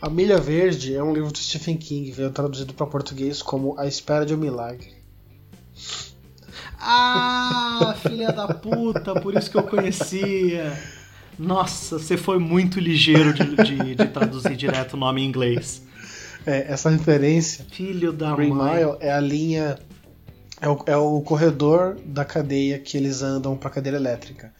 A 0.00 0.08
Milha 0.08 0.38
Verde 0.38 0.94
é 0.94 1.02
um 1.02 1.12
livro 1.12 1.32
do 1.32 1.38
Stephen 1.38 1.76
King, 1.76 2.10
veio 2.12 2.30
traduzido 2.30 2.72
para 2.72 2.86
português 2.86 3.42
como 3.42 3.78
A 3.78 3.86
Espera 3.86 4.24
de 4.24 4.32
um 4.34 4.36
Milagre. 4.38 4.92
Ah, 6.78 7.96
filha 8.02 8.32
da 8.32 8.46
puta, 8.54 9.20
por 9.20 9.34
isso 9.34 9.50
que 9.50 9.56
eu 9.56 9.64
conhecia. 9.64 10.72
Nossa, 11.38 11.98
você 11.98 12.16
foi 12.16 12.38
muito 12.38 12.78
ligeiro 12.78 13.32
de, 13.34 13.44
de- 13.56 13.94
de 13.96 14.06
traduzir 14.08 14.56
direto 14.56 14.94
o 14.94 14.96
nome 14.96 15.22
em 15.22 15.26
inglês. 15.28 15.82
É, 16.46 16.72
essa 16.72 16.88
referência, 16.90 17.64
Filho 17.70 18.12
da 18.12 18.34
Green 18.34 18.50
mãe. 18.52 18.76
Mile, 18.84 18.96
é 19.00 19.12
a 19.12 19.20
linha. 19.20 19.78
É 20.60 20.68
o, 20.68 20.82
é 20.86 20.96
o 20.96 21.20
corredor 21.20 21.96
da 22.04 22.24
cadeia 22.24 22.78
que 22.80 22.96
eles 22.96 23.22
andam 23.22 23.56
para 23.56 23.70
cadeira 23.70 23.96
elétrica. 23.98 24.52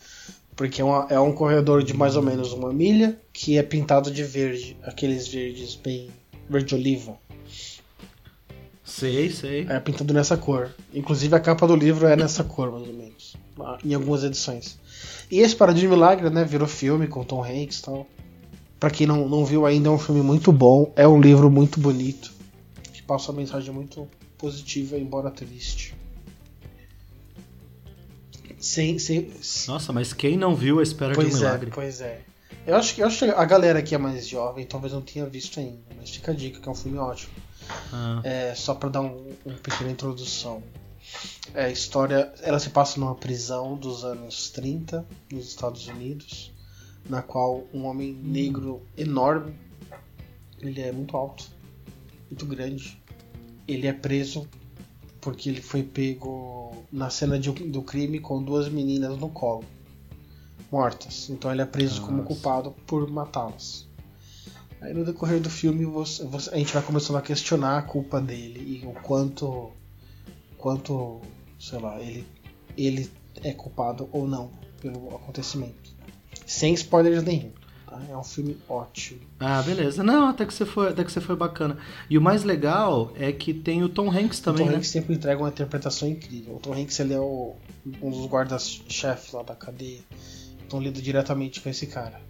Porque 0.59 0.83
é, 0.83 0.85
uma- 0.85 1.07
é 1.09 1.19
um 1.21 1.33
corredor 1.33 1.83
de 1.85 1.95
mais 1.95 2.17
ou 2.17 2.23
menos 2.23 2.53
uma 2.53 2.73
milha 2.73 3.17
que 3.33 3.57
é 3.57 3.63
pintado 3.63 4.11
de 4.11 4.25
verde, 4.25 4.77
aqueles 4.83 5.27
verdes 5.29 5.75
bem 5.77 6.11
verde 6.51 6.75
oliva. 6.75 7.17
Sei, 8.85 9.31
sei. 9.31 9.67
É 9.69 9.79
pintado 9.79 10.13
nessa 10.13 10.37
cor. 10.37 10.71
Inclusive 10.93 11.35
a 11.37 11.41
capa 11.41 11.67
do 11.67 11.77
livro 11.77 12.07
é 12.09 12.17
nessa 12.17 12.43
cor, 12.43 12.73
mais 12.73 12.89
ou 12.89 12.93
menos. 12.95 13.37
lá, 13.57 13.79
Em 13.85 13.95
algumas 13.95 14.25
edições. 14.25 14.79
E 15.31 15.39
esse 15.41 15.55
Paradis 15.55 15.83
de 15.83 15.89
Milagre, 15.89 16.29
né? 16.31 16.43
Virou 16.45 16.67
filme 16.67 17.07
com 17.07 17.23
Tom 17.23 17.45
Hanks 17.45 17.79
e 17.79 17.83
tal. 17.83 18.07
Pra 18.81 18.91
quem 18.91 19.07
não, 19.07 19.29
não 19.29 19.45
viu 19.45 19.67
ainda, 19.67 19.89
é 19.89 19.93
um 19.93 19.99
filme 19.99 20.23
muito 20.23 20.51
bom. 20.51 20.93
É 20.97 21.07
um 21.07 21.21
livro 21.21 21.51
muito 21.51 21.79
bonito. 21.79 22.33
Que 22.93 23.03
passa 23.03 23.31
uma 23.31 23.41
mensagem 23.41 23.73
muito 23.73 24.09
positiva, 24.39 24.99
embora 24.99 25.31
triste. 25.31 25.95
Sem, 28.69 28.99
sem, 28.99 29.33
Nossa, 29.67 29.95
mas 29.95 30.13
quem 30.13 30.37
não 30.37 30.55
viu 30.55 30.79
a 30.79 30.83
espera 30.83 31.15
de 31.15 31.19
um 31.19 31.23
pois 31.23 31.35
é, 31.35 31.39
milagre? 31.39 31.71
pois 31.75 32.01
é. 32.03 32.21
Eu 32.67 32.77
acho, 32.77 32.95
que, 32.95 33.01
eu 33.01 33.07
acho 33.07 33.25
que 33.25 33.31
a 33.31 33.45
galera 33.47 33.79
aqui 33.79 33.95
é 33.95 33.99
mais 33.99 34.29
jovem, 34.29 34.67
talvez 34.67 34.93
não 34.93 35.01
tenha 35.01 35.25
visto 35.25 35.59
ainda. 35.59 35.81
Mas 35.97 36.11
fica 36.11 36.33
a 36.33 36.35
dica, 36.35 36.61
que 36.61 36.69
é 36.69 36.71
um 36.71 36.75
filme 36.75 36.99
ótimo. 36.99 37.33
Ah, 37.91 38.21
É, 38.23 38.55
só 38.55 38.75
para 38.75 38.91
dar 38.91 39.01
um, 39.01 39.33
uma 39.43 39.57
pequena 39.57 39.91
introdução. 39.91 40.63
É, 41.55 41.65
a 41.65 41.71
história 41.71 42.31
ela 42.43 42.59
se 42.59 42.69
passa 42.69 43.01
numa 43.01 43.15
prisão 43.15 43.75
dos 43.75 44.05
anos 44.05 44.51
30 44.51 45.03
nos 45.33 45.49
Estados 45.49 45.89
Unidos, 45.89 46.53
na 47.09 47.23
qual 47.23 47.67
um 47.73 47.87
homem 47.87 48.13
negro 48.13 48.83
enorme, 48.99 49.59
ele 50.61 50.83
é 50.83 50.93
muito 50.93 51.17
alto, 51.17 51.49
muito 52.31 52.45
grande, 52.45 53.03
ele 53.67 53.87
é 53.87 53.95
preso 53.95 54.47
porque 55.21 55.49
ele 55.49 55.61
foi 55.61 55.83
pego 55.83 56.85
na 56.93 57.11
cena 57.11 57.39
de- 57.39 57.51
do 57.51 57.83
crime 57.83 58.21
com 58.21 58.43
duas 58.43 58.69
meninas 58.69 59.19
no 59.19 59.29
colo, 59.29 59.65
mortas. 60.71 61.29
Então 61.31 61.51
ele 61.51 61.63
é 61.63 61.67
preso 61.67 62.01
como 62.03 62.19
Nossa. 62.19 62.29
culpado 62.29 62.71
por 62.87 63.09
matá-las. 63.11 63.87
Aí 64.81 64.95
no 64.95 65.05
decorrer 65.05 65.41
do 65.41 65.51
filme 65.51 65.85
você- 65.85 66.25
você- 66.25 66.51
a 66.51 66.57
gente 66.57 66.73
vai 66.73 66.83
começando 66.83 67.17
a 67.17 67.23
questionar 67.23 67.79
a 67.79 67.83
culpa 67.83 68.21
dele 68.21 68.81
e 68.83 68.87
o 68.87 68.93
quanto, 69.03 69.71
quanto, 70.57 71.21
sei 71.59 71.79
lá, 71.81 72.01
ele, 72.01 72.27
ele 72.77 73.11
é 73.43 73.53
culpado 73.53 74.09
ou 74.13 74.27
não 74.29 74.51
pelo 74.81 75.15
acontecimento. 75.17 75.97
Sem 76.47 76.75
spoilers 76.75 77.25
nenhum. 77.25 77.51
Tá? 78.07 78.13
É 78.13 78.17
um 78.17 78.25
filme 78.25 78.57
ótimo. 78.69 79.21
Ah, 79.41 79.63
beleza. 79.63 80.03
Não, 80.03 80.29
até 80.29 80.45
que 80.47 80.55
você 80.55 80.65
foi, 80.65 80.89
até 80.89 81.05
que 81.05 81.13
você 81.13 81.21
foi 81.21 81.37
bacana. 81.37 81.79
E 82.09 82.17
o 82.17 82.21
mais 82.21 82.45
legal 82.45 83.13
é 83.17 83.33
que 83.33 83.53
tem 83.53 83.83
o 83.83 83.89
Tom 83.89 84.11
Hanks 84.11 84.41
também, 84.41 84.63
o 84.63 84.67
Tom 84.67 84.73
né? 84.73 84.79
Hanks 84.79 84.91
sempre 84.91 85.15
entrega 85.15 85.41
uma 85.41 85.49
interpretação 85.49 86.09
incrível. 86.09 86.57
O 86.57 86.59
Tom 86.59 86.75
Hanks 86.75 86.99
ele 87.01 87.15
é 87.15 87.21
o, 87.21 87.55
um 88.03 88.11
dos 88.11 88.27
guardas-chefes 88.27 89.33
lá 89.33 89.43
da 89.43 89.55
cadeia. 89.55 90.01
Então 90.67 90.81
lida 90.81 91.01
diretamente 91.01 91.61
com 91.61 91.69
esse 91.69 91.87
cara. 91.87 92.29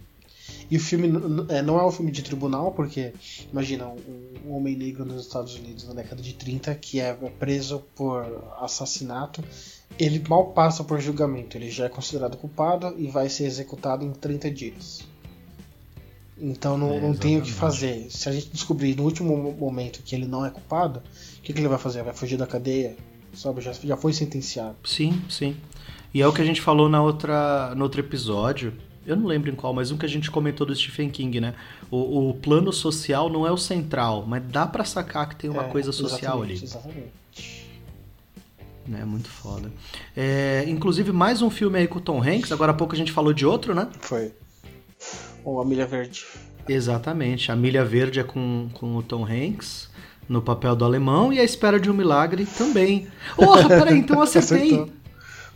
E 0.71 0.77
o 0.77 0.79
filme 0.79 1.09
é, 1.49 1.61
não 1.61 1.79
é 1.79 1.85
um 1.85 1.91
filme 1.91 2.11
de 2.11 2.21
tribunal, 2.21 2.71
porque 2.71 3.13
imagina 3.51 3.87
um, 3.87 3.97
um 4.45 4.55
homem 4.55 4.75
negro 4.75 5.03
nos 5.03 5.25
Estados 5.25 5.55
Unidos 5.55 5.87
na 5.87 5.95
década 5.95 6.21
de 6.21 6.33
30 6.33 6.75
que 6.75 6.99
é 6.99 7.13
preso 7.13 7.83
por 7.95 8.23
assassinato. 8.59 9.43
Ele 9.97 10.23
mal 10.29 10.51
passa 10.51 10.83
por 10.83 10.99
julgamento, 10.99 11.57
ele 11.57 11.71
já 11.71 11.85
é 11.85 11.89
considerado 11.89 12.37
culpado 12.37 12.93
e 12.97 13.07
vai 13.07 13.29
ser 13.29 13.45
executado 13.45 14.05
em 14.05 14.11
30 14.11 14.51
dias. 14.51 15.08
Então 16.41 16.77
não, 16.77 16.93
É, 16.93 16.99
não 17.01 17.13
tem 17.13 17.37
o 17.37 17.41
que 17.41 17.51
fazer. 17.51 18.07
Se 18.09 18.29
a 18.29 18.31
gente 18.31 18.49
descobrir 18.49 18.95
no 18.95 19.03
último 19.03 19.35
mo- 19.37 19.51
momento 19.53 20.01
que 20.03 20.15
ele 20.15 20.25
não 20.25 20.45
é 20.45 20.49
culpado, 20.49 20.99
o 21.37 21.41
que, 21.41 21.51
que 21.53 21.59
ele 21.59 21.67
vai 21.67 21.77
fazer? 21.77 22.01
Vai 22.03 22.13
fugir 22.13 22.37
da 22.37 22.47
cadeia? 22.47 22.95
Sabe? 23.33 23.61
Já, 23.61 23.73
já 23.73 23.97
foi 23.97 24.13
sentenciado. 24.13 24.75
Sim, 24.83 25.21
sim. 25.29 25.55
E 26.13 26.21
é 26.21 26.27
o 26.27 26.33
que 26.33 26.41
a 26.41 26.45
gente 26.45 26.61
falou 26.61 26.87
na 26.89 27.01
outra, 27.03 27.73
no 27.75 27.83
outro 27.83 27.99
episódio. 27.99 28.73
Eu 29.05 29.15
não 29.15 29.25
lembro 29.25 29.49
em 29.51 29.55
qual, 29.55 29.73
mas 29.73 29.91
um 29.91 29.97
que 29.97 30.05
a 30.05 30.09
gente 30.09 30.29
comentou 30.31 30.65
do 30.65 30.75
Stephen 30.75 31.09
King, 31.09 31.39
né? 31.39 31.55
O, 31.91 32.29
o 32.29 32.33
plano 32.35 32.71
social 32.71 33.29
não 33.29 33.45
é 33.45 33.51
o 33.51 33.57
central, 33.57 34.25
mas 34.27 34.43
dá 34.47 34.65
pra 34.67 34.83
sacar 34.85 35.27
que 35.29 35.35
tem 35.35 35.49
uma 35.49 35.63
É, 35.65 35.69
coisa 35.69 35.91
social 35.91 36.41
ali. 36.43 36.53
exatamente, 36.53 36.99
Exatamente. 37.35 37.69
É 38.91 39.05
muito 39.05 39.29
foda. 39.29 39.71
É, 40.17 40.65
inclusive, 40.67 41.11
mais 41.11 41.41
um 41.43 41.49
filme 41.49 41.77
aí 41.77 41.87
com 41.87 41.99
o 41.99 42.01
Tom 42.01 42.21
Hanks. 42.23 42.51
Agora 42.51 42.71
há 42.71 42.75
pouco 42.75 42.95
a 42.95 42.97
gente 42.97 43.11
falou 43.11 43.33
de 43.33 43.45
outro, 43.45 43.75
né? 43.75 43.87
Foi. 43.99 44.31
Ou 45.49 45.59
a 45.59 45.65
Milha 45.65 45.87
Verde. 45.87 46.27
Exatamente. 46.67 47.51
A 47.51 47.55
Milha 47.55 47.83
Verde 47.83 48.19
é 48.19 48.23
com, 48.23 48.69
com 48.73 48.95
o 48.95 49.01
Tom 49.01 49.25
Hanks 49.25 49.89
no 50.27 50.43
papel 50.43 50.75
do 50.75 50.85
alemão 50.85 51.33
e 51.33 51.39
A 51.39 51.43
Espera 51.43 51.79
de 51.79 51.89
um 51.89 51.93
Milagre 51.93 52.45
também. 52.45 53.07
Porra, 53.35 53.67
peraí, 53.67 53.97
então 53.97 54.17
eu 54.17 54.21
acertei. 54.29 54.75
Acertou. 54.75 54.89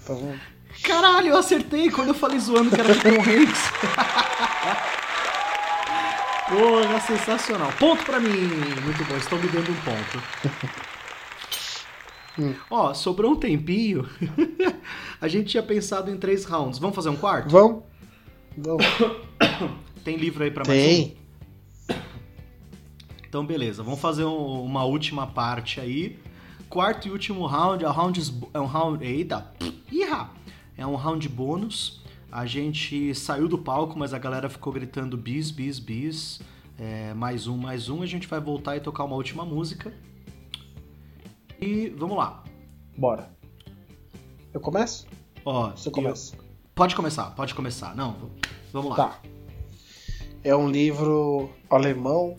Tá 0.08 0.14
vendo? 0.16 0.40
Caralho, 0.82 1.28
eu 1.28 1.38
acertei 1.38 1.92
quando 1.92 2.08
eu 2.08 2.16
falei 2.16 2.40
zoando 2.40 2.72
que 2.72 2.82
era 2.82 2.92
de 2.92 3.02
Tom 3.02 3.22
Hanks. 3.22 3.72
Porra, 6.50 7.00
sensacional. 7.02 7.72
Ponto 7.80 8.04
pra 8.04 8.20
mim. 8.20 8.48
Muito 8.84 9.06
bom, 9.06 9.16
estão 9.16 9.38
me 9.38 9.48
dando 9.48 9.72
um 9.72 9.76
ponto. 9.76 10.24
Ó, 12.70 12.94
sobrou 12.96 13.34
um 13.34 13.36
tempinho. 13.36 14.10
A 15.22 15.28
gente 15.28 15.52
tinha 15.52 15.62
pensado 15.62 16.10
em 16.10 16.18
três 16.18 16.46
rounds. 16.46 16.80
Vamos 16.80 16.96
fazer 16.96 17.10
um 17.10 17.16
quarto? 17.16 17.50
Vamos? 17.50 17.93
Vamos. 18.58 18.86
Tem 20.04 20.18
livro 20.18 20.44
aí 20.44 20.52
pra 20.52 20.64
mais 20.68 20.80
um? 20.80 20.86
Tem. 20.86 21.18
Então, 23.28 23.46
beleza. 23.46 23.82
Vamos 23.84 24.00
fazer 24.00 24.26
um- 24.26 24.64
uma 24.64 24.84
última 24.84 25.26
parte 25.26 25.80
aí. 25.80 26.20
Quarto 26.70 27.08
e 27.08 27.12
último 27.12 27.46
round. 27.46 27.84
É 27.84 27.90
um 27.90 27.92
round. 27.92 28.22
É 28.54 28.60
um 28.60 28.66
round. 28.66 29.04
Eita! 29.06 29.52
Iha! 29.92 30.30
É 30.78 30.86
um 30.86 30.96
round 30.96 31.28
bônus. 31.30 32.02
A 32.32 32.46
gente 32.46 33.14
saiu 33.16 33.48
do 33.48 33.58
palco, 33.58 33.98
mas 33.98 34.14
a 34.14 34.18
galera 34.20 34.50
ficou 34.50 34.74
gritando 34.74 35.16
bis, 35.18 35.52
bis, 35.52 35.80
bis. 35.80 36.42
É, 36.78 37.14
mais 37.14 37.48
um, 37.48 37.56
mais 37.58 37.90
um. 37.90 38.02
A 38.02 38.06
gente 38.06 38.28
vai 38.28 38.40
voltar 38.40 38.76
e 38.76 38.80
tocar 38.80 39.04
uma 39.04 39.16
última 39.16 39.46
música. 39.46 39.94
E 41.62 41.90
vamos 41.98 42.18
lá. 42.18 42.44
Bora. 42.98 43.30
Eu 44.54 44.60
começo? 44.60 45.08
Ó, 45.46 45.72
Você 45.72 45.90
eu- 45.90 45.92
começa. 45.94 46.36
Pode 46.76 46.96
começar, 46.96 47.26
pode 47.32 47.54
começar. 47.54 47.96
Não, 47.96 48.16
vamos 48.72 48.90
lá. 48.92 48.96
Tá. 48.96 49.20
É 50.44 50.56
um 50.56 50.70
livro 50.70 51.50
alemão. 51.70 52.36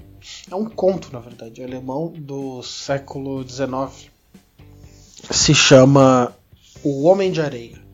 É 0.51 0.55
um 0.55 0.65
conto, 0.65 1.13
na 1.13 1.21
verdade, 1.21 1.63
alemão 1.63 2.13
do 2.17 2.63
século 2.63 3.47
XIX. 3.49 4.11
Se 5.31 5.55
chama 5.55 6.35
O 6.83 7.05
Homem 7.05 7.31
de 7.31 7.41
Areia. 7.41 7.85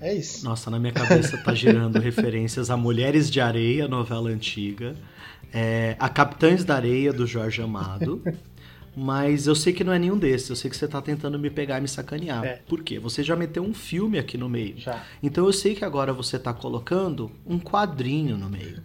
É 0.00 0.14
isso. 0.14 0.44
Nossa, 0.44 0.70
na 0.70 0.78
minha 0.78 0.92
cabeça 0.92 1.36
tá 1.38 1.52
girando 1.52 1.98
referências 2.00 2.70
a 2.70 2.76
Mulheres 2.76 3.28
de 3.30 3.40
Areia, 3.40 3.88
novela 3.88 4.30
antiga, 4.30 4.94
é, 5.52 5.96
a 5.98 6.08
Capitães 6.08 6.64
da 6.64 6.76
Areia, 6.76 7.12
do 7.12 7.26
Jorge 7.26 7.60
Amado, 7.60 8.22
Mas 8.96 9.46
eu 9.46 9.54
sei 9.54 9.72
que 9.72 9.84
não 9.84 9.92
é 9.92 9.98
nenhum 9.98 10.18
desses. 10.18 10.50
Eu 10.50 10.56
sei 10.56 10.70
que 10.70 10.76
você 10.76 10.88
tá 10.88 11.00
tentando 11.00 11.38
me 11.38 11.50
pegar 11.50 11.78
e 11.78 11.80
me 11.82 11.88
sacanear. 11.88 12.44
É. 12.44 12.60
Por 12.68 12.82
quê? 12.82 12.98
Você 12.98 13.22
já 13.22 13.36
meteu 13.36 13.62
um 13.62 13.74
filme 13.74 14.18
aqui 14.18 14.36
no 14.36 14.48
meio. 14.48 14.78
Já. 14.78 15.02
Então 15.22 15.46
eu 15.46 15.52
sei 15.52 15.74
que 15.74 15.84
agora 15.84 16.12
você 16.12 16.38
tá 16.38 16.52
colocando 16.52 17.30
um 17.46 17.58
quadrinho 17.58 18.36
no 18.36 18.48
meio. 18.48 18.82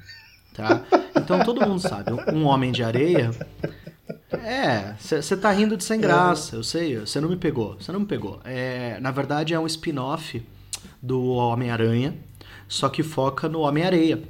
Tá? 0.53 0.83
Então 1.15 1.43
todo 1.43 1.67
mundo 1.67 1.79
sabe. 1.79 2.11
Um 2.31 2.45
Homem 2.45 2.71
de 2.71 2.83
Areia. 2.83 3.31
É, 4.31 4.95
você 4.99 5.37
tá 5.37 5.51
rindo 5.51 5.77
de 5.77 5.83
sem 5.83 5.99
graça, 5.99 6.55
eu 6.55 6.63
sei. 6.63 6.97
Você 6.97 7.21
não 7.21 7.29
me 7.29 7.37
pegou. 7.37 7.75
Você 7.79 7.91
não 7.91 8.01
me 8.01 8.05
pegou. 8.05 8.39
É, 8.43 8.99
na 8.99 9.11
verdade, 9.11 9.53
é 9.53 9.59
um 9.59 9.65
spin-off 9.65 10.43
do 11.01 11.23
Homem-Aranha, 11.31 12.15
só 12.67 12.89
que 12.89 13.03
foca 13.03 13.47
no 13.47 13.61
Homem-Areia. 13.61 14.21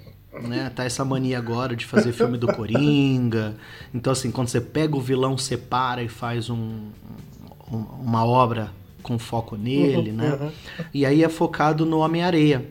Né? 0.42 0.72
Tá 0.76 0.84
essa 0.84 1.06
mania 1.06 1.38
agora 1.38 1.76
de 1.76 1.86
fazer 1.86 2.12
filme 2.12 2.38
do 2.38 2.48
Coringa. 2.48 3.56
Então, 3.94 4.12
assim, 4.14 4.32
quando 4.32 4.48
você 4.48 4.60
pega 4.60 4.96
o 4.96 5.02
vilão, 5.02 5.38
separa 5.38 6.02
e 6.04 6.08
faz 6.08 6.50
um, 6.50 6.90
um- 7.72 7.78
uma 8.02 8.26
obra 8.26 8.72
com 9.04 9.20
foco 9.20 9.56
nele, 9.56 10.10
Uhum, 10.12 10.16
né? 10.18 10.34
uhum. 10.42 10.52
E 10.94 11.06
aí 11.06 11.24
é 11.24 11.30
focado 11.30 11.86
no 11.86 12.00
Homem-Areia. 12.00 12.66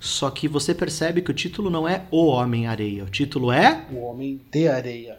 Só 0.00 0.28
que 0.30 0.48
você 0.48 0.74
percebe 0.74 1.22
que 1.22 1.30
o 1.30 1.34
título 1.34 1.70
não 1.70 1.88
é 1.88 2.04
O 2.10 2.26
Homem-Areia. 2.26 3.04
O 3.04 3.08
título 3.10 3.50
é 3.52 3.86
O 3.90 4.00
Homem 4.04 4.40
de 4.50 4.68
Areia. 4.68 5.18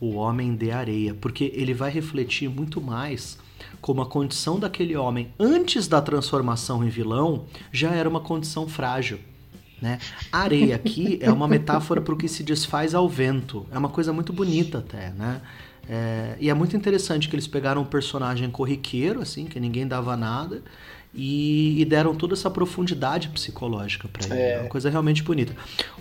O 0.00 0.16
Homem 0.16 0.54
de 0.56 0.70
Areia. 0.70 1.14
Porque 1.14 1.52
ele 1.54 1.72
vai 1.72 1.90
refletir 1.90 2.48
muito 2.48 2.80
mais 2.80 3.38
como 3.80 4.02
a 4.02 4.06
condição 4.06 4.58
daquele 4.58 4.96
homem 4.96 5.32
antes 5.38 5.86
da 5.88 6.00
transformação 6.00 6.84
em 6.84 6.88
vilão 6.88 7.44
já 7.72 7.92
era 7.94 8.08
uma 8.08 8.20
condição 8.20 8.68
frágil. 8.68 9.18
Né? 9.82 9.98
Areia 10.30 10.76
aqui 10.76 11.18
é 11.20 11.32
uma 11.32 11.48
metáfora 11.48 12.00
para 12.00 12.14
o 12.14 12.16
que 12.16 12.28
se 12.28 12.44
desfaz 12.44 12.94
ao 12.94 13.08
vento. 13.08 13.66
É 13.72 13.76
uma 13.76 13.88
coisa 13.88 14.12
muito 14.12 14.32
bonita 14.32 14.78
até, 14.78 15.10
né? 15.10 15.40
É, 15.88 16.36
e 16.38 16.48
é 16.48 16.54
muito 16.54 16.76
interessante 16.76 17.28
que 17.28 17.34
eles 17.34 17.48
pegaram 17.48 17.82
um 17.82 17.84
personagem 17.84 18.48
corriqueiro, 18.48 19.20
assim, 19.20 19.44
que 19.44 19.58
ninguém 19.58 19.84
dava 19.84 20.16
nada, 20.16 20.62
e, 21.12 21.80
e 21.80 21.84
deram 21.84 22.14
toda 22.14 22.34
essa 22.34 22.48
profundidade 22.48 23.28
psicológica 23.30 24.06
para 24.06 24.24
ele. 24.24 24.34
É. 24.34 24.52
É 24.52 24.60
uma 24.60 24.68
coisa 24.68 24.88
realmente 24.88 25.20
bonita. 25.24 25.52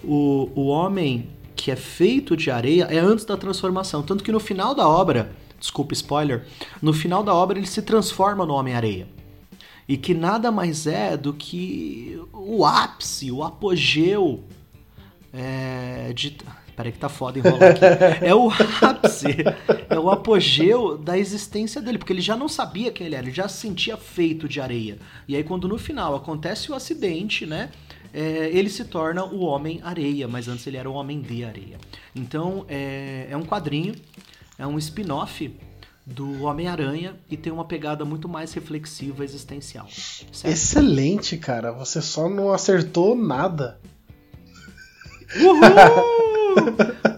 O, 0.04 0.52
o 0.54 0.68
homem 0.68 1.28
que 1.56 1.72
é 1.72 1.76
feito 1.76 2.38
de 2.38 2.52
areia 2.52 2.84
é 2.84 3.00
antes 3.00 3.26
da 3.26 3.36
transformação. 3.36 4.04
Tanto 4.04 4.24
que 4.24 4.32
no 4.32 4.40
final 4.40 4.76
da 4.76 4.88
obra, 4.88 5.32
desculpa 5.60 5.94
spoiler, 5.94 6.46
no 6.80 6.94
final 6.94 7.24
da 7.24 7.34
obra 7.34 7.58
ele 7.58 7.68
se 7.68 7.82
transforma 7.82 8.46
no 8.46 8.54
Homem-Areia. 8.54 9.08
E 9.88 9.98
que 9.98 10.14
nada 10.14 10.52
mais 10.52 10.88
é 10.88 11.18
do 11.18 11.34
que 11.34 12.20
o 12.32 12.66
ápice, 12.66 13.32
o 13.32 13.44
apogeu 13.44 14.44
é, 15.34 16.14
de. 16.14 16.38
Peraí 16.76 16.92
que 16.92 17.00
tá 17.00 17.10
foda 17.10 17.38
enrolar 17.38 17.72
aqui. 17.72 17.82
É 18.26 18.34
o 18.34 18.50
ápice, 18.50 19.28
é 19.90 20.00
o 20.00 20.10
apogeu 20.10 20.98
da 20.98 21.18
existência 21.18 21.82
dele, 21.82 21.98
porque 21.98 22.14
ele 22.14 22.22
já 22.22 22.36
não 22.36 22.48
sabia 22.48 22.92
quem 22.92 23.08
ele 23.08 23.16
era, 23.16 23.26
ele 23.26 23.36
já 23.36 23.48
se 23.48 23.60
sentia 23.60 23.98
feito 23.98 24.48
de 24.48 24.62
areia. 24.62 24.98
E 25.28 25.36
aí, 25.36 25.44
quando 25.44 25.68
no 25.68 25.78
final 25.78 26.16
acontece 26.16 26.72
o 26.72 26.76
acidente, 26.76 27.46
né? 27.46 27.70
é, 28.14 28.50
ele 28.54 28.70
se 28.70 28.86
torna 28.86 29.24
o 29.24 29.42
Homem-Areia, 29.42 30.28
mas 30.28 30.48
antes 30.48 30.66
ele 30.68 30.78
era 30.78 30.90
o 30.90 30.94
Homem 30.94 31.22
de 31.22 31.44
Areia. 31.44 31.78
Então, 32.16 32.66
é, 32.68 33.28
é 33.30 33.38
um 33.38 33.44
quadrinho, 33.44 33.96
é 34.58 34.68
um 34.68 34.78
spin-off 34.78 35.52
do 36.12 36.44
Homem-Aranha 36.44 37.16
e 37.30 37.36
tem 37.38 37.52
uma 37.52 37.66
pegada 37.66 38.06
muito 38.06 38.28
mais 38.30 38.54
reflexiva 38.54 39.24
existencial. 39.24 39.88
certo? 39.90 40.46
Excelente, 40.46 41.38
cara. 41.38 41.72
Você 41.72 42.02
só 42.02 42.30
não 42.30 42.52
acertou 42.52 43.16
nada. 43.16 43.80
Uhul! 45.36 45.62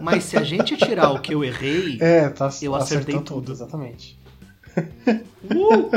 Mas 0.00 0.24
se 0.24 0.36
a 0.36 0.42
gente 0.42 0.76
tirar 0.76 1.10
o 1.10 1.20
que 1.20 1.34
eu 1.34 1.42
errei, 1.42 1.98
É, 2.00 2.28
tá 2.28 2.50
Eu 2.62 2.74
acertei 2.74 3.14
acertou 3.14 3.40
tudo. 3.40 3.52
Exatamente. 3.52 4.18
uh! 4.76 5.90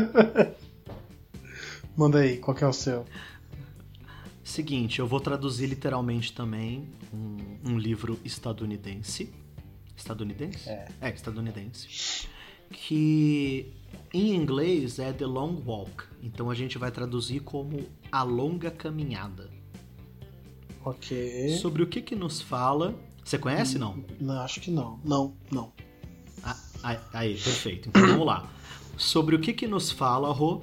Manda 1.96 2.20
aí, 2.20 2.38
qual 2.38 2.56
que 2.56 2.64
é 2.64 2.68
o 2.68 2.74
seu? 2.74 3.06
Seguinte, 4.44 5.00
eu 5.00 5.08
vou 5.08 5.20
traduzir 5.20 5.68
literalmente 5.68 6.32
também 6.34 6.88
um, 7.14 7.72
um 7.72 7.78
livro 7.78 8.20
estadunidense. 8.24 9.32
Estadunidense? 9.96 10.70
É. 10.70 10.88
É, 11.02 11.10
estadunidense. 11.10 12.28
Que 12.70 13.74
em 14.14 14.36
inglês 14.36 15.00
é 15.00 15.12
The 15.12 15.26
Long 15.26 15.62
Walk. 15.66 16.06
Então 16.22 16.50
a 16.50 16.56
gente 16.56 16.78
vai 16.78 16.92
traduzir 16.92 17.42
como 17.42 17.86
A 18.12 18.24
Longa 18.24 18.72
Caminhada. 18.72 19.50
Ok. 20.84 21.58
Sobre 21.58 21.84
o 21.84 21.88
que 21.88 22.02
que 22.02 22.16
nos 22.16 22.42
fala. 22.42 22.96
Você 23.24 23.38
conhece, 23.38 23.78
não? 23.78 24.04
Não, 24.20 24.40
acho 24.42 24.62
que 24.62 24.72
não. 24.72 25.00
Não, 25.04 25.36
não. 25.52 25.74
Ah, 26.44 26.58
aí, 26.82 26.98
aí, 27.14 27.34
perfeito. 27.34 27.90
Então 27.90 28.08
vamos 28.08 28.26
lá. 28.26 28.50
Sobre 28.96 29.36
o 29.36 29.40
que 29.42 29.54
que 29.54 29.68
nos 29.68 29.92
fala, 29.92 30.32
Rô, 30.32 30.62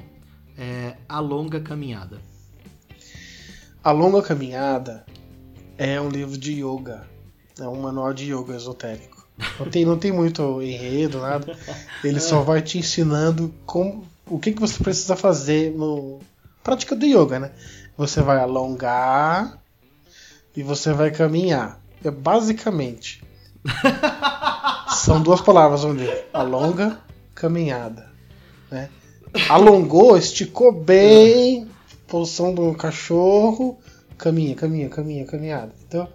é 0.57 0.97
A 1.09 1.21
Longa 1.21 1.61
Caminhada. 1.61 2.23
A 3.83 3.93
Longa 3.93 4.23
Caminhada 4.23 5.05
é 5.77 6.01
um 6.01 6.09
livro 6.09 6.39
de 6.39 6.65
yoga. 6.65 7.07
É 7.59 7.69
um 7.69 7.83
manual 7.83 8.15
de 8.15 8.33
yoga 8.33 8.57
esotérico. 8.57 9.14
Não 9.59 9.69
tem, 9.69 9.85
não 9.85 9.99
tem 9.99 10.13
muito 10.13 10.63
enredo, 10.63 11.21
nada. 11.21 11.57
Ele 12.03 12.21
só 12.21 12.43
vai 12.43 12.63
te 12.63 12.79
ensinando 12.79 13.53
como, 13.67 14.07
o 14.27 14.39
que, 14.39 14.53
que 14.53 14.61
você 14.61 14.83
precisa 14.83 15.17
fazer 15.17 15.73
no 15.73 16.21
prática 16.63 16.95
do 16.95 17.05
yoga, 17.05 17.39
né? 17.39 17.51
Você 17.97 18.23
vai 18.23 18.39
alongar 18.39 19.59
e 20.57 20.63
você 20.63 20.93
vai 20.93 21.11
caminhar. 21.11 21.81
É 22.03 22.11
basicamente. 22.11 23.23
São 24.95 25.21
duas 25.21 25.41
palavras 25.41 25.85
no 25.85 25.93
livro. 25.93 26.17
Alonga, 26.33 26.99
caminhada. 27.35 28.11
Né? 28.71 28.89
Alongou, 29.49 30.17
esticou 30.17 30.73
bem, 30.73 31.69
posição 32.07 32.55
do 32.55 32.75
cachorro, 32.75 33.79
caminha, 34.17 34.55
caminha, 34.55 34.89
caminha, 34.89 35.25
caminhada. 35.25 35.73
Então, 35.87 36.09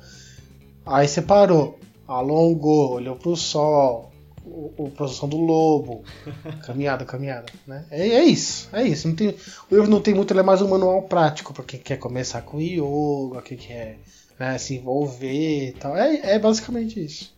aí 0.86 1.08
você 1.08 1.22
parou, 1.22 1.80
alongou, 2.10 2.94
olhou 2.94 3.16
pro 3.16 3.36
sol, 3.36 4.12
o, 4.44 4.74
o 4.78 4.92
posição 4.92 5.30
do 5.30 5.38
lobo, 5.38 6.04
caminhada, 6.66 7.06
caminhada, 7.06 7.46
né? 7.68 7.86
É, 7.92 8.08
é 8.08 8.24
isso, 8.24 8.68
é 8.74 8.84
isso. 8.84 9.08
Não 9.08 9.16
tem, 9.16 9.30
o 9.30 9.76
livro 9.76 9.90
não 9.90 10.02
tem 10.02 10.14
muito, 10.14 10.32
ele 10.32 10.40
é 10.40 10.44
mais 10.44 10.62
um 10.62 10.68
manual 10.68 11.04
prático 11.04 11.54
para 11.54 11.64
quem 11.64 11.80
quer 11.80 11.98
começar 11.98 12.42
com 12.42 12.60
yoga, 12.60 13.42
quem 13.44 13.58
quer 13.58 14.00
né, 14.40 14.58
se 14.58 14.76
envolver 14.76 15.70
e 15.70 15.72
tal. 15.74 15.96
É, 15.96 16.36
é 16.36 16.40
basicamente 16.40 17.04
isso. 17.04 17.38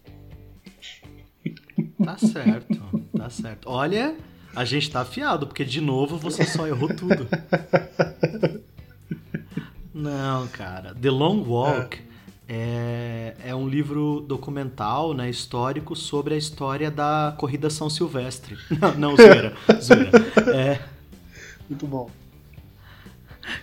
Tá 2.04 2.18
certo, 2.18 3.08
tá 3.16 3.30
certo. 3.30 3.70
Olha, 3.70 4.16
a 4.56 4.66
gente 4.66 4.90
tá 4.90 5.02
afiado, 5.02 5.48
porque 5.48 5.66
de 5.66 5.82
novo 5.82 6.18
você 6.18 6.46
só 6.46 6.66
errou 6.68 6.90
tudo. 6.94 7.28
Não, 9.94 10.48
cara. 10.48 10.96
The 10.96 11.12
Long 11.12 11.44
Walk 11.44 11.98
é, 11.98 12.11
é 12.54 13.56
um 13.56 13.68
livro 13.68 14.26
documental, 14.28 15.14
né, 15.14 15.30
histórico, 15.30 15.96
sobre 15.96 16.34
a 16.34 16.38
história 16.38 16.92
da 16.92 17.34
corrida 17.38 17.70
São 17.70 17.90
Silvestre. 17.90 18.58
Não, 18.80 18.94
não 18.96 19.16
zoeira, 19.16 19.54
zoeira. 19.82 20.12
É, 20.54 20.80
Muito 21.70 21.88
bom. 21.88 22.10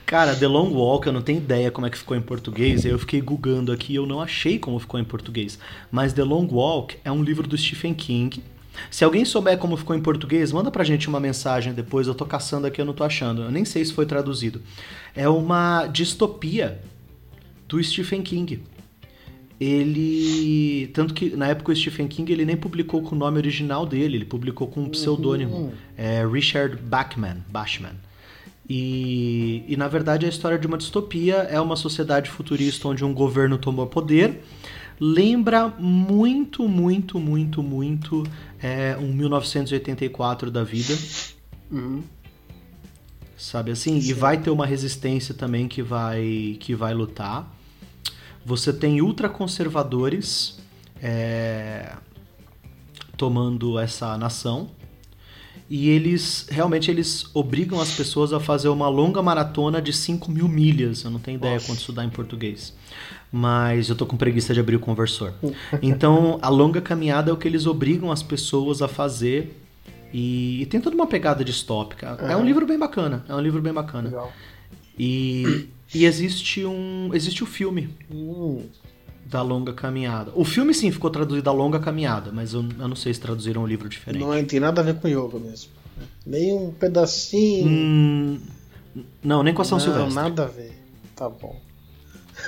Cara, 0.05 0.35
The 0.35 0.47
Long 0.47 0.73
Walk, 0.73 1.07
eu 1.07 1.13
não 1.13 1.23
tenho 1.23 1.39
ideia 1.39 1.71
como 1.71 1.87
é 1.87 1.91
que 1.91 1.99
ficou 1.99 2.17
em 2.17 2.21
português. 2.21 2.85
Eu 2.85 2.99
fiquei 2.99 3.21
googando 3.21 3.71
aqui 3.71 3.93
e 3.93 3.97
eu 3.97 4.07
não 4.07 4.21
achei 4.21 4.59
como 4.59 4.79
ficou 4.79 4.99
em 4.99 5.05
português. 5.05 5.59
Mas 5.91 6.13
The 6.13 6.25
Long 6.25 6.49
Walk 6.51 6.99
é 7.05 7.13
um 7.13 7.23
livro 7.23 7.47
do 7.47 7.57
Stephen 7.57 7.95
King. 7.95 8.43
Se 8.91 9.05
alguém 9.05 9.25
souber 9.25 9.59
como 9.59 9.77
ficou 9.77 9.95
em 9.95 10.01
português, 10.01 10.53
manda 10.53 10.71
pra 10.71 10.85
gente 10.85 11.09
uma 11.09 11.21
mensagem 11.21 11.73
depois. 11.73 12.07
Eu 12.07 12.15
tô 12.15 12.25
caçando 12.25 12.67
aqui, 12.67 12.81
eu 12.81 12.85
não 12.85 12.93
tô 12.93 13.05
achando. 13.05 13.43
Eu 13.43 13.51
nem 13.51 13.65
sei 13.65 13.85
se 13.85 13.93
foi 13.93 14.07
traduzido. 14.07 14.61
É 15.15 15.29
uma 15.29 15.87
distopia 15.87 16.81
do 17.69 17.83
Stephen 17.83 18.23
King. 18.23 18.63
Ele. 19.61 20.89
Tanto 20.95 21.13
que 21.13 21.31
na 21.37 21.49
época 21.49 21.73
o 21.73 21.77
Stephen 21.77 22.07
King 22.07 22.33
ele 22.33 22.45
nem 22.45 22.57
publicou 22.57 23.03
com 23.03 23.15
o 23.15 23.19
nome 23.19 23.39
original 23.39 23.85
dele, 23.85 24.17
ele 24.17 24.25
publicou 24.25 24.69
com 24.69 24.83
um 24.83 24.89
pseudônimo. 24.89 25.73
É 25.97 26.25
Richard 26.27 26.77
Bachman. 26.77 27.39
Bachman. 27.49 27.95
E, 28.69 29.65
e, 29.67 29.77
na 29.79 29.89
verdade 29.89 30.27
a 30.27 30.29
história 30.29 30.59
de 30.59 30.67
uma 30.67 30.77
distopia 30.77 31.37
é 31.37 31.59
uma 31.59 31.75
sociedade 31.75 32.29
futurista 32.29 32.87
onde 32.87 33.03
um 33.05 33.15
governo 33.15 33.57
tomou 33.57 33.87
poder. 33.87 34.43
Lembra 35.01 35.69
muito, 35.79 36.69
muito, 36.69 37.19
muito, 37.19 37.63
muito 37.63 38.25
é, 38.61 38.97
um 39.01 39.13
1984 39.13 40.51
da 40.51 40.65
vida. 40.65 40.95
Uhum. 41.71 42.03
Sabe 43.37 43.71
assim? 43.71 44.01
Sim. 44.01 44.11
E 44.11 44.13
vai 44.13 44.37
ter 44.39 44.51
uma 44.51 44.67
resistência 44.67 45.33
também 45.33 45.69
que 45.69 45.81
vai, 45.81 46.57
que 46.59 46.75
vai 46.75 46.93
lutar. 46.93 47.57
Você 48.49 48.73
tem 48.73 49.03
ultraconservadores 49.03 50.59
é, 51.03 51.93
tomando 53.15 53.79
essa 53.79 54.17
nação. 54.17 54.71
E 55.69 55.91
eles, 55.91 56.47
realmente, 56.51 56.91
eles 56.91 57.27
obrigam 57.35 57.79
as 57.79 57.93
pessoas 57.93 58.33
a 58.33 58.41
fazer 58.41 58.71
uma 58.71 58.89
longa 58.89 59.21
maratona 59.21 59.83
de 59.83 59.93
5 59.93 60.31
mil 60.31 60.49
milhas. 60.49 61.05
Eu 61.05 61.11
não 61.11 61.19
tenho 61.21 61.37
ideia 61.37 61.57
Nossa. 61.57 61.67
quanto 61.67 61.81
isso 61.81 61.93
dá 61.93 62.03
em 62.03 62.09
português. 62.09 62.75
Mas 63.31 63.91
eu 63.91 63.95
tô 63.95 64.07
com 64.07 64.17
preguiça 64.17 64.55
de 64.55 64.61
abrir 64.61 64.77
o 64.77 64.81
conversor. 64.81 65.35
Então, 65.83 66.39
a 66.41 66.49
longa 66.49 66.81
caminhada 66.81 67.31
é 67.31 67.35
o 67.35 67.37
que 67.37 67.47
eles 67.47 67.67
obrigam 67.67 68.11
as 68.11 68.23
pessoas 68.23 68.81
a 68.81 68.89
fazer. 68.89 69.63
E, 70.11 70.63
e 70.63 70.65
tem 70.65 70.81
toda 70.81 70.97
uma 70.97 71.07
pegada 71.07 71.45
distópica. 71.45 72.17
É 72.23 72.35
um 72.35 72.47
livro 72.47 72.67
bem 72.67 72.79
bacana. 72.79 73.27
É 73.29 73.35
um 73.35 73.41
livro 73.43 73.61
bem 73.61 73.75
bacana. 73.75 74.09
Legal. 74.09 74.33
E, 74.99 75.69
e 75.95 76.05
existe 76.05 76.65
um. 76.65 77.11
Existe 77.15 77.43
o 77.43 77.47
filme 77.47 77.89
Hum, 78.11 78.65
da 79.27 79.43
longa 79.43 79.73
caminhada. 79.73 80.33
O 80.35 80.45
filme 80.45 80.73
sim 80.75 80.91
ficou 80.91 81.11
traduzido 81.11 81.49
a 81.49 81.53
longa 81.53 81.79
caminhada, 81.79 82.31
mas 82.33 82.55
eu, 82.55 82.65
eu 82.79 82.89
não 82.89 82.97
sei 82.97 83.13
se 83.13 83.21
traduziram 83.21 83.63
um 83.63 83.67
livro 83.67 83.89
diferente. 83.89 84.21
não 84.23 84.45
tem 84.45 84.61
nada 84.61 84.81
a 84.81 84.85
ver 84.85 84.95
com 85.01 85.09
yoga 85.09 85.39
mesmo. 85.39 85.71
Nem 86.27 86.55
um 86.55 86.71
pedacinho. 86.73 87.69
Hum, 87.69 88.41
não, 89.23 89.43
nem 89.43 89.53
com 89.53 89.63
ação 89.63 89.79
não, 89.79 89.85
silvestre. 89.85 90.15
nada 90.15 90.45
a 90.45 90.47
ver. 90.47 90.73
Tá 91.17 91.29
bom. 91.29 91.61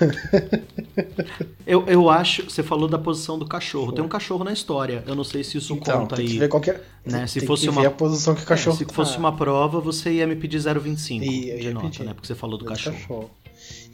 Eu, 1.67 1.87
eu 1.87 2.11
acho. 2.11 2.45
Você 2.51 2.63
falou 2.63 2.89
da 2.89 2.99
posição 2.99 3.39
do 3.39 3.47
cachorro. 3.47 3.93
Tem 3.93 4.05
um 4.05 4.09
cachorro 4.09 4.43
na 4.45 4.53
história. 4.53 5.05
Eu 5.07 5.15
não 5.15 5.23
sei 5.25 5.45
se 5.45 5.59
isso 5.59 5.75
Então, 5.75 6.01
conta 6.01 6.17
tem 6.17 6.27
que 6.27 6.33
aí. 6.33 6.39
ver 6.39 6.49
qualquer. 6.49 6.83
né, 7.05 7.27
se 7.27 7.39
tem 7.39 7.47
fosse 7.47 7.63
que 7.65 7.69
uma- 7.71 7.81
ver 7.83 7.87
a 7.89 7.91
posição 7.93 8.35
que 8.35 8.43
o 8.43 8.47
cachorro 8.47 8.77
É, 8.77 8.79
se 8.87 8.93
fosse 8.93 9.13
tá. 9.13 9.19
uma 9.19 9.37
prova, 9.37 9.81
você 9.81 10.11
ia 10.15 10.27
me 10.27 10.35
pedir 10.35 10.59
0,25 10.59 11.23
E 11.25 11.59
de 11.61 11.73
nota, 11.73 11.87
pedir. 11.87 12.05
né? 12.05 12.13
Porque 12.15 12.27
você 12.27 12.35
falou 12.35 12.59
do 12.59 12.65
do 12.65 12.69
cachorro. 12.69 13.31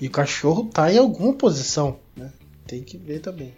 E 0.01 0.07
o 0.07 0.11
cachorro 0.11 0.65
tá 0.73 0.91
em 0.93 0.99
alguma 0.99 1.35
posição, 1.35 1.99
né? 2.17 2.31
Tem 2.67 2.83
que 2.83 2.97
ver 2.97 3.21
também. 3.21 3.53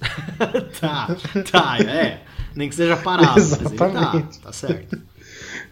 tá, 0.80 1.16
tá, 1.50 1.78
é. 1.80 2.22
Nem 2.54 2.68
que 2.68 2.74
seja 2.74 2.96
parado, 2.96 3.34
mas 3.40 3.52
ele 3.52 3.70
tá. 3.76 3.86
Exatamente. 3.86 4.38
Tá 4.40 4.52
certo. 4.52 5.00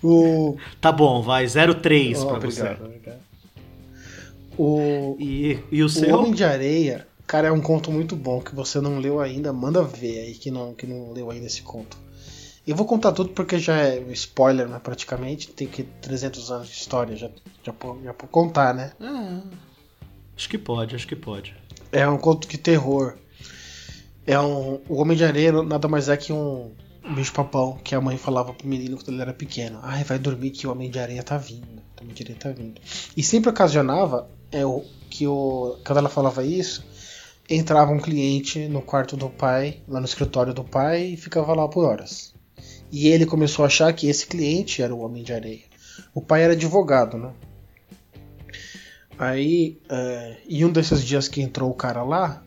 O. 0.02 0.56
Tá 0.80 0.90
bom, 0.90 1.22
vai 1.22 1.44
0,3 1.46 2.16
Oh, 2.20 2.26
pra 2.26 2.36
obrigado, 2.36 2.76
você. 2.78 2.84
obrigado. 2.84 3.20
O, 4.58 5.16
E, 5.18 5.58
e 5.70 5.82
o 5.82 5.88
o? 5.88 6.14
Homem 6.14 6.32
de 6.32 6.44
Areia, 6.44 7.06
cara, 7.26 7.48
é 7.48 7.52
um 7.52 7.60
conto 7.60 7.90
muito 7.90 8.14
bom 8.14 8.40
que 8.40 8.54
você 8.54 8.80
não 8.80 8.98
leu 8.98 9.20
ainda. 9.20 9.52
Manda 9.52 9.82
ver 9.82 10.20
aí 10.20 10.34
que 10.34 10.50
não, 10.50 10.74
que 10.74 10.86
não 10.86 11.12
leu 11.12 11.30
ainda 11.30 11.46
esse 11.46 11.62
conto. 11.62 11.96
Eu 12.66 12.76
vou 12.76 12.86
contar 12.86 13.10
tudo 13.12 13.30
porque 13.30 13.58
já 13.58 13.76
é 13.76 14.00
um 14.00 14.12
spoiler, 14.12 14.68
né, 14.68 14.80
praticamente. 14.82 15.48
Tem 15.48 15.66
que 15.66 15.82
300 15.82 16.50
anos 16.50 16.68
de 16.68 16.74
história, 16.74 17.16
já, 17.16 17.28
já, 17.62 17.74
já 18.04 18.14
por 18.14 18.28
contar, 18.28 18.72
né? 18.72 18.92
É, 19.00 19.40
acho 20.36 20.48
que 20.48 20.58
pode, 20.58 20.94
acho 20.94 21.06
que 21.06 21.16
pode. 21.16 21.56
É 21.90 22.06
um 22.08 22.18
conto 22.18 22.46
de 22.46 22.58
terror. 22.58 23.16
É 24.24 24.38
um, 24.38 24.80
o 24.88 25.00
Homem 25.00 25.16
de 25.16 25.24
Areia 25.24 25.50
nada 25.62 25.88
mais 25.88 26.08
é 26.08 26.16
que 26.16 26.32
um 26.32 26.70
bicho-papão 27.16 27.78
que 27.82 27.94
a 27.96 28.00
mãe 28.00 28.16
falava 28.16 28.54
pro 28.54 28.68
menino 28.68 28.96
quando 28.96 29.08
ele 29.08 29.22
era 29.22 29.34
pequeno. 29.34 29.80
Ai, 29.82 30.04
vai 30.04 30.18
dormir 30.18 30.50
que 30.50 30.66
o 30.66 30.70
Homem 30.70 30.88
de 30.88 31.00
Areia 31.00 31.22
tá 31.24 31.36
vindo. 31.36 31.82
O 31.98 32.02
Homem 32.02 32.14
de 32.14 32.22
Areia 32.22 32.38
tá 32.38 32.50
vindo. 32.50 32.80
E 33.16 33.22
sempre 33.24 33.50
ocasionava 33.50 34.30
é, 34.52 34.64
o, 34.64 34.84
que 35.10 35.26
o, 35.26 35.78
quando 35.84 35.98
ela 35.98 36.08
falava 36.08 36.44
isso, 36.44 36.84
entrava 37.48 37.90
um 37.90 37.98
cliente 37.98 38.68
no 38.68 38.80
quarto 38.82 39.16
do 39.16 39.28
pai, 39.28 39.80
lá 39.88 39.98
no 39.98 40.06
escritório 40.06 40.54
do 40.54 40.62
pai, 40.62 41.08
e 41.08 41.16
ficava 41.16 41.54
lá 41.54 41.66
por 41.68 41.84
horas. 41.84 42.34
E 42.90 43.08
ele 43.08 43.26
começou 43.26 43.64
a 43.64 43.66
achar 43.66 43.92
que 43.92 44.06
esse 44.08 44.26
cliente 44.26 44.82
era 44.82 44.94
o 44.94 45.00
Homem 45.00 45.22
de 45.22 45.32
Areia. 45.32 45.64
O 46.14 46.20
pai 46.20 46.42
era 46.42 46.52
advogado, 46.52 47.16
né? 47.16 47.32
Aí, 49.18 49.80
é, 49.88 50.36
em 50.48 50.64
um 50.64 50.72
desses 50.72 51.02
dias 51.02 51.28
que 51.28 51.40
entrou 51.40 51.70
o 51.70 51.74
cara 51.74 52.02
lá, 52.02 52.42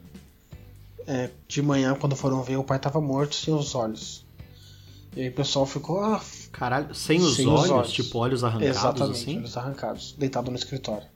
é, 1.07 1.29
de 1.47 1.61
manhã, 1.61 1.95
quando 1.95 2.15
foram 2.15 2.43
ver, 2.43 2.57
o 2.57 2.63
pai 2.63 2.79
tava 2.79 2.99
morto 3.01 3.35
sem 3.35 3.53
os 3.53 3.75
olhos. 3.75 4.25
E 5.15 5.21
aí 5.21 5.29
o 5.29 5.33
pessoal 5.33 5.65
ficou, 5.65 6.01
ah, 6.01 6.21
Caralho, 6.51 6.93
sem 6.93 7.19
os, 7.19 7.35
Sem 7.35 7.47
os 7.47 7.53
olhos, 7.53 7.71
olhos. 7.71 7.91
tipo 7.91 8.17
olhos 8.17 8.43
arrancados 8.43 8.77
exatamente, 8.77 9.17
assim? 9.21 9.37
olhos 9.37 9.57
arrancados, 9.57 10.15
deitado 10.17 10.49
no 10.51 10.57
escritório. 10.57 11.07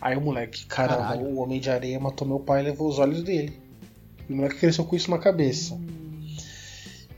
Aí 0.00 0.16
o 0.16 0.20
moleque, 0.20 0.66
cara, 0.66 0.96
Caralho. 0.96 1.26
o 1.26 1.38
homem 1.38 1.60
de 1.60 1.70
areia 1.70 1.98
matou 1.98 2.26
meu 2.26 2.38
pai 2.40 2.60
e 2.60 2.64
levou 2.64 2.88
os 2.88 2.98
olhos 2.98 3.22
dele. 3.22 3.58
E 4.28 4.32
o 4.32 4.36
moleque 4.36 4.56
cresceu 4.56 4.84
com 4.84 4.94
isso 4.96 5.10
na 5.10 5.18
cabeça. 5.18 5.78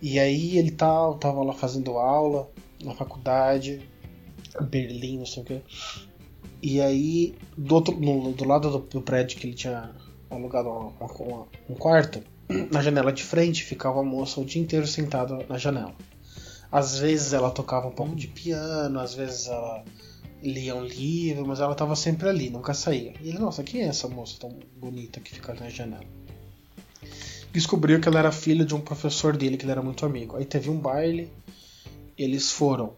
E 0.00 0.18
aí 0.18 0.58
ele 0.58 0.70
tá, 0.70 1.12
tava 1.14 1.42
lá 1.42 1.52
fazendo 1.52 1.92
aula 1.98 2.48
na 2.82 2.94
faculdade, 2.94 3.88
Berlim, 4.60 5.18
não 5.18 5.26
sei 5.26 5.42
o 5.42 5.46
que. 5.46 5.62
E 6.62 6.80
aí, 6.80 7.34
do, 7.56 7.74
outro, 7.74 7.98
no- 7.98 8.32
do 8.32 8.44
lado 8.44 8.70
do, 8.70 8.78
do 8.78 9.00
prédio 9.02 9.38
que 9.38 9.46
ele 9.46 9.54
tinha 9.54 9.90
alugado 10.30 10.68
uma- 10.68 10.92
uma- 11.00 11.12
uma- 11.14 11.46
um 11.70 11.74
quarto, 11.74 12.22
na 12.70 12.82
janela 12.82 13.12
de 13.12 13.22
frente 13.22 13.62
ficava 13.64 14.00
a 14.00 14.04
moça 14.04 14.40
o 14.40 14.44
dia 14.44 14.60
inteiro 14.62 14.86
sentada 14.86 15.44
na 15.48 15.58
janela. 15.58 15.94
Às 16.70 16.98
vezes 16.98 17.32
ela 17.32 17.50
tocava 17.50 17.88
um 17.88 17.92
pouco 17.92 18.14
de 18.14 18.26
piano, 18.28 18.98
às 18.98 19.14
vezes 19.14 19.46
ela 19.46 19.84
lia 20.46 20.74
um 20.74 20.84
livro, 20.84 21.46
mas 21.46 21.60
ela 21.60 21.72
estava 21.72 21.96
sempre 21.96 22.28
ali, 22.28 22.50
nunca 22.50 22.72
saía. 22.72 23.14
E 23.20 23.28
ele, 23.28 23.38
nossa, 23.38 23.62
quem 23.62 23.82
é 23.82 23.86
essa 23.86 24.08
moça 24.08 24.36
tão 24.38 24.58
bonita 24.76 25.20
que 25.20 25.34
fica 25.34 25.52
na 25.54 25.68
janela? 25.68 26.04
Descobriu 27.52 28.00
que 28.00 28.08
ela 28.08 28.18
era 28.18 28.32
filha 28.32 28.64
de 28.64 28.74
um 28.74 28.80
professor 28.80 29.36
dele, 29.36 29.56
que 29.56 29.64
ele 29.64 29.72
era 29.72 29.82
muito 29.82 30.04
amigo. 30.04 30.36
Aí 30.36 30.44
teve 30.44 30.70
um 30.70 30.78
baile, 30.78 31.32
eles 32.16 32.50
foram, 32.50 32.94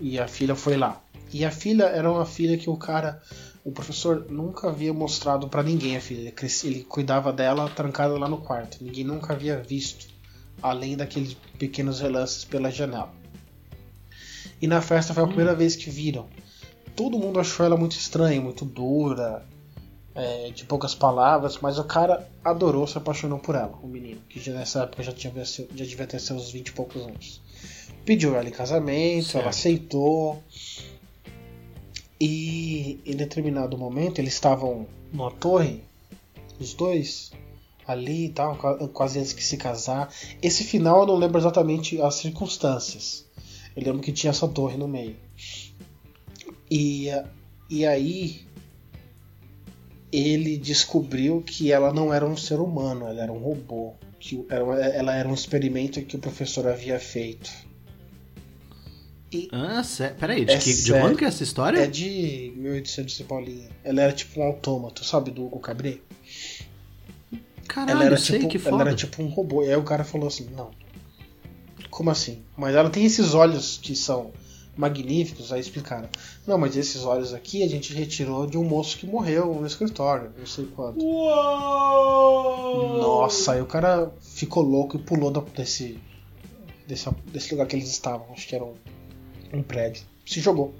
e 0.00 0.18
a 0.18 0.28
filha 0.28 0.54
foi 0.54 0.76
lá. 0.76 1.02
E 1.32 1.44
a 1.44 1.50
filha 1.50 1.84
era 1.84 2.10
uma 2.10 2.26
filha 2.26 2.56
que 2.56 2.68
o 2.68 2.76
cara, 2.76 3.20
o 3.64 3.72
professor 3.72 4.26
nunca 4.30 4.68
havia 4.68 4.92
mostrado 4.92 5.48
pra 5.48 5.62
ninguém 5.62 5.96
a 5.96 6.00
filha. 6.00 6.20
Ele, 6.20 6.32
crescia, 6.32 6.70
ele 6.70 6.84
cuidava 6.84 7.32
dela 7.32 7.68
trancada 7.70 8.16
lá 8.18 8.28
no 8.28 8.38
quarto. 8.38 8.82
Ninguém 8.82 9.04
nunca 9.04 9.32
havia 9.32 9.58
visto, 9.60 10.06
além 10.62 10.96
daqueles 10.96 11.34
pequenos 11.58 12.00
relances 12.00 12.44
pela 12.44 12.70
janela. 12.70 13.12
E 14.60 14.66
na 14.66 14.80
festa 14.80 15.12
foi 15.12 15.24
a 15.24 15.26
primeira 15.26 15.54
vez 15.54 15.74
que 15.76 15.90
viram. 15.90 16.28
Todo 16.96 17.18
mundo 17.18 17.40
achou 17.40 17.64
ela 17.66 17.76
muito 17.76 17.92
estranha, 17.96 18.40
muito 18.40 18.64
dura, 18.64 19.44
é, 20.14 20.50
de 20.50 20.64
poucas 20.64 20.94
palavras, 20.94 21.58
mas 21.60 21.78
o 21.78 21.84
cara 21.84 22.28
adorou, 22.44 22.86
se 22.86 22.96
apaixonou 22.96 23.38
por 23.40 23.54
ela, 23.56 23.76
o 23.82 23.86
menino, 23.88 24.20
que 24.28 24.38
já 24.40 24.52
nessa 24.52 24.82
época 24.84 25.02
já, 25.02 25.12
tinha, 25.12 25.32
já 25.44 25.64
devia 25.84 26.06
ter 26.06 26.20
seus 26.20 26.50
20 26.52 26.68
e 26.68 26.72
poucos 26.72 27.02
anos. 27.02 27.40
Pediu 28.04 28.36
ela 28.36 28.48
em 28.48 28.52
casamento, 28.52 29.24
Certo. 29.26 29.38
ela 29.40 29.50
aceitou. 29.50 30.40
E 32.20 33.00
em 33.04 33.16
determinado 33.16 33.76
momento 33.76 34.18
eles 34.20 34.34
estavam 34.34 34.86
numa 35.12 35.30
torre, 35.32 35.82
os 36.60 36.72
dois, 36.74 37.32
ali 37.86 38.26
e 38.26 38.28
tal, 38.28 38.56
qua- 38.56 38.88
quase 38.88 39.18
antes 39.18 39.32
que 39.32 39.42
se 39.42 39.56
casar. 39.56 40.08
Esse 40.40 40.62
final 40.64 41.00
eu 41.00 41.06
não 41.06 41.16
lembro 41.16 41.38
exatamente 41.38 42.00
as 42.00 42.14
circunstâncias. 42.14 43.24
Eu 43.74 43.82
lembro 43.82 44.00
que 44.00 44.12
tinha 44.12 44.30
essa 44.30 44.46
torre 44.46 44.76
no 44.76 44.86
meio. 44.86 45.16
E, 46.76 47.06
e 47.70 47.86
aí 47.86 48.40
ele 50.10 50.58
descobriu 50.58 51.40
que 51.40 51.70
ela 51.70 51.92
não 51.92 52.12
era 52.12 52.26
um 52.26 52.36
ser 52.36 52.58
humano, 52.58 53.06
ela 53.06 53.22
era 53.22 53.32
um 53.32 53.38
robô. 53.38 53.94
Que 54.18 54.44
era, 54.48 54.64
ela 54.88 55.14
era 55.14 55.28
um 55.28 55.34
experimento 55.34 56.02
que 56.02 56.16
o 56.16 56.18
professor 56.18 56.66
havia 56.66 56.98
feito. 56.98 57.48
Ah, 59.52 59.82
sé... 59.84 60.10
peraí, 60.18 60.44
de, 60.44 60.52
É 60.52 60.58
que, 60.58 60.64
de 60.64 60.74
sério. 60.74 61.00
quando 61.02 61.16
que 61.16 61.24
é 61.24 61.28
essa 61.28 61.44
história? 61.44 61.78
É 61.78 61.86
de 61.86 62.52
1800 62.56 63.20
e 63.20 63.24
Paulinha. 63.24 63.68
Ela 63.84 64.02
era 64.02 64.12
tipo 64.12 64.40
um 64.40 64.42
autômato, 64.42 65.04
sabe, 65.04 65.30
do 65.30 65.44
Hugo 65.44 65.60
Cabret? 65.60 66.02
Caralho, 67.68 67.92
ela 67.92 68.04
era 68.04 68.16
sei, 68.16 68.38
tipo, 68.38 68.50
que 68.50 68.56
ela 68.56 68.70
foda. 68.70 68.82
era 68.90 68.94
tipo 68.96 69.22
um 69.22 69.28
robô. 69.28 69.62
E 69.62 69.68
aí 69.68 69.76
o 69.76 69.84
cara 69.84 70.02
falou 70.02 70.26
assim, 70.26 70.48
não. 70.56 70.70
Como 71.90 72.10
assim? 72.10 72.42
Mas 72.56 72.74
ela 72.74 72.90
tem 72.90 73.04
esses 73.04 73.34
olhos 73.34 73.78
que 73.80 73.94
são 73.94 74.32
magníficos, 74.76 75.52
aí 75.52 75.60
explicaram. 75.60 76.08
Não, 76.46 76.58
mas 76.58 76.76
esses 76.76 77.04
olhos 77.04 77.32
aqui 77.32 77.62
a 77.62 77.68
gente 77.68 77.92
retirou 77.94 78.46
de 78.46 78.58
um 78.58 78.64
moço 78.64 78.96
que 78.98 79.06
morreu 79.06 79.54
no 79.54 79.66
escritório, 79.66 80.30
não 80.38 80.46
sei 80.46 80.66
quanto. 80.66 80.98
Nossa, 82.98 83.52
aí 83.52 83.60
o 83.60 83.66
cara 83.66 84.12
ficou 84.20 84.62
louco 84.62 84.96
e 84.96 85.00
pulou 85.00 85.30
da- 85.30 85.40
desse, 85.56 85.98
desse, 86.86 87.08
desse 87.26 87.52
lugar 87.52 87.66
que 87.66 87.76
eles 87.76 87.88
estavam, 87.88 88.26
acho 88.32 88.46
que 88.48 88.54
era 88.54 88.64
um, 88.64 88.74
um 89.52 89.62
prédio. 89.62 90.02
Se 90.26 90.40
jogou. 90.40 90.74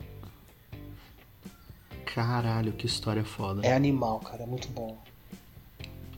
Caralho, 2.05 2.73
que 2.73 2.87
história 2.87 3.25
foda. 3.25 3.67
É 3.67 3.73
animal, 3.75 4.21
cara, 4.21 4.45
é 4.45 4.47
muito 4.47 4.69
bom. 4.69 4.97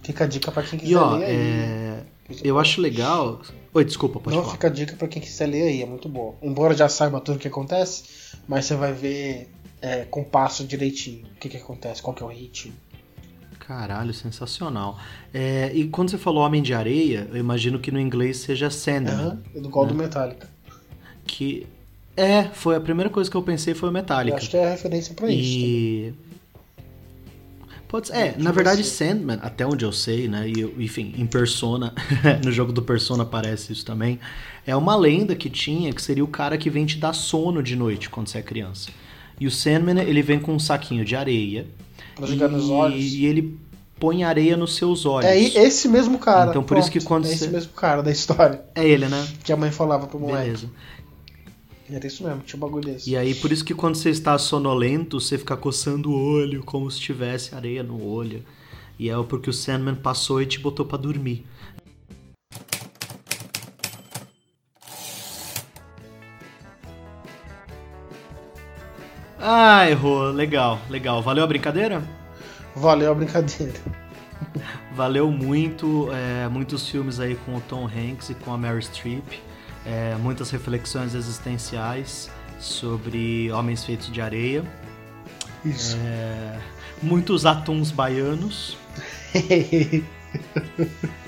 Fica 0.02 0.24
a 0.24 0.26
dica 0.26 0.52
pra 0.52 0.62
quem 0.62 0.78
quiser 0.78 0.92
E 0.92 0.94
ó, 0.96 1.16
ler 1.16 1.24
aí. 1.24 1.34
é... 1.34 2.04
eu 2.44 2.58
acho 2.58 2.80
legal. 2.80 3.40
Oi, 3.76 3.84
desculpa, 3.84 4.18
pode 4.20 4.34
Não, 4.34 4.42
falar. 4.42 4.54
fica 4.54 4.66
a 4.68 4.70
dica 4.70 4.96
pra 4.96 5.06
quem 5.06 5.20
quiser 5.20 5.46
ler 5.46 5.62
aí, 5.64 5.82
é 5.82 5.86
muito 5.86 6.08
boa. 6.08 6.34
Embora 6.42 6.74
já 6.74 6.88
saiba 6.88 7.20
tudo 7.20 7.36
o 7.36 7.38
que 7.38 7.48
acontece, 7.48 8.04
mas 8.48 8.64
você 8.64 8.74
vai 8.74 8.92
ver 8.94 9.50
é, 9.82 10.04
com 10.06 10.24
passo 10.24 10.64
direitinho 10.64 11.26
o 11.26 11.38
que, 11.38 11.48
que 11.50 11.58
acontece, 11.58 12.00
qual 12.00 12.14
que 12.14 12.22
é 12.22 12.26
o 12.26 12.30
ritmo. 12.30 12.72
Caralho, 13.58 14.14
sensacional. 14.14 14.98
É, 15.34 15.70
e 15.74 15.88
quando 15.88 16.10
você 16.10 16.16
falou 16.16 16.42
Homem 16.42 16.62
de 16.62 16.72
Areia, 16.72 17.28
eu 17.30 17.36
imagino 17.36 17.78
que 17.78 17.90
no 17.90 18.00
inglês 18.00 18.38
seja 18.38 18.70
Sandman. 18.70 19.40
É 19.54 19.60
do 19.60 19.68
gol 19.68 19.84
do 19.86 19.92
Né? 19.94 20.04
Metallica. 20.04 20.48
Que. 21.26 21.66
É, 22.16 22.44
foi 22.44 22.76
a 22.76 22.80
primeira 22.80 23.10
coisa 23.10 23.30
que 23.30 23.36
eu 23.36 23.42
pensei 23.42 23.74
foi 23.74 23.88
o 23.88 23.90
Eu 23.90 23.92
Metallica. 23.92 24.38
acho 24.38 24.48
que 24.48 24.56
é 24.56 24.64
a 24.68 24.70
referência 24.70 25.12
pra 25.14 25.28
isso. 25.30 25.58
E. 25.58 26.14
Pode 27.88 28.08
ser. 28.08 28.16
É, 28.16 28.34
na 28.38 28.52
verdade, 28.52 28.82
Sandman, 28.84 29.38
até 29.42 29.66
onde 29.66 29.84
eu 29.84 29.92
sei, 29.92 30.28
né? 30.28 30.48
E, 30.48 30.62
enfim, 30.82 31.14
em 31.16 31.26
Persona, 31.26 31.94
no 32.44 32.50
jogo 32.50 32.72
do 32.72 32.82
Persona 32.82 33.22
aparece 33.22 33.72
isso 33.72 33.84
também. 33.84 34.18
É 34.66 34.74
uma 34.74 34.96
lenda 34.96 35.34
que 35.36 35.48
tinha 35.48 35.92
que 35.92 36.02
seria 36.02 36.24
o 36.24 36.28
cara 36.28 36.58
que 36.58 36.68
vem 36.68 36.84
te 36.84 36.98
dar 36.98 37.12
sono 37.12 37.62
de 37.62 37.76
noite 37.76 38.10
quando 38.10 38.28
você 38.28 38.38
é 38.38 38.42
criança. 38.42 38.90
E 39.38 39.46
o 39.46 39.50
Sandman, 39.50 40.00
ele 40.00 40.22
vem 40.22 40.38
com 40.38 40.54
um 40.54 40.58
saquinho 40.58 41.04
de 41.04 41.14
areia. 41.14 41.66
Pra 42.14 42.26
jogar 42.26 42.48
nos 42.48 42.68
olhos. 42.70 43.12
E 43.12 43.26
ele 43.26 43.58
põe 43.98 44.24
areia 44.24 44.56
nos 44.56 44.76
seus 44.76 45.06
olhos. 45.06 45.30
É 45.30 45.38
esse 45.38 45.88
mesmo 45.88 46.18
cara. 46.18 46.50
Então 46.50 46.62
por 46.62 46.76
isso 46.78 46.90
que 46.90 47.02
quando 47.02 47.26
é 47.26 47.28
você... 47.28 47.34
esse 47.34 47.48
mesmo 47.48 47.72
cara 47.72 48.02
da 48.02 48.10
história. 48.10 48.62
É 48.74 48.86
ele, 48.86 49.06
né? 49.06 49.26
Que 49.44 49.52
a 49.52 49.56
mãe 49.56 49.70
falava 49.70 50.06
pro 50.06 50.18
moleque. 50.18 50.44
Beleza. 50.44 50.70
Era 51.88 52.06
isso 52.06 52.24
mesmo, 52.24 52.40
tinha 52.40 52.56
um 52.56 52.60
bagulho 52.60 52.84
desse. 52.84 53.10
E 53.10 53.16
aí, 53.16 53.34
por 53.34 53.52
isso 53.52 53.64
que 53.64 53.74
quando 53.74 53.94
você 53.94 54.10
está 54.10 54.36
sonolento, 54.38 55.20
você 55.20 55.38
fica 55.38 55.56
coçando 55.56 56.10
o 56.10 56.20
olho, 56.20 56.64
como 56.64 56.90
se 56.90 56.98
tivesse 57.00 57.54
areia 57.54 57.82
no 57.82 58.04
olho. 58.04 58.44
E 58.98 59.08
é 59.08 59.22
porque 59.22 59.50
o 59.50 59.52
Sandman 59.52 59.94
passou 59.94 60.42
e 60.42 60.46
te 60.46 60.58
botou 60.58 60.84
pra 60.84 60.98
dormir. 60.98 61.46
Ah, 69.38 69.88
errou. 69.88 70.32
Legal, 70.32 70.80
legal. 70.90 71.22
Valeu 71.22 71.44
a 71.44 71.46
brincadeira? 71.46 72.02
Valeu 72.74 73.12
a 73.12 73.14
brincadeira. 73.14 73.78
Valeu 74.92 75.30
muito. 75.30 76.08
é, 76.10 76.48
muitos 76.48 76.88
filmes 76.88 77.20
aí 77.20 77.36
com 77.36 77.54
o 77.54 77.60
Tom 77.60 77.86
Hanks 77.86 78.30
e 78.30 78.34
com 78.34 78.52
a 78.52 78.58
Mary 78.58 78.82
Streep. 78.82 79.40
É, 79.86 80.16
muitas 80.16 80.50
reflexões 80.50 81.14
existenciais 81.14 82.28
sobre 82.58 83.50
homens 83.52 83.84
feitos 83.84 84.10
de 84.10 84.20
areia. 84.20 84.64
Isso. 85.64 85.96
É, 85.98 86.58
muitos 87.02 87.46
atuns 87.46 87.90
baianos. 87.90 88.76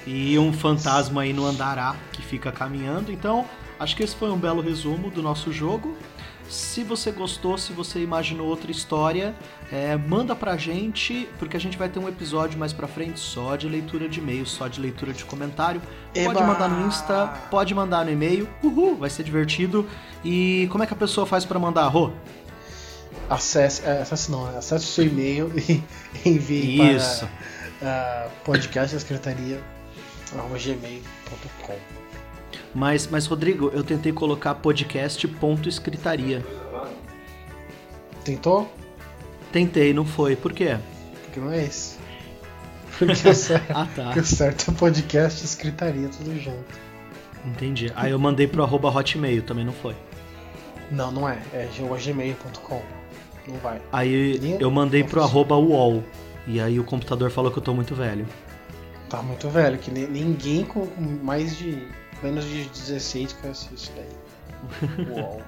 e 0.07 0.39
um 0.39 0.53
fantasma 0.53 1.23
aí 1.23 1.33
no 1.33 1.47
andará 1.47 1.97
que 2.13 2.23
fica 2.23 2.51
caminhando. 2.51 3.13
Então, 3.13 3.47
acho 3.79 3.97
que 3.97 4.03
esse 4.03 4.17
foi 4.17 4.31
um 4.31 4.39
belo 4.39 4.61
resumo 4.61 5.11
do 5.11 5.23
nosso 5.23 5.53
jogo. 5.53 5.97
Se 6.49 6.83
você 6.83 7.11
gostou, 7.11 7.59
se 7.59 7.73
você 7.73 8.01
imaginou 8.01 8.47
outra 8.47 8.71
história, 8.71 9.35
é, 9.71 9.97
manda 9.97 10.35
pra 10.35 10.57
gente, 10.57 11.29
porque 11.39 11.57
a 11.57 11.61
gente 11.61 11.77
vai 11.77 11.89
ter 11.89 11.99
um 11.99 12.09
episódio 12.09 12.59
mais 12.59 12.73
pra 12.73 12.89
frente 12.89 13.21
só 13.21 13.55
de 13.55 13.69
leitura 13.69 14.09
de 14.09 14.19
e-mail, 14.19 14.47
só 14.47 14.67
de 14.67 14.81
leitura 14.81 15.13
de 15.13 15.25
comentário. 15.25 15.83
Pode 16.15 16.39
Eba! 16.39 16.47
mandar 16.47 16.69
no 16.69 16.87
Insta, 16.87 17.27
pode 17.51 17.75
mandar 17.75 18.05
no 18.05 18.11
e-mail. 18.11 18.49
Uhul, 18.63 18.97
vai 18.97 19.11
ser 19.11 19.25
divertido. 19.25 19.87
E 20.25 20.69
como 20.73 20.85
é 20.85 20.87
que 20.87 20.95
a 20.95 20.97
pessoa 20.97 21.27
faz 21.27 21.45
pra 21.45 21.59
mandar, 21.59 21.87
Rô? 21.89 22.11
Acesse, 23.29 23.85
é, 23.85 24.01
acesse 24.01 24.31
não, 24.31 24.47
acesse 24.57 24.87
o 24.87 24.89
seu 24.89 25.05
e-mail 25.05 25.53
e 25.59 25.83
envie 26.25 26.95
Isso. 26.95 27.29
para 27.79 28.29
uh, 28.29 28.45
podcast 28.45 28.97
Mas, 32.75 33.07
mas, 33.09 33.27
Rodrigo, 33.27 33.71
eu 33.75 33.83
tentei 33.83 34.13
colocar 34.13 34.55
podcast 34.55 35.27
ponto 35.27 35.69
escritaria. 35.69 36.45
Tentou? 38.25 38.71
Tentei, 39.53 39.95
não 39.95 40.05
foi. 40.05 40.37
Por 40.37 40.53
quê? 40.53 40.77
Porque 41.25 41.41
não 41.41 41.51
é 41.53 41.65
esse. 41.65 41.97
Porque 42.99 43.29
o 43.29 43.35
certo, 43.35 43.71
Ah, 43.75 43.87
tá. 43.95 44.11
o 44.11 44.25
certo 44.25 44.71
é 44.71 44.75
podcast 44.75 45.45
escritaria, 45.45 46.09
tudo 46.09 46.39
junto. 46.39 46.89
Entendi. 47.47 47.91
Aí 47.97 48.11
eu 48.11 48.19
mandei 48.19 48.47
pro 48.47 48.63
arroba 48.63 48.89
hotmail, 48.91 49.43
também 49.43 49.65
não 49.65 49.73
foi. 49.73 49.95
Não, 50.91 51.11
não 51.11 51.29
é. 51.29 51.39
É 51.53 51.69
gmail.com. 52.05 52.83
Não 53.47 53.57
vai. 53.59 53.81
Aí 53.93 54.33
Linha? 54.39 54.59
eu 54.61 54.71
mandei 54.71 55.03
pro 55.05 55.21
Não 55.21 55.27
arroba 55.27 55.57
UOL. 55.57 56.03
E 56.47 56.61
aí 56.61 56.79
o 56.81 56.85
computador 56.85 57.31
falou 57.31 57.51
que 57.51 57.59
eu 57.59 57.63
tô 57.63 57.73
muito 57.75 57.95
velho. 57.95 58.27
Tá 59.09 59.23
muito 59.23 59.49
velho, 59.49 59.79
que 59.79 59.91
ni- 59.91 60.07
ninguém 60.07 60.65
com 60.65 60.87
mais 61.23 61.57
de. 61.57 61.87
Menos 62.23 62.45
de 62.45 62.65
16 62.65 63.33
conhece 63.35 63.69
isso 63.75 63.93
daí. 63.97 65.11
Uau. 65.11 65.43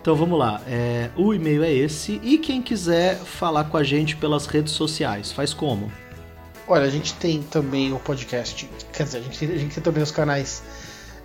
Então 0.00 0.16
vamos 0.16 0.38
lá. 0.38 0.60
É, 0.66 1.10
o 1.16 1.34
e-mail 1.34 1.62
é 1.62 1.72
esse. 1.72 2.20
E 2.22 2.38
quem 2.38 2.62
quiser 2.62 3.16
falar 3.16 3.64
com 3.64 3.76
a 3.76 3.82
gente 3.82 4.16
pelas 4.16 4.46
redes 4.46 4.72
sociais, 4.72 5.30
faz 5.30 5.52
como? 5.52 5.90
Olha, 6.66 6.84
a 6.84 6.90
gente 6.90 7.14
tem 7.14 7.42
também 7.42 7.92
o 7.92 7.98
podcast. 7.98 8.68
Quer 8.92 9.04
dizer, 9.04 9.18
a 9.18 9.20
gente 9.20 9.38
tem, 9.38 9.48
a 9.50 9.58
gente 9.58 9.74
tem 9.74 9.82
também 9.82 10.02
os 10.02 10.10
canais 10.10 10.62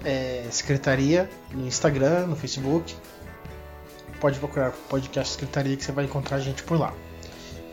é, 0.03 0.45
Secretaria 0.49 1.29
no 1.51 1.67
Instagram, 1.67 2.27
no 2.27 2.35
Facebook. 2.35 2.95
Pode 4.19 4.39
procurar 4.39 4.71
podcast 4.89 5.33
Secretaria 5.33 5.77
que 5.77 5.83
você 5.83 5.91
vai 5.91 6.05
encontrar 6.05 6.37
a 6.37 6.39
gente 6.39 6.63
por 6.63 6.79
lá. 6.79 6.93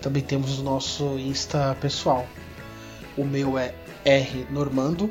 Também 0.00 0.22
temos 0.22 0.58
o 0.58 0.62
nosso 0.62 1.18
Insta 1.18 1.76
pessoal. 1.80 2.26
O 3.16 3.24
meu 3.24 3.58
é 3.58 3.74
R 4.04 4.46
Normando. 4.50 5.10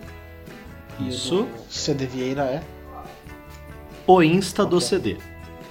Isso. 1.08 1.44
do 1.44 1.50
CD 1.74 2.06
Vieira 2.06 2.44
é. 2.44 2.64
O 4.08 4.22
Insta 4.24 4.66
do 4.66 4.78
Ok. 4.78 4.88
CD. 4.90 5.18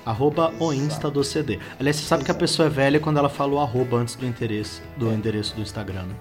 Arroba 0.06 0.52
o 0.58 0.72
Insta 0.72 1.10
do 1.10 1.22
CD. 1.22 1.58
Aliás, 1.78 1.96
você 1.96 2.04
sabe 2.06 2.24
que 2.24 2.30
a 2.30 2.32
Exato. 2.32 2.40
pessoa 2.40 2.66
é 2.66 2.70
velha 2.70 2.98
quando 3.00 3.18
ela 3.18 3.28
fala 3.28 3.52
o 3.54 3.58
arroba 3.60 3.98
antes 3.98 4.14
do 4.14 4.26
interesse, 4.26 4.80
do 4.96 5.12
endereço 5.12 5.54
do 5.54 5.60
Instagram. 5.62 6.04
né? 6.04 6.14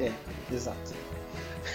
É, 0.00 0.12
exato. 0.54 0.92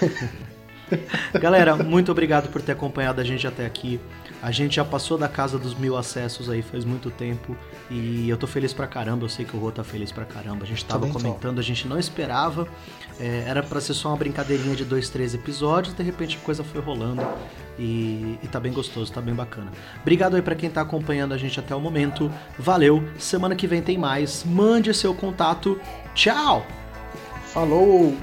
Galera, 1.40 1.76
muito 1.76 2.12
obrigado 2.12 2.50
por 2.52 2.62
ter 2.62 2.74
acompanhado 2.74 3.20
a 3.22 3.24
gente 3.24 3.48
até 3.48 3.66
aqui. 3.66 4.00
A 4.46 4.52
gente 4.52 4.76
já 4.76 4.86
passou 4.86 5.18
da 5.18 5.28
casa 5.28 5.58
dos 5.58 5.74
mil 5.74 5.98
acessos 5.98 6.52
aí 6.52 6.62
faz 6.62 6.86
muito 6.86 7.10
tempo 7.10 7.58
e 7.90 8.30
eu 8.30 8.38
tô 8.38 8.46
feliz 8.46 8.74
pra 8.74 8.86
caramba. 8.86 9.26
Eu 9.26 9.30
sei 9.30 9.44
que 9.44 9.58
o 9.58 9.60
Rô 9.60 9.72
tá 9.72 9.84
feliz 9.84 10.12
pra 10.12 10.24
caramba. 10.24 10.66
A 10.66 10.68
gente 10.68 10.86
tava 10.86 11.08
comentando, 11.08 11.58
a 11.58 11.64
gente 11.64 11.88
não 11.88 11.98
esperava. 11.98 12.68
É, 13.20 13.46
era 13.48 13.64
pra 13.64 13.82
ser 13.82 13.96
só 13.96 14.10
uma 14.10 14.18
brincadeirinha 14.18 14.76
de 14.76 14.86
dois, 14.86 15.10
três 15.10 15.34
episódios. 15.34 15.96
De 15.96 16.04
repente 16.04 16.38
a 16.40 16.46
coisa 16.46 16.64
foi 16.64 16.80
rolando 16.80 17.28
e, 17.80 18.38
e 18.44 18.48
tá 18.48 18.60
bem 18.60 18.72
gostoso, 18.72 19.12
tá 19.12 19.20
bem 19.20 19.34
bacana. 19.34 19.72
Obrigado 20.04 20.36
aí 20.36 20.44
pra 20.44 20.54
quem 20.54 20.70
tá 20.70 20.82
acompanhando 20.82 21.34
a 21.34 21.40
gente 21.40 21.60
até 21.60 21.76
o 21.76 21.82
momento. 21.82 22.32
Valeu. 22.60 23.04
Semana 23.18 23.56
que 23.56 23.66
vem 23.66 23.82
tem 23.82 23.98
mais. 23.98 24.44
Mande 24.44 24.94
seu 24.94 25.16
contato. 25.16 25.82
Tchau. 26.14 26.64
Falou! 27.48 28.16